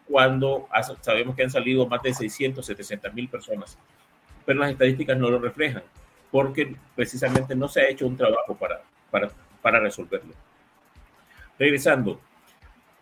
cuando 0.08 0.68
sabemos 1.02 1.36
que 1.36 1.44
han 1.44 1.50
salido 1.50 1.88
más 1.88 2.02
de 2.04 2.14
600, 2.14 2.66
700 2.66 3.14
mil 3.14 3.28
personas. 3.28 3.78
Pero 4.46 4.60
las 4.60 4.72
estadísticas 4.72 5.18
no 5.18 5.30
lo 5.30 5.40
reflejan, 5.40 5.84
porque 6.32 6.76
precisamente 6.96 7.56
no 7.56 7.68
se 7.68 7.82
ha 7.82 7.90
hecho 7.90 8.06
un 8.08 8.18
trabajo 8.18 8.56
para, 8.56 8.82
para, 9.10 9.30
para 9.62 9.80
resolverlo. 9.80 10.34
Regresando, 11.58 12.20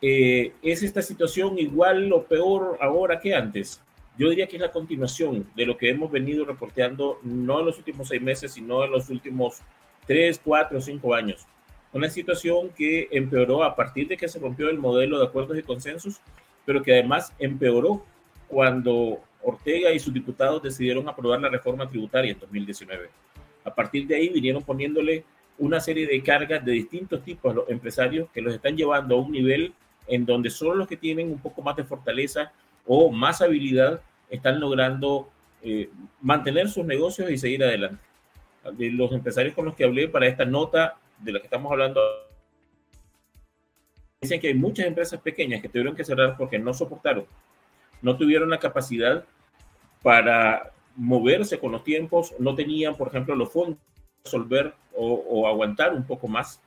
eh, 0.02 0.54
¿es 0.62 0.84
esta 0.84 1.02
situación 1.02 1.58
igual 1.58 2.12
o 2.14 2.24
peor 2.24 2.78
ahora 2.80 3.20
que 3.20 3.34
antes? 3.34 3.82
yo 4.18 4.30
diría 4.30 4.48
que 4.48 4.58
es 4.58 4.62
la 4.62 4.72
continuación 4.72 5.48
de 5.56 5.66
lo 5.66 5.78
que 5.78 5.90
hemos 5.90 6.12
venido 6.12 6.46
reporteando 6.46 7.20
no 7.24 7.60
en 7.60 7.66
los 7.66 7.78
últimos 7.78 8.08
seis 8.08 8.22
meses, 8.22 8.54
sino 8.54 8.84
en 8.84 8.92
los 8.92 9.10
últimos 9.10 9.62
tres, 10.06 10.40
cuatro, 10.44 10.80
cinco 10.82 11.16
años. 11.16 11.48
Una 11.92 12.10
situación 12.10 12.70
que 12.70 13.08
empeoró 13.12 13.64
a 13.64 13.76
partir 13.76 14.08
de 14.08 14.18
que 14.18 14.28
se 14.28 14.40
rompió 14.40 14.70
el 14.70 14.78
modelo 14.78 15.20
de 15.20 15.26
acuerdos 15.26 15.58
y 15.58 15.64
consensos, 15.64 16.22
pero 16.66 16.82
que 16.82 16.94
además 16.94 17.34
empeoró 17.40 18.06
cuando 18.48 19.20
Ortega 19.42 19.92
y 19.92 20.00
sus 20.00 20.14
diputados 20.14 20.64
decidieron 20.64 21.08
aprobar 21.08 21.42
la 21.42 21.50
reforma 21.50 21.90
tributaria 21.90 22.32
en 22.32 22.40
2019. 22.40 23.10
A 23.66 23.74
partir 23.74 24.08
de 24.08 24.16
ahí 24.16 24.30
vinieron 24.30 24.64
poniéndole 24.64 25.24
una 25.58 25.80
serie 25.80 26.08
de 26.08 26.22
cargas 26.24 26.64
de 26.64 26.72
distintos 26.72 27.24
tipos 27.24 27.52
a 27.52 27.56
los 27.56 27.70
empresarios 27.70 28.30
que 28.34 28.42
los 28.42 28.54
están 28.54 28.76
llevando 28.76 29.16
a 29.16 29.22
un 29.22 29.32
nivel 29.32 29.74
en 30.08 30.26
donde 30.26 30.50
solo 30.50 30.76
los 30.76 30.88
que 30.88 30.98
tienen 30.98 31.32
un 31.32 31.40
poco 31.40 31.62
más 31.62 31.76
de 31.76 31.84
fortaleza 31.84 32.52
o 32.86 33.12
más 33.12 33.42
habilidad 33.42 34.02
están 34.30 34.60
logrando 34.60 35.30
eh, 35.62 35.90
mantener 36.22 36.70
sus 36.70 36.86
negocios 36.86 37.30
y 37.30 37.38
seguir 37.38 37.64
adelante. 37.64 38.04
De 38.74 38.90
los 38.92 39.12
empresarios 39.12 39.54
con 39.54 39.66
los 39.66 39.76
que 39.76 39.84
hablé 39.84 40.08
para 40.08 40.28
esta 40.28 40.46
nota 40.46 40.98
de 41.20 41.34
la 41.34 41.40
que 41.40 41.46
estamos 41.46 41.72
hablando, 41.72 42.02
dicen 44.24 44.42
que 44.42 44.48
hay 44.48 44.54
muchas 44.56 44.88
empresas 44.88 45.22
pequeñas 45.22 45.62
que 45.62 45.70
tuvieron 45.70 45.96
que 45.96 46.04
cerrar 46.04 46.36
porque 46.38 46.60
no 46.60 46.74
soportaron, 46.74 47.26
no 48.02 48.18
tuvieron 48.18 48.50
la 48.50 48.60
capacidad 48.60 49.24
para 50.02 50.72
moverse 50.96 51.60
con 51.60 51.72
los 51.72 51.84
tiempos, 51.84 52.34
no 52.40 52.56
tenían, 52.56 52.96
por 52.96 53.08
ejemplo, 53.08 53.36
los 53.36 53.52
fondos 53.52 53.78
para 53.78 54.24
resolver 54.26 54.74
o, 54.96 55.14
o 55.14 55.48
aguantar 55.48 55.94
un 55.94 56.06
poco 56.06 56.28
más 56.28 56.62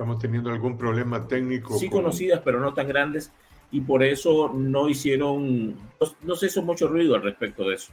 Estamos 0.00 0.18
teniendo 0.18 0.48
algún 0.48 0.78
problema 0.78 1.28
técnico. 1.28 1.76
Sí, 1.76 1.90
conocidas, 1.90 2.40
pero 2.42 2.58
no 2.58 2.72
tan 2.72 2.88
grandes, 2.88 3.30
y 3.70 3.82
por 3.82 4.02
eso 4.02 4.50
no 4.54 4.88
hicieron, 4.88 5.76
no, 6.22 6.36
se 6.36 6.46
hizo 6.46 6.62
mucho 6.62 6.88
ruido 6.88 7.16
al 7.16 7.22
respecto 7.22 7.68
de 7.68 7.74
eso. 7.74 7.92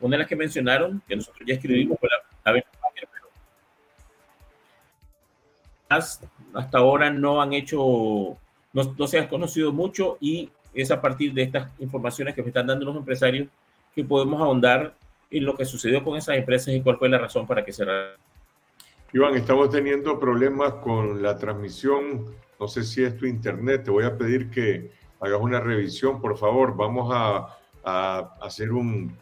Una 0.00 0.16
de 0.16 0.20
las 0.20 0.28
que 0.28 0.36
mencionaron, 0.36 1.02
que 1.06 1.14
nosotros 1.14 1.46
ya 1.46 1.56
escribimos, 1.56 1.98
fue 2.00 2.08
la, 2.08 2.52
pero 2.54 2.64
hasta 5.96 6.78
ahora 6.78 7.10
no 7.10 7.40
han 7.40 7.52
hecho, 7.52 7.78
no, 8.72 8.94
no 8.98 9.06
se 9.06 9.18
ha 9.18 9.28
conocido 9.28 9.72
mucho 9.72 10.18
y 10.20 10.50
es 10.74 10.90
a 10.90 11.00
partir 11.00 11.32
de 11.34 11.42
estas 11.42 11.70
informaciones 11.80 12.34
que 12.34 12.42
me 12.42 12.48
están 12.48 12.66
dando 12.66 12.84
los 12.86 12.96
empresarios 12.96 13.48
que 13.94 14.04
podemos 14.04 14.40
ahondar 14.40 14.94
en 15.30 15.44
lo 15.44 15.56
que 15.56 15.64
sucedió 15.64 16.02
con 16.04 16.16
esas 16.16 16.36
empresas 16.36 16.74
y 16.74 16.80
cuál 16.80 16.98
fue 16.98 17.08
la 17.08 17.18
razón 17.18 17.46
para 17.46 17.64
que 17.64 17.72
cerraran. 17.72 18.16
Iván, 19.14 19.34
estamos 19.34 19.70
teniendo 19.70 20.18
problemas 20.18 20.74
con 20.74 21.22
la 21.22 21.36
transmisión. 21.36 22.34
No 22.58 22.66
sé 22.66 22.82
si 22.82 23.02
es 23.02 23.16
tu 23.16 23.26
internet. 23.26 23.84
Te 23.84 23.90
voy 23.90 24.04
a 24.04 24.16
pedir 24.16 24.50
que 24.50 24.90
hagas 25.20 25.40
una 25.40 25.60
revisión, 25.60 26.20
por 26.20 26.38
favor. 26.38 26.74
Vamos 26.76 27.10
a, 27.12 27.58
hacer 28.40 28.72
un, 28.72 29.14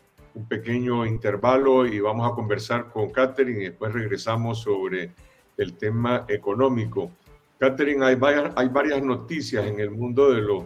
pequeño 0.49 1.07
intervalo 1.07 1.87
y 1.87 1.99
vamos 1.99 2.31
a 2.31 2.35
conversar 2.35 2.91
con 2.91 3.11
Catherine 3.11 3.63
y 3.63 3.65
después 3.65 3.93
regresamos 3.93 4.61
sobre 4.61 5.11
el 5.61 5.75
tema 5.75 6.25
económico. 6.29 7.11
Catherine, 7.59 8.05
hay 8.05 8.15
varias, 8.15 8.53
hay 8.57 8.69
varias 8.69 9.03
noticias 9.03 9.67
en 9.67 9.79
el 9.79 9.91
mundo 9.91 10.33
de 10.33 10.41
los 10.41 10.65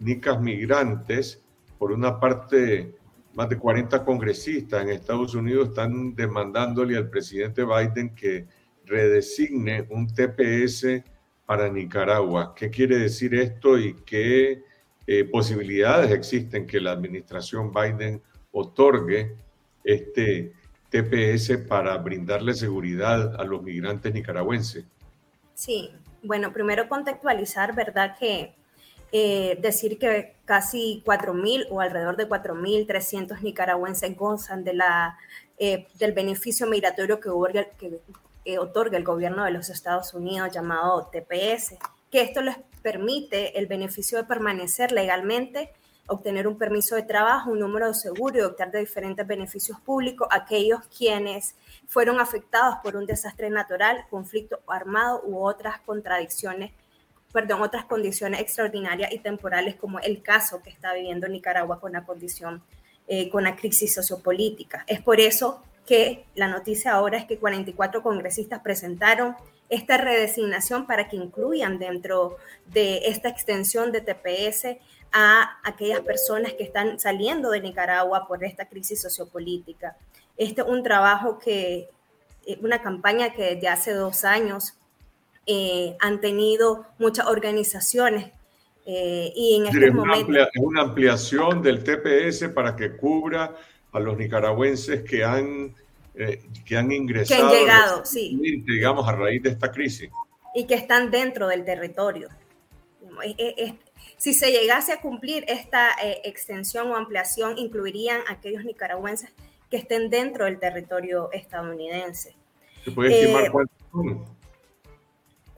nicas 0.00 0.40
migrantes. 0.40 1.42
Por 1.78 1.92
una 1.92 2.18
parte, 2.18 2.94
más 3.34 3.50
de 3.50 3.58
40 3.58 4.02
congresistas 4.02 4.82
en 4.82 4.88
Estados 4.88 5.34
Unidos 5.34 5.68
están 5.68 6.14
demandándole 6.14 6.96
al 6.96 7.10
presidente 7.10 7.64
Biden 7.64 8.14
que 8.14 8.46
redesigne 8.86 9.86
un 9.90 10.06
TPS 10.06 11.02
para 11.44 11.68
Nicaragua. 11.68 12.54
¿Qué 12.54 12.70
quiere 12.70 12.96
decir 12.96 13.34
esto 13.34 13.78
y 13.78 13.94
qué 14.06 14.62
eh, 15.06 15.24
posibilidades 15.24 16.10
existen 16.12 16.66
que 16.66 16.80
la 16.80 16.92
administración 16.92 17.70
Biden 17.72 18.22
otorgue 18.52 19.36
este 19.84 20.52
TPS 20.90 21.56
para 21.68 21.96
brindarle 21.98 22.54
seguridad 22.54 23.40
a 23.40 23.44
los 23.44 23.62
migrantes 23.62 24.12
nicaragüenses? 24.12 24.84
Sí, 25.54 25.90
bueno, 26.22 26.52
primero 26.52 26.88
contextualizar, 26.88 27.74
¿verdad? 27.74 28.16
Que 28.18 28.54
eh, 29.12 29.58
decir 29.60 29.98
que 29.98 30.36
casi 30.44 31.02
4.000 31.04 31.66
o 31.70 31.80
alrededor 31.80 32.16
de 32.16 32.28
4.300 32.28 33.40
nicaragüenses 33.40 34.16
gozan 34.16 34.64
de 34.64 34.74
la, 34.74 35.18
eh, 35.58 35.86
del 35.98 36.12
beneficio 36.12 36.66
migratorio 36.66 37.20
que, 37.20 37.30
que 38.44 38.58
otorga 38.58 38.96
el 38.96 39.04
gobierno 39.04 39.44
de 39.44 39.50
los 39.50 39.68
Estados 39.68 40.14
Unidos 40.14 40.52
llamado 40.52 41.10
TPS, 41.12 41.76
que 42.10 42.22
esto 42.22 42.40
les 42.40 42.56
permite 42.82 43.58
el 43.58 43.66
beneficio 43.66 44.18
de 44.18 44.24
permanecer 44.24 44.92
legalmente, 44.92 45.72
obtener 46.10 46.48
un 46.48 46.58
permiso 46.58 46.96
de 46.96 47.02
trabajo, 47.04 47.50
un 47.50 47.60
número 47.60 47.86
de 47.86 47.94
seguro 47.94 48.38
y 48.38 48.42
optar 48.42 48.70
de 48.70 48.80
diferentes 48.80 49.26
beneficios 49.26 49.80
públicos 49.80 50.26
a 50.30 50.38
aquellos 50.38 50.80
quienes 50.96 51.54
fueron 51.86 52.20
afectados 52.20 52.76
por 52.82 52.96
un 52.96 53.06
desastre 53.06 53.48
natural, 53.48 54.04
conflicto 54.10 54.60
armado 54.66 55.22
u 55.24 55.38
otras 55.38 55.80
contradicciones, 55.80 56.72
perdón, 57.32 57.62
otras 57.62 57.84
condiciones 57.84 58.40
extraordinarias 58.40 59.12
y 59.12 59.20
temporales 59.20 59.76
como 59.76 60.00
el 60.00 60.20
caso 60.20 60.62
que 60.62 60.70
está 60.70 60.94
viviendo 60.94 61.28
Nicaragua 61.28 61.80
con 61.80 61.92
la 61.92 62.04
condición, 62.04 62.62
eh, 63.06 63.30
con 63.30 63.44
la 63.44 63.54
crisis 63.54 63.94
sociopolítica. 63.94 64.84
Es 64.88 65.00
por 65.00 65.20
eso 65.20 65.62
que 65.86 66.24
la 66.34 66.48
noticia 66.48 66.92
ahora 66.92 67.18
es 67.18 67.24
que 67.24 67.38
44 67.38 68.02
congresistas 68.02 68.60
presentaron 68.60 69.36
esta 69.70 69.96
redesignación 69.96 70.86
para 70.86 71.08
que 71.08 71.16
incluyan 71.16 71.78
dentro 71.78 72.36
de 72.66 73.02
esta 73.06 73.28
extensión 73.28 73.92
de 73.92 74.00
TPS 74.00 74.76
a 75.12 75.58
aquellas 75.64 76.00
personas 76.00 76.52
que 76.54 76.64
están 76.64 77.00
saliendo 77.00 77.50
de 77.50 77.60
Nicaragua 77.60 78.26
por 78.28 78.44
esta 78.44 78.68
crisis 78.68 79.00
sociopolítica. 79.00 79.96
Este 80.36 80.60
es 80.60 80.66
un 80.66 80.82
trabajo 80.82 81.38
que, 81.38 81.88
eh, 82.46 82.58
una 82.62 82.82
campaña 82.82 83.32
que 83.32 83.54
desde 83.54 83.68
hace 83.68 83.92
dos 83.92 84.24
años 84.24 84.74
eh, 85.46 85.96
han 86.00 86.20
tenido 86.20 86.86
muchas 86.98 87.26
organizaciones 87.26 88.32
eh, 88.86 89.32
y 89.34 89.56
en 89.56 89.66
este 89.66 89.90
momento... 89.90 90.32
es 90.32 90.48
una 90.56 90.82
ampliación 90.82 91.62
del 91.62 91.84
TPS 91.84 92.48
para 92.48 92.74
que 92.74 92.96
cubra 92.96 93.54
a 93.92 94.00
los 94.00 94.16
nicaragüenses 94.16 95.02
que 95.02 95.24
han, 95.24 95.74
eh, 96.14 96.42
que 96.64 96.76
han 96.76 96.90
ingresado, 96.90 97.50
que 97.50 97.56
han 97.56 97.60
llegado, 97.60 98.04
sí. 98.04 98.38
digamos, 98.66 99.08
a 99.08 99.12
raíz 99.12 99.42
de 99.42 99.50
esta 99.50 99.70
crisis. 99.70 100.10
Y 100.54 100.66
que 100.66 100.74
están 100.74 101.10
dentro 101.10 101.48
del 101.48 101.64
territorio. 101.64 102.28
si 104.16 104.34
se 104.34 104.50
llegase 104.50 104.92
a 104.92 105.00
cumplir 105.00 105.44
esta 105.48 105.90
eh, 106.02 106.20
extensión 106.24 106.90
o 106.90 106.96
ampliación, 106.96 107.58
incluirían 107.58 108.20
a 108.28 108.32
aquellos 108.32 108.64
nicaragüenses 108.64 109.30
que 109.70 109.76
estén 109.76 110.10
dentro 110.10 110.46
del 110.46 110.58
territorio 110.58 111.30
estadounidense. 111.32 112.34
¿Se 112.84 112.90
puede 112.90 113.20
estimar 113.20 113.44
eh, 113.44 113.50
cuántos 113.50 114.28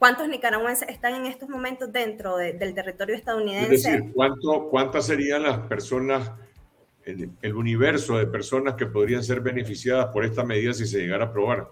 ¿Cuántos 0.03 0.27
nicaragüenses 0.27 0.89
están 0.89 1.15
en 1.15 1.27
estos 1.27 1.47
momentos 1.47 1.89
dentro 1.89 2.35
del 2.35 2.73
territorio 2.73 3.15
estadounidense? 3.15 3.73
Es 3.73 3.83
decir, 3.83 4.11
¿cuánto, 4.13 4.67
¿cuántas 4.69 5.05
serían 5.05 5.43
las 5.43 5.59
personas 5.59 6.29
el, 7.05 7.55
universo 7.55 8.17
de 8.17 8.27
personas 8.27 8.75
que 8.75 8.85
podrían 8.85 9.23
ser 9.23 9.41
beneficiadas 9.41 10.07
por 10.07 10.25
esta 10.25 10.43
medida 10.43 10.73
si 10.73 10.87
se 10.87 10.99
llegara 10.99 11.25
a 11.25 11.27
aprobar? 11.27 11.67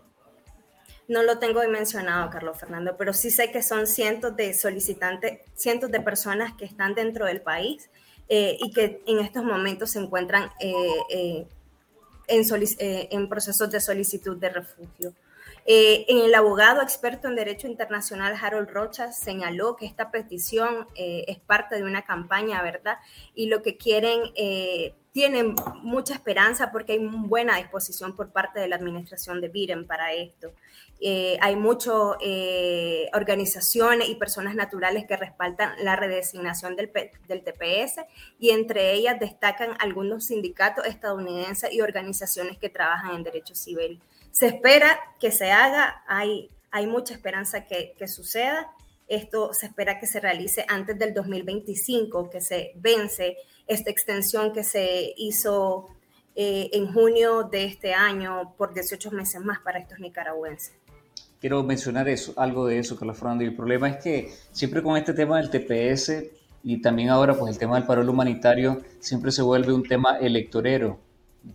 No 1.08 1.24
lo 1.24 1.40
tengo 1.40 1.62
dimensionado, 1.62 2.30
Carlos 2.30 2.58
Fernando, 2.58 2.96
pero 2.98 3.14
sí 3.14 3.32
sé 3.32 3.52
que 3.52 3.62
son 3.64 3.88
cientos 3.88 4.36
de 4.36 4.54
solicitantes, 4.54 5.40
cientos 5.56 5.92
de 5.92 6.00
personas 6.00 6.54
que 6.54 6.66
están 6.66 6.96
dentro 6.96 7.26
del 7.26 7.42
país 7.42 7.90
eh, 8.30 8.58
y 8.60 8.72
que 8.72 9.02
en 9.06 9.20
estos 9.20 9.44
momentos 9.44 9.92
se 9.92 10.00
encuentran 10.00 10.50
eh, 10.60 10.74
eh, 11.10 11.48
en, 12.28 12.46
en 13.12 13.30
procesos 13.30 13.70
de 13.70 13.80
solicitud 13.80 14.38
de 14.38 14.50
refugio. 14.50 15.14
Eh, 15.66 16.06
el 16.08 16.34
abogado 16.34 16.82
experto 16.82 17.28
en 17.28 17.36
derecho 17.36 17.68
internacional 17.68 18.36
Harold 18.42 18.70
Rocha 18.70 19.12
señaló 19.12 19.76
que 19.76 19.86
esta 19.86 20.10
petición 20.10 20.88
eh, 20.96 21.26
es 21.28 21.40
parte 21.40 21.76
de 21.76 21.84
una 21.84 22.04
campaña, 22.04 22.62
¿verdad? 22.64 22.98
Y 23.36 23.46
lo 23.46 23.62
que 23.62 23.78
quieren, 23.78 24.22
eh, 24.36 24.96
tienen 25.12 25.56
mucha 25.82 26.14
esperanza 26.14 26.72
porque 26.72 26.94
hay 26.94 27.00
buena 27.00 27.58
disposición 27.58 28.16
por 28.16 28.32
parte 28.32 28.60
de 28.60 28.68
la 28.68 28.78
administración 28.78 29.42
de 29.42 29.50
Biden 29.50 29.86
para 29.86 30.14
esto. 30.14 30.52
Eh, 31.02 31.38
hay 31.42 31.56
muchas 31.56 31.94
organizaciones 33.14 34.08
y 34.10 34.16
personas 34.16 34.56
naturales 34.56 35.06
que 35.08 35.18
respaldan 35.18 35.74
la 35.84 35.96
redesignación 35.96 36.76
del, 36.76 36.92
TPS 36.92 38.02
y 38.40 38.52
entre 38.52 38.94
ellas 38.94 39.20
destacan 39.20 39.76
algunos 39.80 40.28
sindicatos 40.28 40.86
estadounidenses 40.86 41.74
y 41.74 41.82
organizaciones 41.82 42.58
que 42.58 42.70
trabajan 42.70 43.16
en 43.16 43.24
derecho 43.24 43.56
civil. 43.56 44.00
Se 44.32 44.48
espera 44.48 45.00
que 45.20 45.32
se 45.32 45.52
haga, 45.52 46.04
hay, 46.08 46.50
mucha 46.88 47.14
esperanza 47.14 47.66
que 47.66 48.08
suceda. 48.08 48.72
Esto 49.12 49.54
se 49.54 49.66
espera 49.66 50.00
que 50.00 50.08
se 50.08 50.22
realice 50.22 50.64
antes 50.70 50.98
del 50.98 51.14
2025, 51.14 52.30
que 52.30 52.40
se 52.40 52.72
vence 52.76 53.36
esta 53.68 53.92
extensión 53.92 54.54
que 54.54 54.64
se 54.64 55.14
hizo 55.18 55.90
eh, 56.34 56.70
en 56.72 56.94
junio 56.94 57.44
de 57.44 57.66
este 57.66 57.94
año 57.94 58.56
por 58.58 58.74
18 58.74 59.12
meses 59.12 59.42
más 59.42 59.60
para 59.60 59.80
estos 59.80 60.00
nicaragüenses. 60.00 60.72
quiero 61.42 61.62
mencionar 61.62 62.08
eso, 62.08 62.34
algo 62.38 62.66
de 62.66 62.80
eso, 62.80 62.96
Carlos 62.96 63.18
Fernando. 63.18 63.44
Y 63.44 63.48
el 63.48 63.56
problema 63.56 63.90
es 63.90 63.98
que 63.98 64.32
siempre 64.54 64.82
con 64.82 64.96
este 64.96 65.14
tema 65.14 65.42
del 65.42 65.50
TPS 65.50 66.24
y 66.64 66.82
también 66.82 67.10
ahora 67.10 67.38
pues 67.38 67.52
el 67.52 67.60
tema 67.60 67.76
del 67.76 67.86
paro 67.86 68.10
humanitario 68.10 68.82
siempre 69.02 69.34
se 69.34 69.42
vuelve 69.42 69.74
un 69.74 69.84
tema 69.84 70.20
electorero 70.20 71.02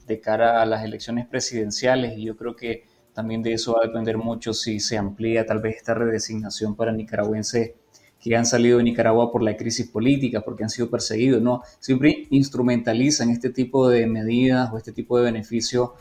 de 0.06 0.20
cara 0.20 0.60
a 0.60 0.66
las 0.66 0.84
elecciones 0.84 1.26
presidenciales 1.26 2.18
y 2.18 2.24
yo 2.24 2.36
creo 2.36 2.54
que 2.54 2.84
también 3.16 3.42
de 3.42 3.54
eso 3.54 3.72
va 3.72 3.80
a 3.82 3.86
depender 3.86 4.18
mucho 4.18 4.52
si 4.52 4.78
se 4.78 4.98
amplía 4.98 5.46
tal 5.46 5.60
vez 5.60 5.76
esta 5.78 5.94
redesignación 5.94 6.76
para 6.76 6.92
nicaragüenses 6.92 7.72
que 8.20 8.36
han 8.36 8.44
salido 8.44 8.76
de 8.76 8.84
Nicaragua 8.84 9.32
por 9.32 9.42
la 9.42 9.56
crisis 9.56 9.88
política, 9.88 10.42
porque 10.42 10.64
han 10.64 10.68
sido 10.68 10.90
perseguidos, 10.90 11.40
¿no? 11.40 11.62
Siempre 11.80 12.26
instrumentalizan 12.28 13.30
este 13.30 13.48
tipo 13.48 13.88
de 13.88 14.06
medidas 14.06 14.70
o 14.70 14.76
este 14.76 14.92
tipo 14.92 15.16
de 15.16 15.24
beneficios 15.24 15.92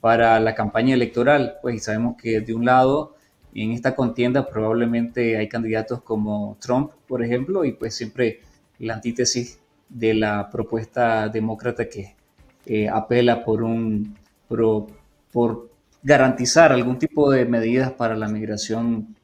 para 0.00 0.40
la 0.40 0.54
campaña 0.54 0.94
electoral, 0.94 1.56
pues 1.60 1.84
sabemos 1.84 2.16
que 2.16 2.40
de 2.40 2.54
un 2.54 2.64
lado 2.64 3.14
en 3.54 3.72
esta 3.72 3.94
contienda 3.94 4.48
probablemente 4.48 5.36
hay 5.36 5.50
candidatos 5.50 6.00
como 6.00 6.56
Trump, 6.60 6.92
por 7.06 7.22
ejemplo, 7.22 7.66
y 7.66 7.72
pues 7.72 7.94
siempre 7.94 8.40
la 8.78 8.94
antítesis 8.94 9.60
de 9.90 10.14
la 10.14 10.48
propuesta 10.50 11.28
demócrata 11.28 11.90
que 11.90 12.16
eh, 12.64 12.88
apela 12.88 13.44
por 13.44 13.62
un 13.62 14.16
por 14.48 15.73
garantizar 16.04 16.70
algún 16.70 16.98
tipo 16.98 17.30
de 17.30 17.46
medidas 17.46 17.90
para 17.90 18.14
la 18.14 18.28
migración 18.28 19.16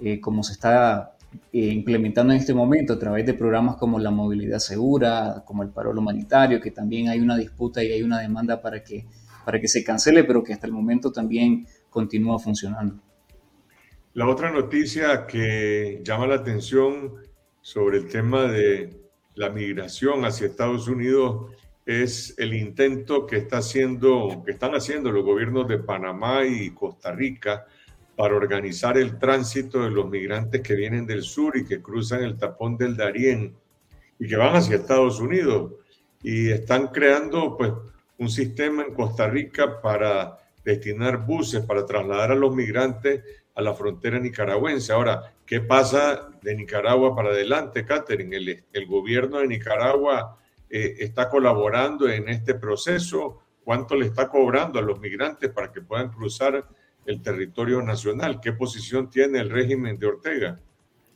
eh, 0.00 0.20
como 0.20 0.42
se 0.42 0.52
está 0.52 1.16
eh, 1.52 1.66
implementando 1.68 2.34
en 2.34 2.38
este 2.38 2.52
momento 2.52 2.92
a 2.92 2.98
través 2.98 3.24
de 3.24 3.32
programas 3.34 3.76
como 3.76 3.98
la 3.98 4.10
movilidad 4.10 4.58
segura, 4.58 5.42
como 5.46 5.62
el 5.62 5.70
paro 5.70 5.90
humanitario, 5.90 6.60
que 6.60 6.70
también 6.70 7.08
hay 7.08 7.20
una 7.20 7.36
disputa 7.36 7.82
y 7.82 7.92
hay 7.92 8.02
una 8.02 8.20
demanda 8.20 8.60
para 8.60 8.84
que, 8.84 9.06
para 9.44 9.58
que 9.58 9.68
se 9.68 9.82
cancele, 9.82 10.24
pero 10.24 10.44
que 10.44 10.52
hasta 10.52 10.66
el 10.66 10.72
momento 10.72 11.10
también 11.10 11.66
continúa 11.88 12.38
funcionando. 12.38 12.96
La 14.12 14.28
otra 14.28 14.50
noticia 14.50 15.26
que 15.26 16.02
llama 16.04 16.26
la 16.26 16.34
atención 16.34 17.14
sobre 17.62 17.96
el 17.96 18.08
tema 18.08 18.42
de 18.42 19.00
la 19.34 19.48
migración 19.48 20.26
hacia 20.26 20.46
Estados 20.46 20.88
Unidos 20.88 21.52
es 21.84 22.34
el 22.38 22.54
intento 22.54 23.26
que, 23.26 23.36
está 23.36 23.58
haciendo, 23.58 24.42
que 24.44 24.52
están 24.52 24.74
haciendo 24.74 25.10
los 25.10 25.24
gobiernos 25.24 25.66
de 25.66 25.78
Panamá 25.78 26.44
y 26.44 26.70
Costa 26.70 27.12
Rica 27.12 27.66
para 28.16 28.36
organizar 28.36 28.96
el 28.98 29.18
tránsito 29.18 29.82
de 29.82 29.90
los 29.90 30.08
migrantes 30.08 30.60
que 30.60 30.74
vienen 30.74 31.06
del 31.06 31.22
sur 31.22 31.56
y 31.56 31.64
que 31.64 31.82
cruzan 31.82 32.22
el 32.22 32.36
tapón 32.36 32.76
del 32.76 32.96
Darién 32.96 33.54
y 34.18 34.28
que 34.28 34.36
van 34.36 34.54
hacia 34.54 34.76
Estados 34.76 35.18
Unidos. 35.18 35.72
Y 36.22 36.50
están 36.50 36.88
creando 36.88 37.56
pues 37.56 37.72
un 38.18 38.28
sistema 38.28 38.84
en 38.84 38.94
Costa 38.94 39.28
Rica 39.28 39.80
para 39.80 40.38
destinar 40.64 41.26
buses 41.26 41.64
para 41.64 41.84
trasladar 41.84 42.30
a 42.30 42.36
los 42.36 42.54
migrantes 42.54 43.22
a 43.54 43.62
la 43.62 43.74
frontera 43.74 44.18
nicaragüense. 44.18 44.92
Ahora, 44.92 45.34
¿qué 45.44 45.60
pasa 45.60 46.30
de 46.40 46.54
Nicaragua 46.54 47.14
para 47.14 47.30
adelante, 47.30 47.84
Catherine? 47.84 48.36
El, 48.36 48.64
el 48.72 48.86
gobierno 48.86 49.38
de 49.38 49.48
Nicaragua 49.48 50.38
eh, 50.74 51.04
está 51.04 51.28
colaborando 51.28 52.08
en 52.08 52.30
este 52.30 52.54
proceso, 52.54 53.42
cuánto 53.62 53.94
le 53.94 54.06
está 54.06 54.30
cobrando 54.30 54.78
a 54.78 54.82
los 54.82 54.98
migrantes 54.98 55.50
para 55.50 55.70
que 55.70 55.82
puedan 55.82 56.10
cruzar 56.10 56.66
el 57.04 57.20
territorio 57.20 57.82
nacional, 57.82 58.40
qué 58.40 58.54
posición 58.54 59.10
tiene 59.10 59.40
el 59.40 59.50
régimen 59.50 59.98
de 59.98 60.06
Ortega. 60.06 60.58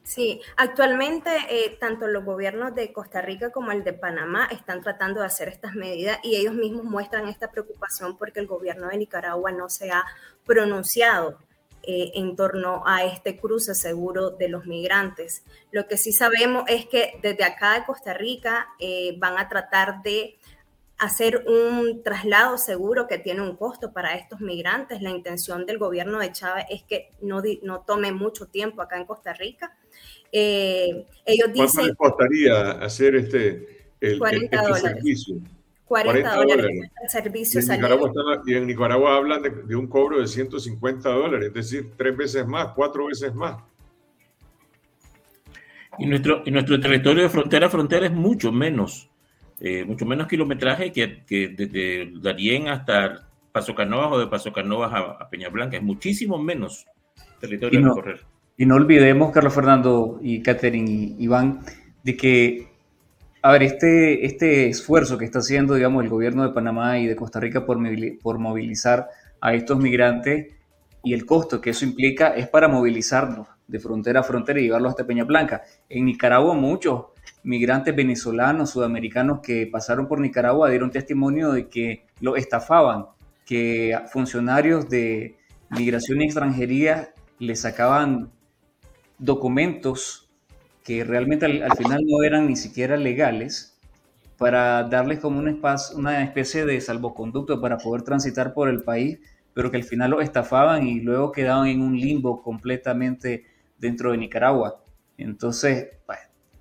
Sí, 0.02 0.42
actualmente 0.58 1.30
eh, 1.48 1.78
tanto 1.80 2.06
los 2.06 2.22
gobiernos 2.22 2.74
de 2.74 2.92
Costa 2.92 3.22
Rica 3.22 3.50
como 3.50 3.72
el 3.72 3.82
de 3.82 3.94
Panamá 3.94 4.46
están 4.52 4.82
tratando 4.82 5.20
de 5.20 5.26
hacer 5.26 5.48
estas 5.48 5.74
medidas 5.74 6.18
y 6.22 6.36
ellos 6.36 6.54
mismos 6.54 6.84
muestran 6.84 7.26
esta 7.26 7.50
preocupación 7.50 8.18
porque 8.18 8.40
el 8.40 8.46
gobierno 8.46 8.88
de 8.88 8.98
Nicaragua 8.98 9.52
no 9.52 9.70
se 9.70 9.90
ha 9.90 10.04
pronunciado 10.44 11.38
eh, 11.86 12.12
en 12.14 12.34
torno 12.34 12.82
a 12.86 13.04
este 13.04 13.38
cruce 13.38 13.74
seguro 13.74 14.30
de 14.30 14.48
los 14.48 14.66
migrantes. 14.66 15.44
Lo 15.70 15.86
que 15.86 15.96
sí 15.96 16.12
sabemos 16.12 16.64
es 16.68 16.86
que 16.86 17.18
desde 17.22 17.44
acá 17.44 17.74
de 17.74 17.84
Costa 17.84 18.12
Rica 18.12 18.68
eh, 18.78 19.14
van 19.18 19.38
a 19.38 19.48
tratar 19.48 20.02
de 20.02 20.36
hacer 20.98 21.44
un 21.46 22.02
traslado 22.02 22.58
seguro 22.58 23.06
que 23.06 23.18
tiene 23.18 23.42
un 23.42 23.56
costo 23.56 23.92
para 23.92 24.14
estos 24.16 24.40
migrantes. 24.40 25.02
La 25.02 25.10
intención 25.10 25.66
del 25.66 25.78
gobierno 25.78 26.18
de 26.18 26.32
Chávez 26.32 26.64
es 26.70 26.82
que 26.82 27.10
no, 27.20 27.42
no 27.62 27.80
tome 27.80 28.12
mucho 28.12 28.46
tiempo 28.46 28.82
acá 28.82 28.96
en 28.96 29.04
Costa 29.04 29.32
Rica. 29.32 29.76
Eh, 30.32 31.06
ellos 31.24 31.52
dicen, 31.52 31.68
¿Cuánto 31.68 31.86
les 31.86 31.96
costaría 31.96 32.70
hacer 32.72 33.14
este, 33.14 33.88
el, 34.00 34.18
40 34.18 34.56
este 34.56 34.74
servicio? 34.80 35.36
40, 35.86 36.34
dólares, 36.34 36.90
el 37.02 37.08
servicio 37.08 37.60
y 37.60 37.64
en, 37.64 37.70
Nicaragua 37.70 38.12
y 38.44 38.54
en 38.54 38.66
Nicaragua 38.66 39.16
hablan 39.16 39.42
de, 39.42 39.76
un 39.76 39.86
cobro 39.86 40.20
de 40.20 40.26
150 40.26 41.08
dólares, 41.08 41.48
es 41.48 41.54
decir, 41.54 41.92
tres 41.96 42.16
veces 42.16 42.46
más, 42.46 42.68
cuatro 42.74 43.06
veces 43.06 43.32
más. 43.34 43.62
Y 45.98 46.06
nuestro, 46.06 46.42
y 46.44 46.50
nuestro 46.50 46.80
territorio 46.80 47.22
de 47.22 47.28
frontera 47.28 47.68
a 47.68 47.70
frontera 47.70 48.06
es 48.06 48.12
mucho 48.12 48.50
menos, 48.50 49.08
eh, 49.60 49.84
mucho 49.84 50.04
menos 50.04 50.26
kilometraje 50.26 50.92
que, 50.92 51.24
que 51.24 51.48
desde 51.48 52.12
Darién 52.20 52.68
hasta 52.68 53.28
Paso 53.52 53.74
Canovas 53.74 54.12
o 54.12 54.18
de 54.18 54.26
Paso 54.26 54.52
Canovas 54.52 54.92
a, 54.92 55.30
Peña 55.30 55.48
Blanca, 55.48 55.76
es 55.76 55.82
muchísimo 55.82 56.36
menos 56.36 56.84
territorio 57.40 57.80
de 57.80 57.90
correr. 57.90 58.20
Y 58.58 58.66
no 58.66 58.74
olvidemos, 58.74 59.32
Carlos 59.32 59.54
Fernando 59.54 60.18
y 60.20 60.42
Catherine 60.42 60.90
y 60.90 61.16
Iván, 61.20 61.60
de 62.02 62.16
que 62.16 62.75
a 63.46 63.52
ver, 63.52 63.62
este, 63.62 64.26
este 64.26 64.68
esfuerzo 64.68 65.16
que 65.18 65.24
está 65.24 65.38
haciendo, 65.38 65.76
digamos, 65.76 66.02
el 66.02 66.10
gobierno 66.10 66.42
de 66.42 66.52
Panamá 66.52 66.98
y 66.98 67.06
de 67.06 67.14
Costa 67.14 67.38
Rica 67.38 67.64
por, 67.64 67.78
por 68.20 68.40
movilizar 68.40 69.08
a 69.40 69.54
estos 69.54 69.78
migrantes 69.78 70.52
y 71.04 71.14
el 71.14 71.24
costo 71.24 71.60
que 71.60 71.70
eso 71.70 71.84
implica 71.84 72.30
es 72.30 72.48
para 72.48 72.66
movilizarlos 72.66 73.46
de 73.68 73.78
frontera 73.78 74.18
a 74.18 74.22
frontera 74.24 74.58
y 74.58 74.64
llevarlos 74.64 74.90
hasta 74.90 75.06
Peña 75.06 75.22
Blanca. 75.22 75.62
En 75.88 76.06
Nicaragua 76.06 76.54
muchos 76.54 77.04
migrantes 77.44 77.94
venezolanos, 77.94 78.70
sudamericanos 78.70 79.38
que 79.38 79.68
pasaron 79.68 80.08
por 80.08 80.18
Nicaragua 80.18 80.68
dieron 80.68 80.90
testimonio 80.90 81.52
de 81.52 81.68
que 81.68 82.04
lo 82.20 82.34
estafaban, 82.34 83.06
que 83.44 83.96
funcionarios 84.10 84.88
de 84.88 85.36
migración 85.70 86.20
y 86.20 86.24
extranjería 86.24 87.14
les 87.38 87.60
sacaban 87.60 88.32
documentos 89.20 90.25
que 90.86 91.02
realmente 91.02 91.46
al, 91.46 91.76
final 91.76 92.04
no 92.06 92.22
eran 92.22 92.46
ni 92.46 92.54
siquiera 92.54 92.96
legales, 92.96 93.76
para 94.38 94.84
darles 94.84 95.18
como 95.18 95.40
un 95.40 95.48
espacio, 95.48 95.96
una 95.96 96.22
especie 96.22 96.64
de 96.64 96.80
salvoconducto 96.80 97.60
para 97.60 97.76
poder 97.76 98.02
transitar 98.02 98.54
por 98.54 98.68
el 98.68 98.84
país, 98.84 99.18
pero 99.52 99.72
que 99.72 99.78
al 99.78 99.82
final 99.82 100.12
lo 100.12 100.20
estafaban 100.20 100.86
y 100.86 101.00
luego 101.00 101.32
quedaban 101.32 101.66
en 101.66 101.82
un 101.82 101.98
limbo 101.98 102.40
completamente 102.40 103.46
dentro 103.78 104.12
de 104.12 104.18
Nicaragua. 104.18 104.84
Entonces, 105.18 105.88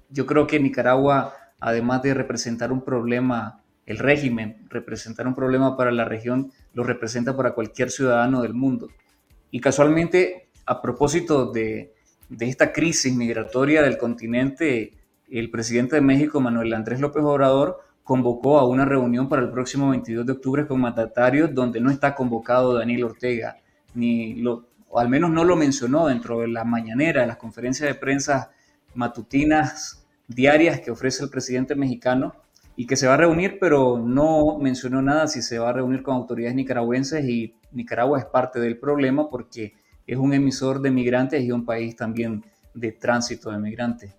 yo 0.10 0.26
creo 0.26 0.48
que 0.48 0.60
Nicaragua, 0.60 1.36
además 1.60 2.02
de 2.02 2.16
representar 2.16 2.72
un 2.72 2.84
problema, 2.84 3.62
el 3.86 4.00
régimen, 4.00 4.66
representar 4.70 5.28
un 5.28 5.36
problema 5.36 5.78
para 5.78 5.92
la 5.92 6.06
región, 6.06 6.52
lo 6.74 6.84
representa 6.84 7.38
para 7.38 7.54
cualquier 7.54 7.92
ciudadano 7.92 8.42
del 8.42 8.56
mundo. 8.56 8.88
Y 9.52 9.60
casualmente, 9.60 10.50
a 10.66 10.82
propósito 10.82 11.52
de, 11.52 11.95
de 12.30 12.48
esta 12.48 12.72
crisis 12.72 13.16
migratoria 13.16 13.82
del 13.82 13.98
continente, 13.98 14.94
el 15.30 15.50
presidente 15.50 15.96
de 15.96 16.02
México, 16.02 16.40
Manuel 16.40 16.74
Andrés 16.74 17.00
López 17.00 17.24
Obrador, 17.24 17.82
convocó 18.04 18.60
a 18.60 18.68
una 18.68 18.86
reunión 18.86 19.28
para 19.28 19.42
el 19.42 19.50
próximo 19.50 19.90
22 19.90 20.26
de 20.26 20.32
octubre 20.34 20.68
con 20.68 20.80
mandatarios 20.80 21.54
donde 21.54 21.82
no 21.82 21.90
está 21.90 22.14
convocado 22.14 22.74
Daniel 22.74 23.06
Ortega, 23.06 23.58
ni 23.96 24.36
lo, 24.36 24.68
o 24.90 25.00
al 25.00 25.10
menos 25.10 25.32
no 25.32 25.44
lo 25.44 25.56
mencionó 25.56 26.08
dentro 26.08 26.42
de 26.42 26.48
la 26.48 26.64
mañanera, 26.64 27.22
de 27.22 27.28
las 27.28 27.38
conferencias 27.38 27.90
de 27.90 27.96
prensa 27.96 28.52
matutinas 28.94 30.06
diarias 30.28 30.82
que 30.82 30.92
ofrece 30.92 31.24
el 31.24 31.30
presidente 31.30 31.76
mexicano 31.76 32.36
y 32.76 32.88
que 32.88 32.96
se 32.96 33.08
va 33.08 33.14
a 33.14 33.18
reunir, 33.18 33.58
pero 33.60 33.98
no 33.98 34.58
mencionó 34.60 35.02
nada 35.02 35.28
si 35.28 35.42
se 35.42 35.60
va 35.60 35.70
a 35.70 35.74
reunir 35.74 36.04
con 36.04 36.16
autoridades 36.16 36.56
nicaragüenses 36.56 37.26
y 37.26 37.56
Nicaragua 37.72 38.20
es 38.20 38.26
parte 38.26 38.60
del 38.60 38.78
problema 38.78 39.30
porque 39.30 39.74
es 40.06 40.18
un 40.18 40.34
emisor 40.34 40.82
de 40.82 40.92
migrantes 40.92 41.44
y 41.44 41.52
un 41.52 41.66
país 41.66 41.96
también 41.96 42.44
de 42.74 42.92
tránsito 42.92 43.52
de 43.52 43.58
migrantes. 43.58 44.16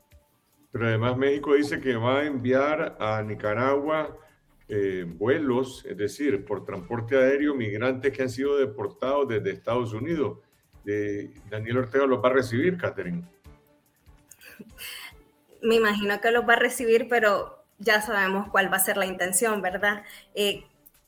Pero 0.72 0.88
además 0.88 1.16
México 1.16 1.54
dice 1.54 1.80
que 1.80 1.96
va 1.96 2.20
a 2.20 2.26
enviar 2.26 2.96
a 3.00 3.22
Nicaragua 3.22 4.16
eh, 4.68 5.04
vuelos, 5.06 5.84
es 5.88 5.96
decir, 5.96 6.44
por 6.44 6.64
transporte 6.64 7.16
aéreo, 7.16 7.54
migrantes 7.54 8.12
que 8.12 8.22
han 8.22 8.30
sido 8.30 8.56
deportados 8.56 9.28
desde 9.28 9.52
Estados 9.52 9.92
Unidos. 9.92 10.38
Daniel 11.50 11.78
Ortega 11.78 12.06
los 12.06 12.22
va 12.22 12.28
a 12.28 12.32
recibir, 12.32 12.76
Catherine. 12.76 13.24
Me 15.62 15.76
imagino 15.76 16.20
que 16.20 16.30
los 16.30 16.48
va 16.48 16.54
a 16.54 16.58
recibir, 16.58 17.08
pero 17.08 17.64
ya 17.78 18.00
sabemos 18.00 18.48
cuál 18.50 18.72
va 18.72 18.76
a 18.76 18.80
ser 18.80 18.96
la 18.96 19.06
intención, 19.06 19.62
¿verdad? 19.62 20.02
Eh, 20.34 20.64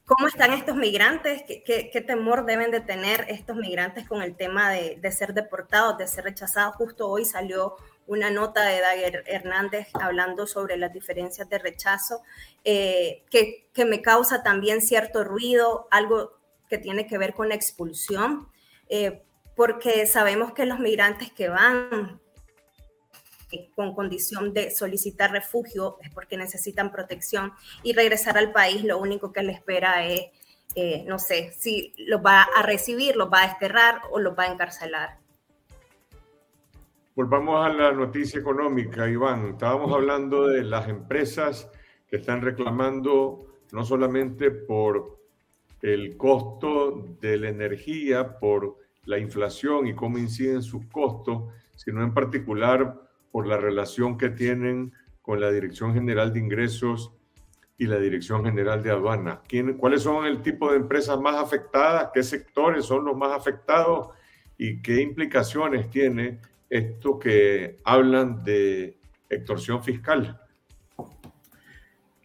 ¿Cómo 0.09 0.27
están 0.27 0.55
estos 0.55 0.75
migrantes? 0.75 1.43
¿Qué, 1.47 2.05
temor 2.07 2.47
deben 2.47 2.71
de 2.71 2.81
tener 2.81 3.27
estos 3.29 3.57
migrantes 3.57 4.09
con 4.09 4.23
el 4.23 4.37
tema 4.37 4.71
de, 4.71 5.13
ser 5.13 5.35
deportados, 5.35 5.99
de 5.99 6.07
ser 6.07 6.25
rechazados? 6.25 6.77
Justo 6.77 7.11
hoy 7.11 7.27
salió 7.27 7.77
una 8.07 8.31
nota 8.31 8.63
de 8.63 8.81
Daguer 8.81 9.23
Hernández 9.27 9.89
hablando 9.93 10.47
sobre 10.47 10.79
las 10.79 10.95
diferencias 10.95 11.47
de 11.51 11.59
rechazo, 11.59 12.23
eh, 12.65 13.23
que, 13.31 13.85
me 13.85 14.01
causa 14.01 14.43
también 14.43 14.81
cierto 14.81 15.25
ruido, 15.25 15.89
algo 15.91 16.39
que 16.71 16.79
tiene 16.79 17.07
que 17.07 17.19
ver 17.19 17.35
con 17.35 17.51
la 17.51 17.55
expulsión. 17.55 18.49
Eh, 18.89 19.23
porque 19.57 20.07
sabemos 20.07 20.55
que 20.55 20.65
los 20.65 20.79
migrantes 20.79 21.31
que 21.33 21.51
van 21.51 22.19
con 23.75 23.95
condición 23.95 24.53
de 24.53 24.71
solicitar 24.71 25.33
refugio 25.33 25.97
es 26.03 26.11
porque 26.11 26.37
necesitan 26.37 26.93
protección 26.93 27.53
y 27.83 27.93
regresar 27.95 28.37
al 28.37 28.53
país 28.53 28.85
lo 28.85 28.99
único 28.99 29.33
que 29.33 29.43
le 29.43 29.53
espera 29.53 30.05
es, 30.07 30.23
eh, 30.75 31.05
no 31.07 31.19
sé, 31.19 31.53
si 31.59 31.95
los 31.99 32.21
va 32.21 32.43
a 32.43 32.63
recibir, 32.63 33.17
los 33.17 33.31
va 33.33 33.43
a 33.43 33.49
desterrar 33.49 34.03
o 34.11 34.19
los 34.19 34.39
va 34.39 34.45
a 34.45 34.53
encarcelar. 34.53 35.19
Volvamos 37.15 37.67
a 37.67 37.71
la 37.71 37.93
noticia 37.93 38.39
económica, 38.39 39.09
Iván. 39.09 39.51
Estábamos 39.51 39.93
hablando 39.93 40.47
de 40.47 40.63
las 40.63 40.89
empresas 40.89 41.69
que 42.09 42.17
están 42.17 42.43
reclamando 42.43 43.47
no 43.73 43.85
solamente 43.85 44.51
por 44.51 45.19
el 45.83 46.17
costo 46.17 47.17
de 47.21 47.37
la 47.37 47.49
energía, 47.49 48.39
por 48.39 48.77
la 49.05 49.19
inflación 49.19 49.87
y 49.87 49.95
cómo 49.95 50.19
inciden 50.19 50.63
sus 50.63 50.87
costos, 50.87 51.53
sino 51.75 52.03
en 52.03 52.13
particular 52.13 53.08
por 53.31 53.47
la 53.47 53.57
relación 53.57 54.19
que 54.19 54.31
tienen 54.31 54.93
con 55.23 55.41
la 55.41 55.51
Dirección 55.51 55.95
General 55.95 56.33
de 56.33 56.41
Ingresos 56.41 57.13
y 57.77 57.87
la 57.87 57.99
Dirección 57.99 58.45
General 58.45 58.83
de 58.83 58.91
Aduana. 58.91 59.43
¿Cuáles 59.79 60.03
son 60.03 60.27
el 60.27 60.43
tipo 60.43 60.71
de 60.71 60.79
empresas 60.79 61.21
más 61.21 61.37
afectadas? 61.37 62.11
¿Qué 62.13 62.23
sectores 62.23 62.85
son 62.85 63.05
los 63.05 63.17
más 63.17 63.33
afectados? 63.33 64.09
¿Y 64.57 64.83
qué 64.83 65.01
implicaciones 65.01 65.89
tiene 65.89 66.41
esto 66.69 67.19
que 67.19 67.77
hablan 67.85 68.43
de 68.43 68.99
extorsión 69.31 69.85
fiscal? 69.85 70.41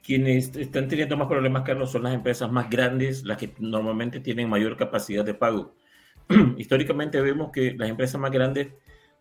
Quienes 0.04 0.56
están 0.56 0.88
teniendo 0.88 1.16
más 1.16 1.28
problemas, 1.28 1.64
Carlos, 1.64 1.92
son 1.92 2.04
las 2.04 2.14
empresas 2.14 2.52
más 2.52 2.70
grandes, 2.70 3.24
las 3.24 3.38
que 3.38 3.54
normalmente 3.60 4.20
tienen 4.20 4.50
mayor 4.50 4.76
capacidad 4.76 5.24
de 5.24 5.34
pago. 5.34 5.76
Históricamente 6.58 7.22
vemos 7.22 7.52
que 7.52 7.74
las 7.74 7.90
empresas 7.90 8.20
más 8.20 8.32
grandes 8.32 8.70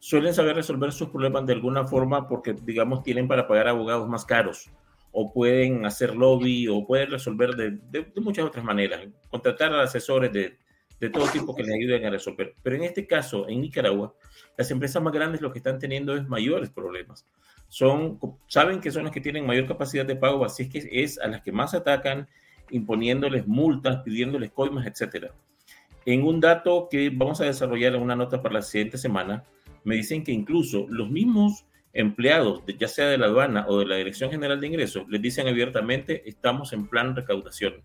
suelen 0.03 0.35
saber 0.35 0.57
resolver 0.57 0.91
sus 0.91 1.11
problemas 1.11 1.47
de 1.47 1.53
alguna 1.53 1.85
forma 1.85 2.27
porque, 2.27 2.55
digamos, 2.55 3.05
tienen 3.05 3.29
para 3.29 3.47
pagar 3.47 3.69
abogados 3.69 4.09
más 4.09 4.25
caros 4.25 4.69
o 5.13 5.33
pueden 5.33 5.87
hacer 5.87 6.17
lobby 6.17 6.67
o 6.67 6.85
pueden 6.85 7.09
resolver 7.09 7.55
de, 7.55 8.11
muchas 8.17 8.45
otras 8.47 8.65
maneras, 8.65 9.01
contratar 9.31 9.73
a 9.73 9.83
asesores 9.83 10.33
de, 10.33 10.59
de, 10.99 11.09
todo 11.09 11.29
tipo 11.29 11.55
que 11.55 11.63
les 11.63 11.77
ayuden 11.77 12.05
a 12.05 12.11
resolver. 12.11 12.53
Pero 12.65 12.75
en 12.75 12.83
este 12.83 13.07
caso, 13.07 13.49
en 13.49 13.61
Nicaragua, 13.61 14.13
las 14.59 14.69
empresas 14.73 15.01
más 15.01 15.13
grandes 15.13 15.41
lo 15.41 15.53
que 15.53 15.61
están 15.61 15.79
teniendo 15.79 16.17
es 16.17 16.27
mayores 16.27 16.71
problemas. 16.71 17.25
Son, 17.69 18.19
saben 18.49 18.81
que 18.81 18.91
son 18.91 19.05
las 19.05 19.13
que 19.13 19.21
tienen 19.21 19.47
mayor 19.47 19.69
capacidad 19.69 20.05
de 20.05 20.17
pago, 20.17 20.45
así 20.45 20.65
es 20.65 20.69
que 20.69 21.05
es 21.05 21.21
a 21.21 21.29
las 21.29 21.43
que 21.43 21.53
más 21.53 21.75
atacan, 21.75 22.27
imponiéndoles 22.71 23.47
multas, 23.47 24.03
pidiéndoles 24.03 24.51
coimas, 24.51 24.85
etc. 24.85 25.27
En 26.05 26.25
un 26.25 26.41
dato 26.41 26.89
que 26.91 27.09
vamos 27.15 27.41
a 27.41 27.45
desarrollar 27.45 27.95
en 27.95 28.03
una 28.03 28.17
nota 28.17 28.43
para 28.43 28.57
la 28.57 28.63
siguiente 28.63 28.99
semana, 28.99 29.45
me 29.85 29.97
dicen 29.97 30.25
que 30.25 30.33
incluso 30.33 30.87
los 30.89 31.11
mismos 31.11 31.67
empleados, 31.93 32.63
ya 32.79 32.89
sea 32.89 33.09
de 33.09 33.19
la 33.19 33.27
aduana 33.27 33.67
o 33.69 33.79
de 33.79 33.87
la 33.87 33.97
Dirección 33.97 34.31
General 34.31 34.61
de 34.61 34.67
Ingresos, 34.67 35.05
les 35.09 35.21
dicen 35.21 35.49
abiertamente, 35.49 36.23
estamos 36.29 36.73
en 36.73 36.87
plan 36.87 37.15
recaudación. 37.15 37.83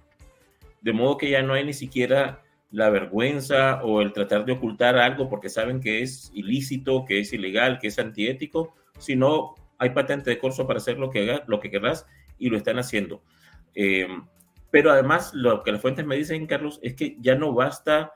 De 0.82 0.94
modo 0.94 1.18
que 1.18 1.30
ya 1.30 1.42
no 1.42 1.54
hay 1.54 1.66
ni 1.66 1.74
siquiera 1.74 2.44
la 2.72 2.90
vergüenza 2.90 3.82
o 3.84 4.02
el 4.02 4.14
tratar 4.14 4.46
de 4.46 4.54
ocultar 4.54 4.98
algo 4.98 5.30
porque 5.30 5.50
saben 5.50 5.80
que 5.80 6.02
es 6.02 6.32
ilícito, 6.34 7.06
que 7.06 7.20
es 7.20 7.34
ilegal, 7.34 7.80
que 7.80 7.88
es 7.88 8.00
antiético, 8.00 8.76
sino 8.98 9.56
hay 9.78 9.92
patente 9.92 10.30
de 10.30 10.40
corso 10.40 10.68
para 10.68 10.78
hacer 10.78 10.98
lo 10.98 11.10
que, 11.10 11.42
lo 11.48 11.60
que 11.60 11.72
querrás 11.72 12.06
y 12.38 12.50
lo 12.50 12.58
están 12.58 12.80
haciendo. 12.80 13.22
Eh, 13.76 14.08
pero 14.72 14.92
además, 14.92 15.34
lo 15.34 15.64
que 15.64 15.72
las 15.72 15.82
fuentes 15.82 16.06
me 16.06 16.16
dicen, 16.16 16.46
Carlos, 16.46 16.80
es 16.82 16.94
que 16.94 17.18
ya 17.20 17.36
no 17.36 17.54
basta 17.54 18.14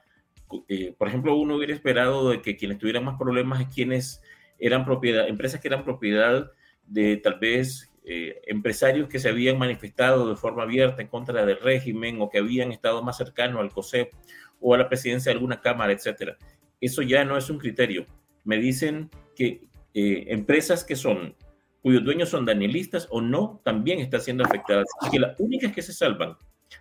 eh, 0.67 0.93
por 0.97 1.07
ejemplo, 1.07 1.35
uno 1.35 1.55
hubiera 1.55 1.73
esperado 1.73 2.29
de 2.29 2.41
que 2.41 2.57
quienes 2.57 2.77
tuvieran 2.77 3.05
más 3.05 3.17
problemas 3.17 3.61
es 3.61 3.67
quienes 3.67 4.21
eran 4.59 4.85
propiedad, 4.85 5.27
empresas 5.27 5.59
que 5.59 5.67
eran 5.67 5.83
propiedad 5.83 6.51
de 6.85 7.17
tal 7.17 7.39
vez 7.39 7.91
eh, 8.03 8.41
empresarios 8.47 9.07
que 9.07 9.19
se 9.19 9.29
habían 9.29 9.57
manifestado 9.57 10.29
de 10.29 10.35
forma 10.35 10.63
abierta 10.63 11.01
en 11.01 11.07
contra 11.07 11.45
del 11.45 11.59
régimen 11.59 12.19
o 12.19 12.29
que 12.29 12.39
habían 12.39 12.71
estado 12.71 13.03
más 13.03 13.17
cercanos 13.17 13.61
al 13.61 13.71
COSEP 13.71 14.11
o 14.59 14.73
a 14.73 14.77
la 14.77 14.89
presidencia 14.89 15.31
de 15.31 15.35
alguna 15.35 15.61
cámara, 15.61 15.93
etcétera. 15.93 16.37
Eso 16.79 17.01
ya 17.01 17.23
no 17.25 17.37
es 17.37 17.49
un 17.49 17.59
criterio. 17.59 18.05
Me 18.43 18.57
dicen 18.57 19.09
que 19.35 19.61
eh, 19.93 20.25
empresas 20.27 20.83
que 20.83 20.95
son 20.95 21.35
cuyos 21.81 22.03
dueños 22.03 22.29
son 22.29 22.45
danielistas 22.45 23.07
o 23.09 23.21
no, 23.21 23.59
también 23.63 23.99
están 23.99 24.21
siendo 24.21 24.43
afectadas. 24.43 24.85
Y 25.05 25.09
que 25.09 25.19
las 25.19 25.39
únicas 25.39 25.71
que 25.73 25.81
se 25.81 25.93
salvan 25.93 26.37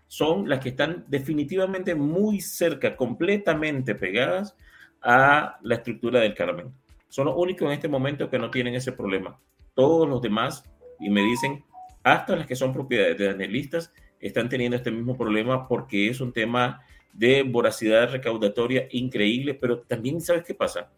son 0.07 0.49
las 0.49 0.61
que 0.61 0.70
están 0.70 1.05
definitivamente 1.09 1.95
muy 1.95 2.41
cerca, 2.41 2.97
completamente 2.97 3.95
pegadas 3.95 4.57
a 5.03 5.59
la 5.62 5.74
estructura 5.76 6.20
del 6.20 6.34
Carmen. 6.34 6.72
Son 7.09 7.26
los 7.26 7.34
únicos 7.36 7.66
en 7.66 7.72
este 7.72 7.88
momento 7.88 8.30
que 8.30 8.38
no 8.38 8.51
tienen 8.51 8.74
ese 8.74 8.93
problema. 8.93 9.38
Todos 9.74 10.09
los 10.09 10.20
demás, 10.20 10.64
y 10.99 11.11
me 11.11 11.22
dicen, 11.22 11.64
hasta 12.03 12.36
las 12.36 12.47
que 12.47 12.57
son 12.57 12.72
propiedades 12.72 13.18
de 13.18 13.28
analistas, 13.28 13.93
están 14.20 14.49
teniendo 14.49 14.76
este 14.76 14.91
mismo 14.91 15.16
problema 15.16 15.66
porque 15.66 16.09
es 16.09 16.20
un 16.20 16.32
tema 16.32 16.82
de 17.12 17.43
voracidad 17.43 18.11
recaudatoria 18.11 18.86
increíble, 18.91 19.55
pero 19.55 19.80
también, 19.80 20.20
¿sabes 20.20 20.45
qué 20.45 20.55
pasa? 20.55 20.91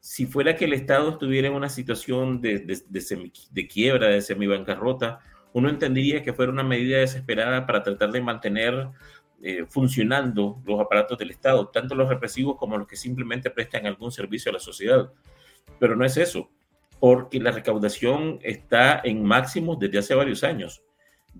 Si 0.00 0.26
fuera 0.26 0.56
que 0.56 0.64
el 0.64 0.72
Estado 0.72 1.10
estuviera 1.10 1.48
en 1.48 1.54
una 1.54 1.68
situación 1.68 2.40
de, 2.40 2.60
de, 2.60 2.80
de, 2.88 3.32
de 3.50 3.68
quiebra, 3.68 4.08
de 4.08 4.22
semibancarrota, 4.22 5.20
uno 5.56 5.70
entendería 5.70 6.22
que 6.22 6.34
fuera 6.34 6.52
una 6.52 6.62
medida 6.62 6.98
desesperada 6.98 7.64
para 7.64 7.82
tratar 7.82 8.12
de 8.12 8.20
mantener 8.20 8.90
eh, 9.42 9.64
funcionando 9.66 10.60
los 10.66 10.78
aparatos 10.78 11.16
del 11.16 11.30
Estado, 11.30 11.68
tanto 11.68 11.94
los 11.94 12.10
represivos 12.10 12.58
como 12.58 12.76
los 12.76 12.86
que 12.86 12.94
simplemente 12.94 13.50
prestan 13.50 13.86
algún 13.86 14.12
servicio 14.12 14.50
a 14.50 14.52
la 14.52 14.60
sociedad. 14.60 15.10
Pero 15.80 15.96
no 15.96 16.04
es 16.04 16.18
eso, 16.18 16.50
porque 17.00 17.40
la 17.40 17.52
recaudación 17.52 18.38
está 18.42 19.00
en 19.02 19.24
máximos 19.24 19.78
desde 19.78 19.96
hace 19.96 20.14
varios 20.14 20.44
años. 20.44 20.82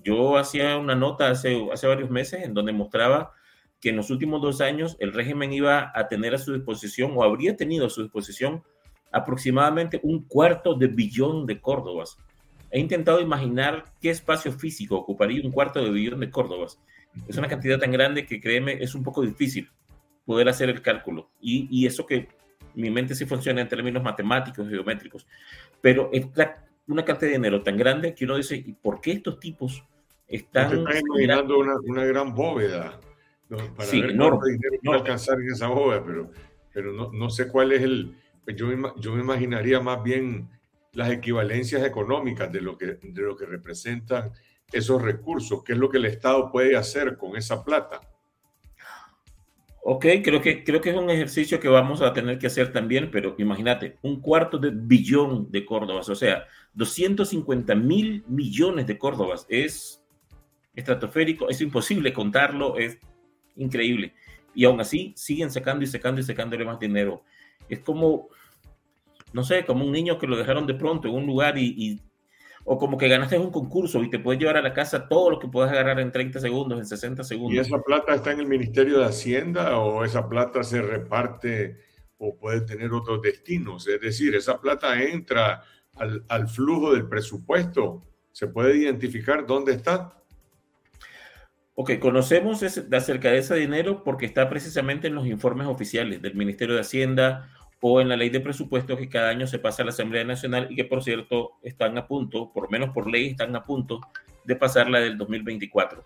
Yo 0.03 0.39
hacía 0.39 0.79
una 0.79 0.95
nota 0.95 1.29
hace, 1.29 1.69
hace 1.71 1.87
varios 1.87 2.09
meses 2.09 2.43
en 2.43 2.55
donde 2.55 2.73
mostraba 2.73 3.33
que 3.83 3.91
en 3.91 3.97
los 3.97 4.09
últimos 4.09 4.41
dos 4.41 4.63
años 4.63 4.97
el 4.99 5.13
régimen 5.13 5.53
iba 5.53 5.93
a 5.95 6.09
tener 6.09 6.35
a 6.35 6.39
su 6.39 6.55
disposición 6.55 7.13
o 7.17 7.23
habría 7.23 7.55
tenido 7.55 7.85
a 7.85 7.91
su 7.91 8.03
disposición 8.03 8.65
aproximadamente 9.13 10.01
un 10.03 10.25
cuarto 10.27 10.73
de 10.73 10.87
billón 10.87 11.45
de 11.45 11.61
córdobas 11.61 12.17
he 12.77 12.81
intentado 12.81 13.21
imaginar 13.23 13.85
qué 14.03 14.11
espacio 14.11 14.53
físico 14.53 14.97
ocuparía 14.97 15.41
un 15.43 15.51
cuarto 15.51 15.83
de 15.83 15.91
billón 15.91 16.21
de 16.21 16.29
Córdobas. 16.29 16.79
Es 17.27 17.39
una 17.39 17.49
cantidad 17.49 17.79
tan 17.79 17.91
grande 17.91 18.27
que 18.27 18.39
créeme, 18.39 18.75
es 18.83 18.95
un 18.95 19.03
poco 19.03 19.23
difícil 19.23 19.71
poder 20.27 20.47
hacer 20.51 20.69
el 20.69 20.83
cálculo. 20.83 21.31
Y, 21.41 21.87
eso 21.87 22.05
que 22.05 22.29
mi 22.75 22.91
mente 22.91 23.15
sí 23.15 23.25
funciona 23.25 23.63
en 23.63 23.69
términos 23.69 24.03
matemáticos, 24.03 24.69
geométricos. 24.69 25.27
Pero 25.81 26.11
es 26.13 26.27
una 26.87 27.03
cantidad 27.03 27.31
de 27.31 27.39
dinero 27.39 27.63
tan 27.63 27.79
grande 27.79 28.15
que 28.15 28.27
uno 28.27 28.37
dice, 28.37 28.57
¿y 28.57 28.75
por 28.75 29.01
qué 29.01 29.13
estos 29.13 29.41
tipos 29.41 29.83
están... 30.29 30.77
Están 30.77 30.99
imaginando 30.99 31.59
una, 31.59 31.77
una, 31.83 32.05
gran 32.05 32.35
bóveda. 32.35 33.01
Para 33.49 33.89
sí, 33.89 34.03
ver 34.03 34.11
enorme, 34.11 34.51
dinero 34.51 34.77
no. 34.83 34.93
alcanzar 34.93 35.41
en 35.41 35.51
esa 35.51 35.69
bóveda, 35.69 36.05
pero, 36.05 36.31
pero 36.75 36.93
no, 36.93 37.11
no 37.11 37.31
sé 37.31 37.49
cuál 37.49 37.73
es 37.73 37.81
el... 37.81 38.15
Yo, 38.55 38.69
yo 38.99 39.15
me 39.15 39.23
imaginaría 39.23 39.81
más 39.81 40.03
bien 40.03 40.51
las 40.93 41.11
equivalencias 41.11 41.85
económicas 41.85 42.51
de 42.53 42.61
lo 42.61 42.77
que, 42.77 42.99
de 43.03 43.23
lo 43.23 43.37
que 43.37 43.47
representan 43.47 44.33
esos 44.73 45.01
recursos, 45.01 45.63
qué 45.65 45.73
es 45.73 45.79
lo 45.79 45.89
que 45.89 45.99
el 45.99 46.07
Estado 46.07 46.51
puede 46.51 46.77
hacer 46.77 47.17
con 47.17 47.37
esa 47.37 47.65
plata. 47.65 48.01
Ok, 49.89 50.05
creo 50.25 50.43
que, 50.43 50.65
creo 50.65 50.81
que 50.81 50.91
es 50.91 50.97
un 50.97 51.11
ejercicio 51.11 51.61
que 51.61 51.69
vamos 51.69 52.03
a 52.03 52.13
tener 52.13 52.41
que 52.41 52.49
hacer 52.49 52.73
también, 52.73 53.09
pero 53.09 53.37
imagínate, 53.39 53.99
un 54.03 54.21
cuarto 54.21 54.59
de 54.59 54.73
billón 54.75 55.49
de 55.53 55.65
Córdobas, 55.65 56.09
o 56.09 56.17
sea, 56.17 56.45
250 56.75 57.73
mil 57.77 58.25
millones 58.27 58.89
de 58.89 58.99
Córdobas, 58.99 59.47
es 59.49 60.05
estratosférico, 60.75 61.49
es 61.49 61.61
imposible 61.61 62.13
contarlo, 62.13 62.77
es 62.77 62.99
increíble. 63.55 64.13
Y 64.57 64.65
aún 64.65 64.81
así 64.81 65.15
siguen 65.17 65.53
sacando 65.53 65.85
y 65.85 65.87
sacando 65.87 66.21
y 66.21 66.25
sacándole 66.25 66.65
más 66.65 66.81
dinero. 66.81 67.23
Es 67.69 67.79
como, 67.79 68.29
no 69.37 69.45
sé, 69.45 69.67
como 69.67 69.85
un 69.85 69.93
niño 69.93 70.19
que 70.19 70.27
lo 70.27 70.35
dejaron 70.35 70.67
de 70.67 70.73
pronto 70.73 71.09
en 71.09 71.15
un 71.15 71.27
lugar 71.27 71.59
y, 71.59 72.01
o 72.65 72.79
como 72.79 72.97
que 72.97 73.07
ganaste 73.07 73.39
un 73.39 73.51
concurso 73.51 74.03
y 74.03 74.09
te 74.09 74.19
puedes 74.19 74.41
llevar 74.41 74.57
a 74.57 74.63
la 74.63 74.73
casa 74.73 75.09
todo 75.09 75.29
lo 75.31 75.39
que 75.39 75.47
puedes 75.47 75.71
agarrar 75.71 76.01
en 76.01 76.11
30 76.11 76.41
segundos, 76.41 76.79
en 76.79 76.87
60 76.87 77.23
segundos. 77.23 77.55
¿Y 77.55 77.59
esa 77.59 77.79
plata 77.83 78.15
está 78.15 78.33
en 78.33 78.41
el 78.41 78.47
Ministerio 78.47 78.99
de 78.99 79.05
Hacienda 79.05 79.79
o 79.79 80.07
esa 80.07 80.27
plata 80.27 80.65
se 80.65 80.81
reparte 80.81 81.77
o 82.17 82.35
puede 82.39 82.63
tener 82.63 82.95
otros 82.95 83.21
destinos? 83.21 83.87
Es 83.87 84.01
decir, 84.01 84.35
esa 84.35 84.59
plata 84.59 85.03
entra 85.03 85.63
al, 85.97 86.25
al 86.29 86.49
flujo 86.49 86.95
del 86.95 87.07
presupuesto. 87.07 88.05
¿Se 88.33 88.47
puede 88.47 88.75
identificar 88.79 89.47
dónde 89.47 89.75
está? 89.75 90.15
Ok, 91.75 91.99
conocemos 92.01 92.63
acerca 92.63 93.33
de 93.33 93.37
ese 93.37 93.55
dinero 93.57 94.03
porque 94.03 94.25
está 94.25 94.49
precisamente 94.49 95.09
en 95.09 95.15
los 95.15 95.27
informes 95.27 95.67
oficiales 95.67 96.23
del 96.23 96.35
Ministerio 96.37 96.75
de 96.75 96.81
Hacienda 96.81 97.51
o 97.81 98.01
en 98.01 98.09
la 98.09 98.17
ley 98.17 98.31
de 98.31 98.41
presupuesto 98.41 98.97
que 98.97 99.09
cada 99.09 99.29
año 99.29 99.47
se 99.47 99.59
pasa 99.59 99.83
a 99.83 99.87
la 99.87 99.91
Asamblea 99.91 100.25
Nacional 100.25 100.69
y 100.71 100.77
que, 100.77 100.85
por 100.85 101.03
cierto, 101.03 101.53
están 101.63 101.97
a 101.99 102.07
punto, 102.07 102.53
por 102.53 102.71
menos 102.71 102.91
por 102.91 103.11
ley, 103.11 103.29
están 103.29 103.55
a 103.55 103.65
punto 103.65 104.01
de 104.45 104.57
pasar 104.57 104.89
la 104.89 105.01
del 105.01 105.19
2024. 105.19 106.03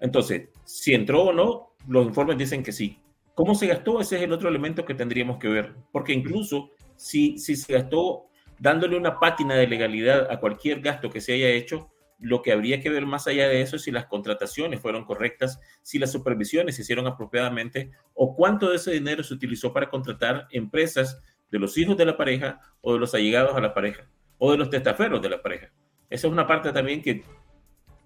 Entonces, 0.00 0.48
si 0.64 0.94
entró 0.94 1.24
o 1.24 1.32
no, 1.32 1.72
los 1.88 2.06
informes 2.06 2.38
dicen 2.38 2.62
que 2.62 2.72
sí. 2.72 2.98
¿Cómo 3.34 3.54
se 3.54 3.66
gastó? 3.66 4.00
Ese 4.00 4.16
es 4.16 4.22
el 4.22 4.32
otro 4.32 4.48
elemento 4.48 4.84
que 4.84 4.94
tendríamos 4.94 5.38
que 5.38 5.48
ver, 5.48 5.74
porque 5.92 6.12
incluso 6.12 6.70
si, 6.96 7.38
si 7.38 7.56
se 7.56 7.72
gastó 7.72 8.26
dándole 8.58 8.96
una 8.96 9.18
pátina 9.18 9.54
de 9.54 9.66
legalidad 9.66 10.30
a 10.30 10.40
cualquier 10.40 10.80
gasto 10.80 11.08
que 11.08 11.20
se 11.20 11.34
haya 11.34 11.48
hecho, 11.48 11.88
lo 12.18 12.42
que 12.42 12.52
habría 12.52 12.80
que 12.80 12.90
ver 12.90 13.06
más 13.06 13.26
allá 13.26 13.48
de 13.48 13.60
eso 13.60 13.76
es 13.76 13.82
si 13.82 13.90
las 13.90 14.06
contrataciones 14.06 14.80
fueron 14.80 15.04
correctas, 15.04 15.60
si 15.82 15.98
las 15.98 16.12
supervisiones 16.12 16.76
se 16.76 16.82
hicieron 16.82 17.06
apropiadamente 17.06 17.92
o 18.14 18.34
cuánto 18.34 18.70
de 18.70 18.76
ese 18.76 18.92
dinero 18.92 19.22
se 19.22 19.34
utilizó 19.34 19.72
para 19.72 19.88
contratar 19.88 20.48
empresas 20.50 21.22
de 21.50 21.58
los 21.58 21.78
hijos 21.78 21.96
de 21.96 22.06
la 22.06 22.16
pareja 22.16 22.60
o 22.80 22.92
de 22.92 22.98
los 22.98 23.14
allegados 23.14 23.56
a 23.56 23.60
la 23.60 23.72
pareja 23.72 24.08
o 24.38 24.50
de 24.52 24.58
los 24.58 24.70
testaferros 24.70 25.22
de 25.22 25.30
la 25.30 25.42
pareja. 25.42 25.70
Esa 26.10 26.26
es 26.26 26.32
una 26.32 26.46
parte 26.46 26.72
también 26.72 27.02
que 27.02 27.22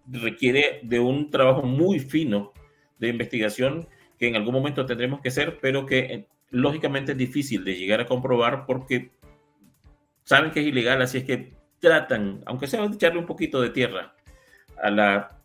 requiere 0.06 0.80
de 0.82 1.00
un 1.00 1.30
trabajo 1.30 1.62
muy 1.62 1.98
fino 1.98 2.52
de 2.98 3.08
investigación 3.08 3.88
que 4.18 4.28
en 4.28 4.36
algún 4.36 4.54
momento 4.54 4.86
tendremos 4.86 5.20
que 5.20 5.28
hacer, 5.28 5.58
pero 5.60 5.86
que 5.86 5.98
eh, 5.98 6.26
lógicamente 6.50 7.12
es 7.12 7.18
difícil 7.18 7.64
de 7.64 7.76
llegar 7.76 8.00
a 8.00 8.06
comprobar 8.06 8.66
porque 8.66 9.10
saben 10.24 10.50
que 10.50 10.60
es 10.60 10.66
ilegal, 10.66 11.02
así 11.02 11.18
es 11.18 11.24
que 11.24 11.54
tratan, 11.82 12.42
aunque 12.46 12.68
sea 12.68 12.86
de 12.86 12.94
echarle 12.94 13.18
un 13.18 13.26
poquito 13.26 13.60
de 13.60 13.70
tierra 13.70 14.14
a 14.80 14.88
la, 14.88 15.36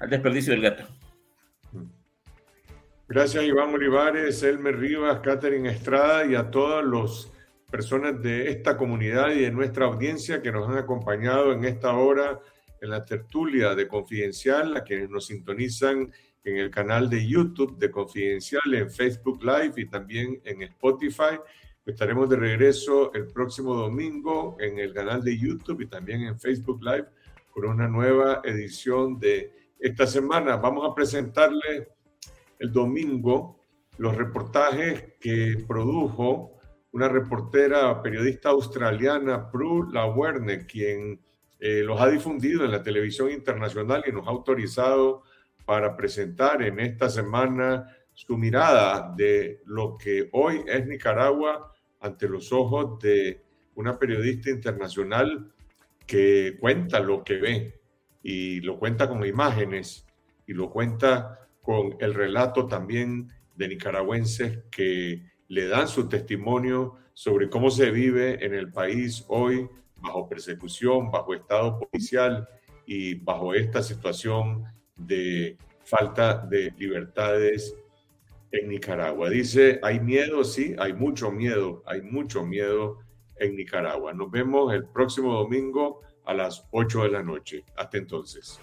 al 0.00 0.10
desperdicio 0.10 0.52
del 0.52 0.62
gato. 0.62 0.84
Gracias 3.08 3.44
Iván 3.44 3.72
Olivares, 3.72 4.42
Elmer 4.42 4.76
Rivas, 4.76 5.20
Catherine 5.20 5.70
Estrada 5.70 6.26
y 6.26 6.34
a 6.34 6.50
todas 6.50 6.84
las 6.84 7.30
personas 7.70 8.20
de 8.22 8.50
esta 8.50 8.76
comunidad 8.76 9.30
y 9.30 9.42
de 9.42 9.52
nuestra 9.52 9.86
audiencia 9.86 10.42
que 10.42 10.50
nos 10.50 10.68
han 10.68 10.78
acompañado 10.78 11.52
en 11.52 11.64
esta 11.64 11.94
hora 11.94 12.40
en 12.80 12.90
la 12.90 13.04
tertulia 13.04 13.76
de 13.76 13.86
Confidencial, 13.86 14.76
a 14.76 14.82
quienes 14.82 15.08
nos 15.08 15.26
sintonizan 15.26 16.12
en 16.42 16.56
el 16.56 16.70
canal 16.70 17.08
de 17.08 17.24
YouTube 17.24 17.78
de 17.78 17.88
Confidencial, 17.88 18.74
en 18.74 18.90
Facebook 18.90 19.44
Live 19.44 19.74
y 19.76 19.86
también 19.86 20.40
en 20.44 20.62
Spotify. 20.62 21.38
Estaremos 21.84 22.30
de 22.30 22.36
regreso 22.36 23.12
el 23.12 23.26
próximo 23.26 23.74
domingo 23.74 24.56
en 24.60 24.78
el 24.78 24.94
canal 24.94 25.20
de 25.24 25.36
YouTube 25.36 25.80
y 25.80 25.88
también 25.88 26.22
en 26.22 26.38
Facebook 26.38 26.80
Live 26.80 27.06
con 27.50 27.64
una 27.64 27.88
nueva 27.88 28.40
edición 28.44 29.18
de 29.18 29.72
esta 29.80 30.06
semana. 30.06 30.58
Vamos 30.58 30.88
a 30.88 30.94
presentarle 30.94 31.88
el 32.60 32.72
domingo 32.72 33.58
los 33.98 34.16
reportajes 34.16 35.14
que 35.18 35.64
produjo 35.66 36.52
una 36.92 37.08
reportera 37.08 38.00
periodista 38.00 38.50
australiana, 38.50 39.50
Prue 39.50 39.92
Lawerne, 39.92 40.66
quien 40.66 41.20
eh, 41.58 41.82
los 41.82 42.00
ha 42.00 42.08
difundido 42.08 42.64
en 42.64 42.70
la 42.70 42.84
televisión 42.84 43.28
internacional 43.32 44.04
y 44.06 44.12
nos 44.12 44.28
ha 44.28 44.30
autorizado 44.30 45.24
para 45.64 45.96
presentar 45.96 46.62
en 46.62 46.78
esta 46.78 47.10
semana 47.10 47.88
su 48.14 48.38
mirada 48.38 49.12
de 49.16 49.62
lo 49.66 49.98
que 49.98 50.28
hoy 50.30 50.62
es 50.68 50.86
Nicaragua 50.86 51.71
ante 52.02 52.28
los 52.28 52.52
ojos 52.52 53.00
de 53.00 53.40
una 53.76 53.98
periodista 53.98 54.50
internacional 54.50 55.52
que 56.06 56.56
cuenta 56.60 57.00
lo 57.00 57.24
que 57.24 57.36
ve 57.36 57.80
y 58.22 58.60
lo 58.60 58.78
cuenta 58.78 59.08
con 59.08 59.24
imágenes 59.24 60.04
y 60.46 60.52
lo 60.52 60.70
cuenta 60.70 61.48
con 61.62 61.96
el 62.00 62.12
relato 62.12 62.66
también 62.66 63.28
de 63.56 63.68
nicaragüenses 63.68 64.64
que 64.70 65.22
le 65.48 65.68
dan 65.68 65.88
su 65.88 66.08
testimonio 66.08 66.96
sobre 67.14 67.48
cómo 67.48 67.70
se 67.70 67.90
vive 67.90 68.44
en 68.44 68.54
el 68.54 68.72
país 68.72 69.24
hoy 69.28 69.68
bajo 69.96 70.28
persecución, 70.28 71.10
bajo 71.10 71.34
estado 71.34 71.78
policial 71.78 72.48
y 72.86 73.14
bajo 73.14 73.54
esta 73.54 73.82
situación 73.82 74.64
de 74.96 75.56
falta 75.84 76.38
de 76.38 76.72
libertades 76.76 77.76
en 78.52 78.68
Nicaragua. 78.68 79.30
Dice, 79.30 79.80
hay 79.82 79.98
miedo, 80.00 80.44
sí, 80.44 80.76
hay 80.78 80.92
mucho 80.92 81.32
miedo, 81.32 81.82
hay 81.86 82.02
mucho 82.02 82.44
miedo 82.44 82.98
en 83.36 83.56
Nicaragua. 83.56 84.12
Nos 84.12 84.30
vemos 84.30 84.72
el 84.72 84.86
próximo 84.86 85.34
domingo 85.34 86.00
a 86.24 86.34
las 86.34 86.66
8 86.70 87.04
de 87.04 87.08
la 87.10 87.22
noche. 87.22 87.64
Hasta 87.76 87.98
entonces. 87.98 88.60